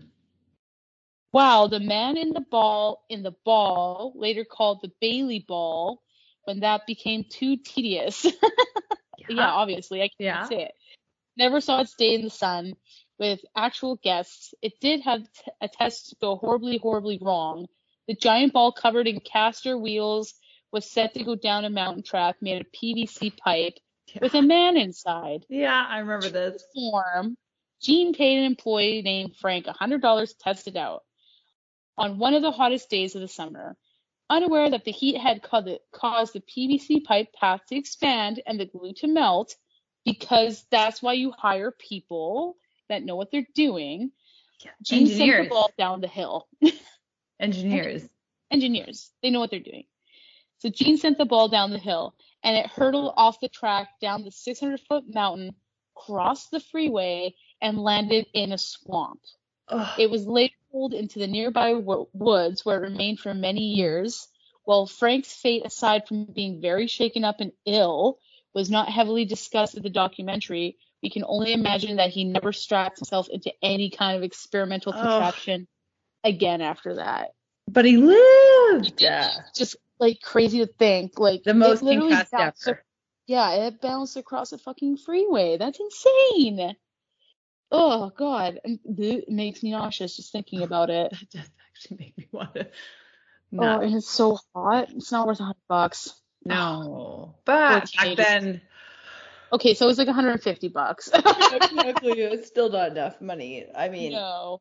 [1.33, 6.01] Wow, the man in the ball in the ball, later called the Bailey ball,
[6.49, 8.25] when that became too tedious.
[9.29, 10.45] yeah, obviously, I can't Yeah.
[10.45, 10.73] say it.
[11.37, 12.73] Never saw it stay in the sun
[13.19, 14.55] with actual guests.
[14.62, 17.66] It did have t- a test go horribly, horribly wrong.
[18.07, 20.33] The giant ball covered in caster wheels
[20.73, 23.75] was set to go down a mountain track made of PVC pipe
[24.23, 25.45] with a man inside.
[25.51, 26.65] Yeah, I remember this.
[26.75, 27.37] Form,
[27.83, 31.03] Gene paid an employee named Frank $100 to test it out
[31.99, 33.77] on one of the hottest days of the summer.
[34.30, 38.92] Unaware that the heat had caused the PVC pipe path to expand and the glue
[38.94, 39.55] to melt,
[40.05, 42.56] because that's why you hire people
[42.88, 44.10] that know what they're doing.
[44.82, 46.48] Gene sent the ball down the hill.
[47.40, 48.09] Engineers.
[48.50, 49.84] Engineers, they know what they're doing.
[50.59, 54.24] So Gene sent the ball down the hill, and it hurtled off the track down
[54.24, 55.55] the 600 foot mountain,
[55.94, 59.20] crossed the freeway, and landed in a swamp.
[59.68, 60.00] Ugh.
[60.00, 64.28] It was later pulled into the nearby wo- woods where it remained for many years.
[64.65, 68.19] While Frank's fate, aside from being very shaken up and ill,
[68.55, 72.99] was not heavily discussed in the documentary, we can only imagine that he never strapped
[72.99, 75.66] himself into any kind of experimental contraption
[76.24, 77.31] again after that.
[77.69, 79.01] But he lived.
[79.01, 79.31] Yeah.
[79.55, 82.85] Just like crazy to think, like The most literally bounced ever.
[83.27, 85.57] yeah, it bounced across a fucking freeway.
[85.57, 86.77] That's insane.
[87.70, 91.11] Oh god, it makes me nauseous just thinking about it.
[91.11, 92.69] That does actually make me want to.
[93.59, 94.90] Oh, and it's so hot.
[94.90, 96.12] It's not worth a hundred bucks.
[96.45, 97.36] no.
[97.45, 98.61] But back then,
[99.51, 101.09] Okay, so it was like 150 bucks.
[101.15, 103.66] exactly, it's still not enough money.
[103.74, 104.61] I mean, no.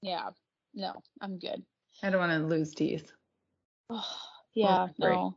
[0.00, 0.30] Yeah,
[0.74, 1.62] no, I'm good.
[2.02, 3.12] I don't want to lose teeth.
[3.90, 4.04] Oh,
[4.54, 5.36] yeah, no.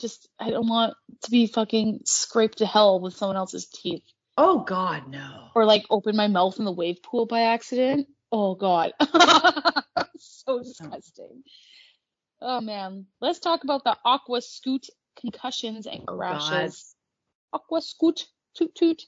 [0.00, 4.04] Just I don't want to be fucking scraped to hell with someone else's teeth.
[4.40, 5.48] Oh God, no.
[5.56, 8.06] or like open my mouth in the wave pool by accident.
[8.30, 8.92] Oh god.
[10.18, 11.42] so disgusting.
[12.40, 13.06] Oh man.
[13.20, 14.86] Let's talk about the aqua scoot
[15.20, 16.94] concussions and Oh, crashes.
[17.52, 19.02] Aqua scoot toot toot.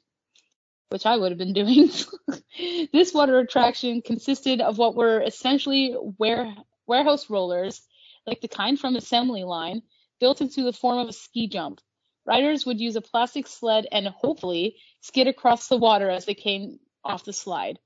[0.89, 1.91] Which I would have been doing.
[2.93, 6.57] this water attraction consisted of what were essentially ware-
[6.89, 7.81] warehouse rollers,
[8.27, 9.83] like the kind from assembly line,
[10.19, 11.81] built into the form of a ski jump.
[12.27, 16.79] Riders would use a plastic sled and hopefully skid across the water as they came
[17.05, 17.79] off the slide.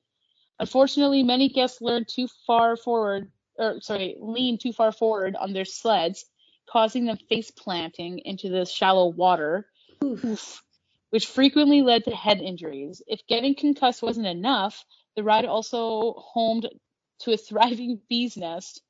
[0.59, 5.65] Unfortunately, many guests leaned too far forward, or sorry, leaned too far forward on their
[5.65, 6.25] sleds,
[6.67, 9.67] causing them face planting into the shallow water,
[10.03, 10.63] Oof.
[11.11, 13.03] which frequently led to head injuries.
[13.07, 14.85] If getting concussed wasn't enough,
[15.17, 16.69] the ride also homed
[17.21, 18.81] to a thriving bee's nest.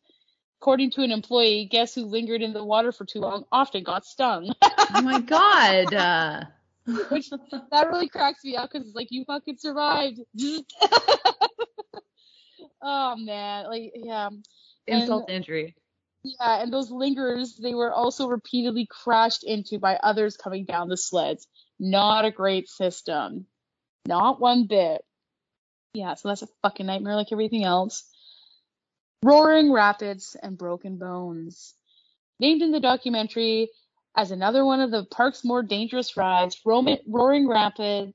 [0.64, 4.06] According to an employee, guests who lingered in the water for too long often got
[4.06, 4.50] stung.
[4.96, 5.92] Oh my God.
[6.86, 10.20] Uh, Which that really cracks me up because it's like you fucking survived.
[12.82, 14.30] oh man, like yeah,
[14.86, 15.74] insult to injury.
[16.22, 20.96] yeah, and those lingers they were also repeatedly crashed into by others coming down the
[20.96, 21.46] sleds.
[21.78, 23.46] Not a great system,
[24.06, 25.02] not one bit.
[25.94, 28.04] Yeah, so that's a fucking nightmare like everything else.
[29.24, 31.72] Roaring Rapids and Broken Bones.
[32.38, 33.70] Named in the documentary
[34.14, 38.12] as another one of the park's more dangerous rides, Roaring Rapid,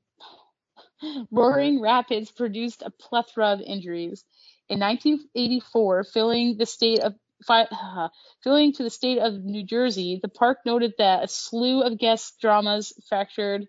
[1.31, 4.23] Roaring Rapids produced a plethora of injuries.
[4.69, 7.15] In 1984, filling the state of
[7.47, 8.09] uh,
[8.43, 12.39] filling to the state of New Jersey, the park noted that a slew of guest
[12.39, 13.67] dramas fractured,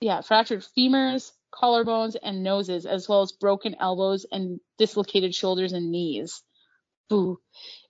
[0.00, 5.90] yeah, fractured femurs, collarbones, and noses, as well as broken elbows and dislocated shoulders and
[5.90, 6.42] knees.
[7.08, 7.40] Boo.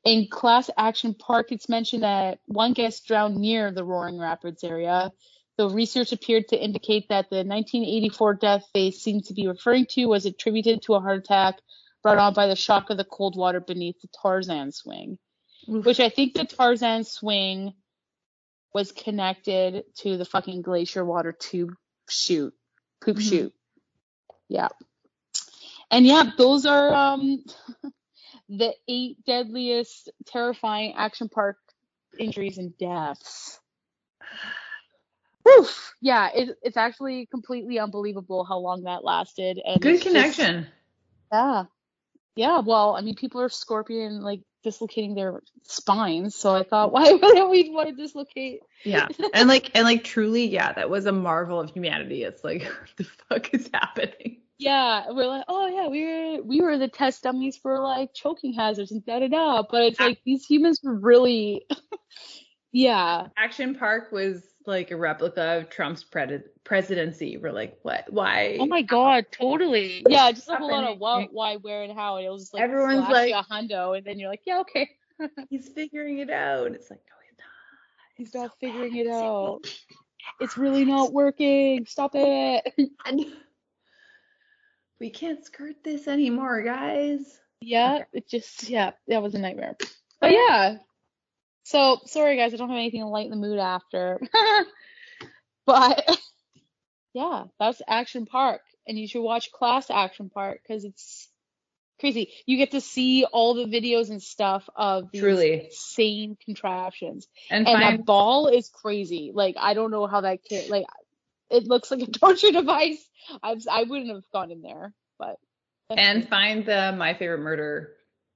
[0.05, 5.11] In Class Action Park, it's mentioned that one guest drowned near the Roaring Rapids area,
[5.57, 10.07] though research appeared to indicate that the 1984 death they seem to be referring to
[10.07, 11.57] was attributed to a heart attack
[12.03, 15.19] brought on by the shock of the cold water beneath the Tarzan swing,
[15.67, 17.73] which I think the Tarzan swing
[18.75, 21.75] was connected to the fucking glacier water tube
[22.09, 22.55] chute,
[23.03, 23.29] poop Mhm.
[23.29, 23.55] chute.
[24.48, 24.68] Yeah.
[25.90, 27.44] And yeah, those are um
[28.48, 31.56] the eight deadliest terrifying action park
[32.18, 33.60] injuries and deaths.
[35.44, 35.66] Whew.
[36.02, 39.60] Yeah, it, it's actually completely unbelievable how long that lasted.
[39.64, 40.66] And Good it's just- connection.
[41.32, 41.64] yeah.
[42.37, 47.11] Yeah, well, I mean, people are scorpion like dislocating their spines, so I thought, why
[47.13, 48.61] wouldn't we want to dislocate?
[48.85, 49.09] Yeah.
[49.33, 52.23] And like and like truly, yeah, that was a marvel of humanity.
[52.23, 54.43] It's like what the fuck is happening?
[54.59, 58.53] Yeah, we're like, oh yeah, we were we were the test dummies for like choking
[58.53, 60.07] hazards and da da da, but it's ah.
[60.07, 61.67] like these humans were really,
[62.73, 67.37] yeah, Action Park was like a replica of Trump's pred- presidency.
[67.37, 68.05] We're like, what?
[68.13, 68.57] Why?
[68.61, 70.05] Oh my god, totally.
[70.09, 72.17] Yeah, just like a whole lot of what, why, where, and how.
[72.17, 74.91] And it was just like Everyone's like- a hundo, and then you're like, yeah, okay.
[75.51, 76.73] he's figuring it out.
[76.73, 78.17] It's like, no, he's not.
[78.17, 79.81] He's not so figuring bad it out.
[80.41, 81.87] It's really not working.
[81.87, 82.73] Stop it.
[83.07, 83.33] singing.
[84.99, 87.39] We can't skirt this anymore, guys.
[87.61, 88.05] Yeah, Okay.
[88.15, 89.77] it just yeah, that was a nightmare.
[90.21, 90.77] But yeah.
[91.67, 94.21] So sorry guys, I don't have anything to lighten the mood after.
[95.67, 96.17] but
[97.13, 101.29] yeah, that's Action Park, and you should watch Class Action Park because it's
[101.99, 102.31] crazy.
[102.47, 105.65] You get to see all the videos and stuff of these Truly.
[105.65, 109.33] insane contraptions, And, and find that ball is crazy.
[109.35, 110.87] Like I don't know how that kid like.
[111.51, 113.05] It looks like a torture device.
[113.43, 115.41] I I wouldn't have gone in there, but
[115.91, 117.95] and find the My Favorite Murder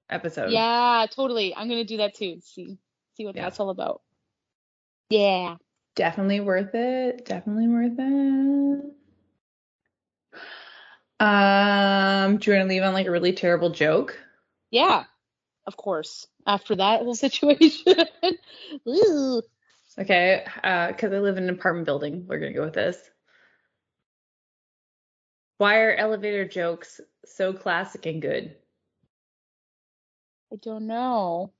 [0.08, 0.50] episode.
[0.50, 1.54] Yeah, totally.
[1.54, 2.40] I'm gonna do that too.
[2.42, 2.76] See
[3.20, 3.44] see what Yeah.
[3.44, 4.00] that's all about.
[5.10, 5.56] Yeah.
[5.94, 7.26] Definitely worth it.
[7.26, 8.96] Definitely worth it.
[11.20, 14.18] Um, do you want to leave on like a really terrible joke?
[14.70, 15.04] Yeah.
[15.66, 16.26] Of course.
[16.46, 18.06] After that whole situation.
[18.88, 19.42] Ooh.
[19.98, 22.96] Okay, uh, because I live in an apartment building, we're gonna go with this.
[25.58, 28.56] Why are elevator jokes so classic and good?
[30.50, 31.52] I don't know.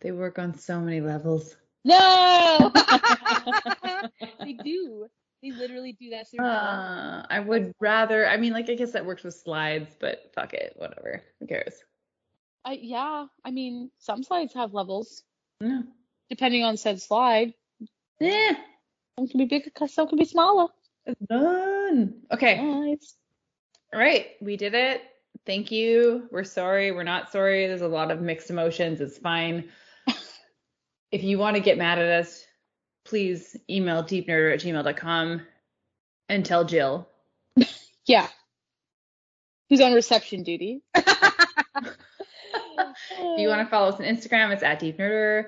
[0.00, 1.56] They work on so many levels.
[1.84, 2.72] No.
[4.40, 5.06] they do.
[5.42, 6.10] They literally do.
[6.10, 6.26] that.
[6.40, 10.52] Uh, I would rather, I mean, like, I guess that works with slides, but fuck
[10.54, 11.22] it, whatever.
[11.40, 11.74] Who cares?
[12.64, 13.26] I, yeah.
[13.44, 15.22] I mean, some slides have levels
[15.60, 15.84] No.
[16.28, 17.54] depending on said slide.
[18.20, 18.52] Yeah.
[19.18, 20.68] Some can be bigger, some can be smaller.
[21.06, 22.14] it's done.
[22.32, 22.60] Okay.
[22.62, 23.14] Nice.
[23.92, 25.02] All right, we did it.
[25.46, 26.28] Thank you.
[26.30, 26.92] We're sorry.
[26.92, 27.66] We're not sorry.
[27.66, 29.00] There's a lot of mixed emotions.
[29.00, 29.70] It's fine.
[31.10, 32.44] If you want to get mad at us,
[33.04, 35.42] please email deepnerder at gmail.com
[36.28, 37.08] and tell Jill.
[38.06, 38.26] Yeah.
[39.68, 40.80] Who's on reception duty?
[43.10, 45.46] If you want to follow us on Instagram, it's at deepnerder.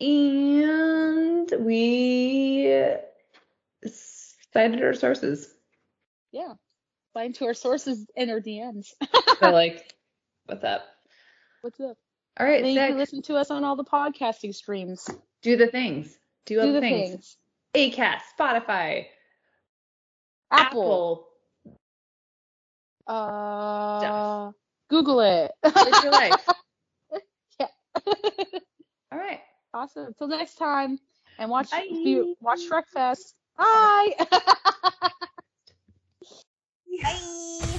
[0.00, 2.96] And we
[4.52, 5.52] cited our sources.
[6.32, 6.54] Yeah.
[7.14, 8.88] Find to our sources in our DMs.
[9.40, 9.94] So, like,
[10.46, 10.86] what's up?
[11.62, 11.96] What's up?
[12.40, 15.06] All right, then you can listen to us on all the podcasting streams.
[15.42, 16.18] Do the things.
[16.46, 17.36] Do all Do the the things.
[17.74, 17.94] things.
[17.94, 19.06] Acast, Spotify,
[20.50, 21.26] Apple.
[23.06, 23.16] Apple.
[24.48, 24.52] Uh,
[24.88, 25.52] Google it.
[25.62, 26.48] Live your life.
[27.60, 27.66] Yeah.
[29.12, 29.40] All right.
[29.74, 30.14] awesome.
[30.16, 30.98] Till next time.
[31.38, 31.88] And watch Bye.
[31.90, 33.34] do- watch Shrek Fest.
[33.58, 34.14] Bye.
[37.02, 37.78] Bye.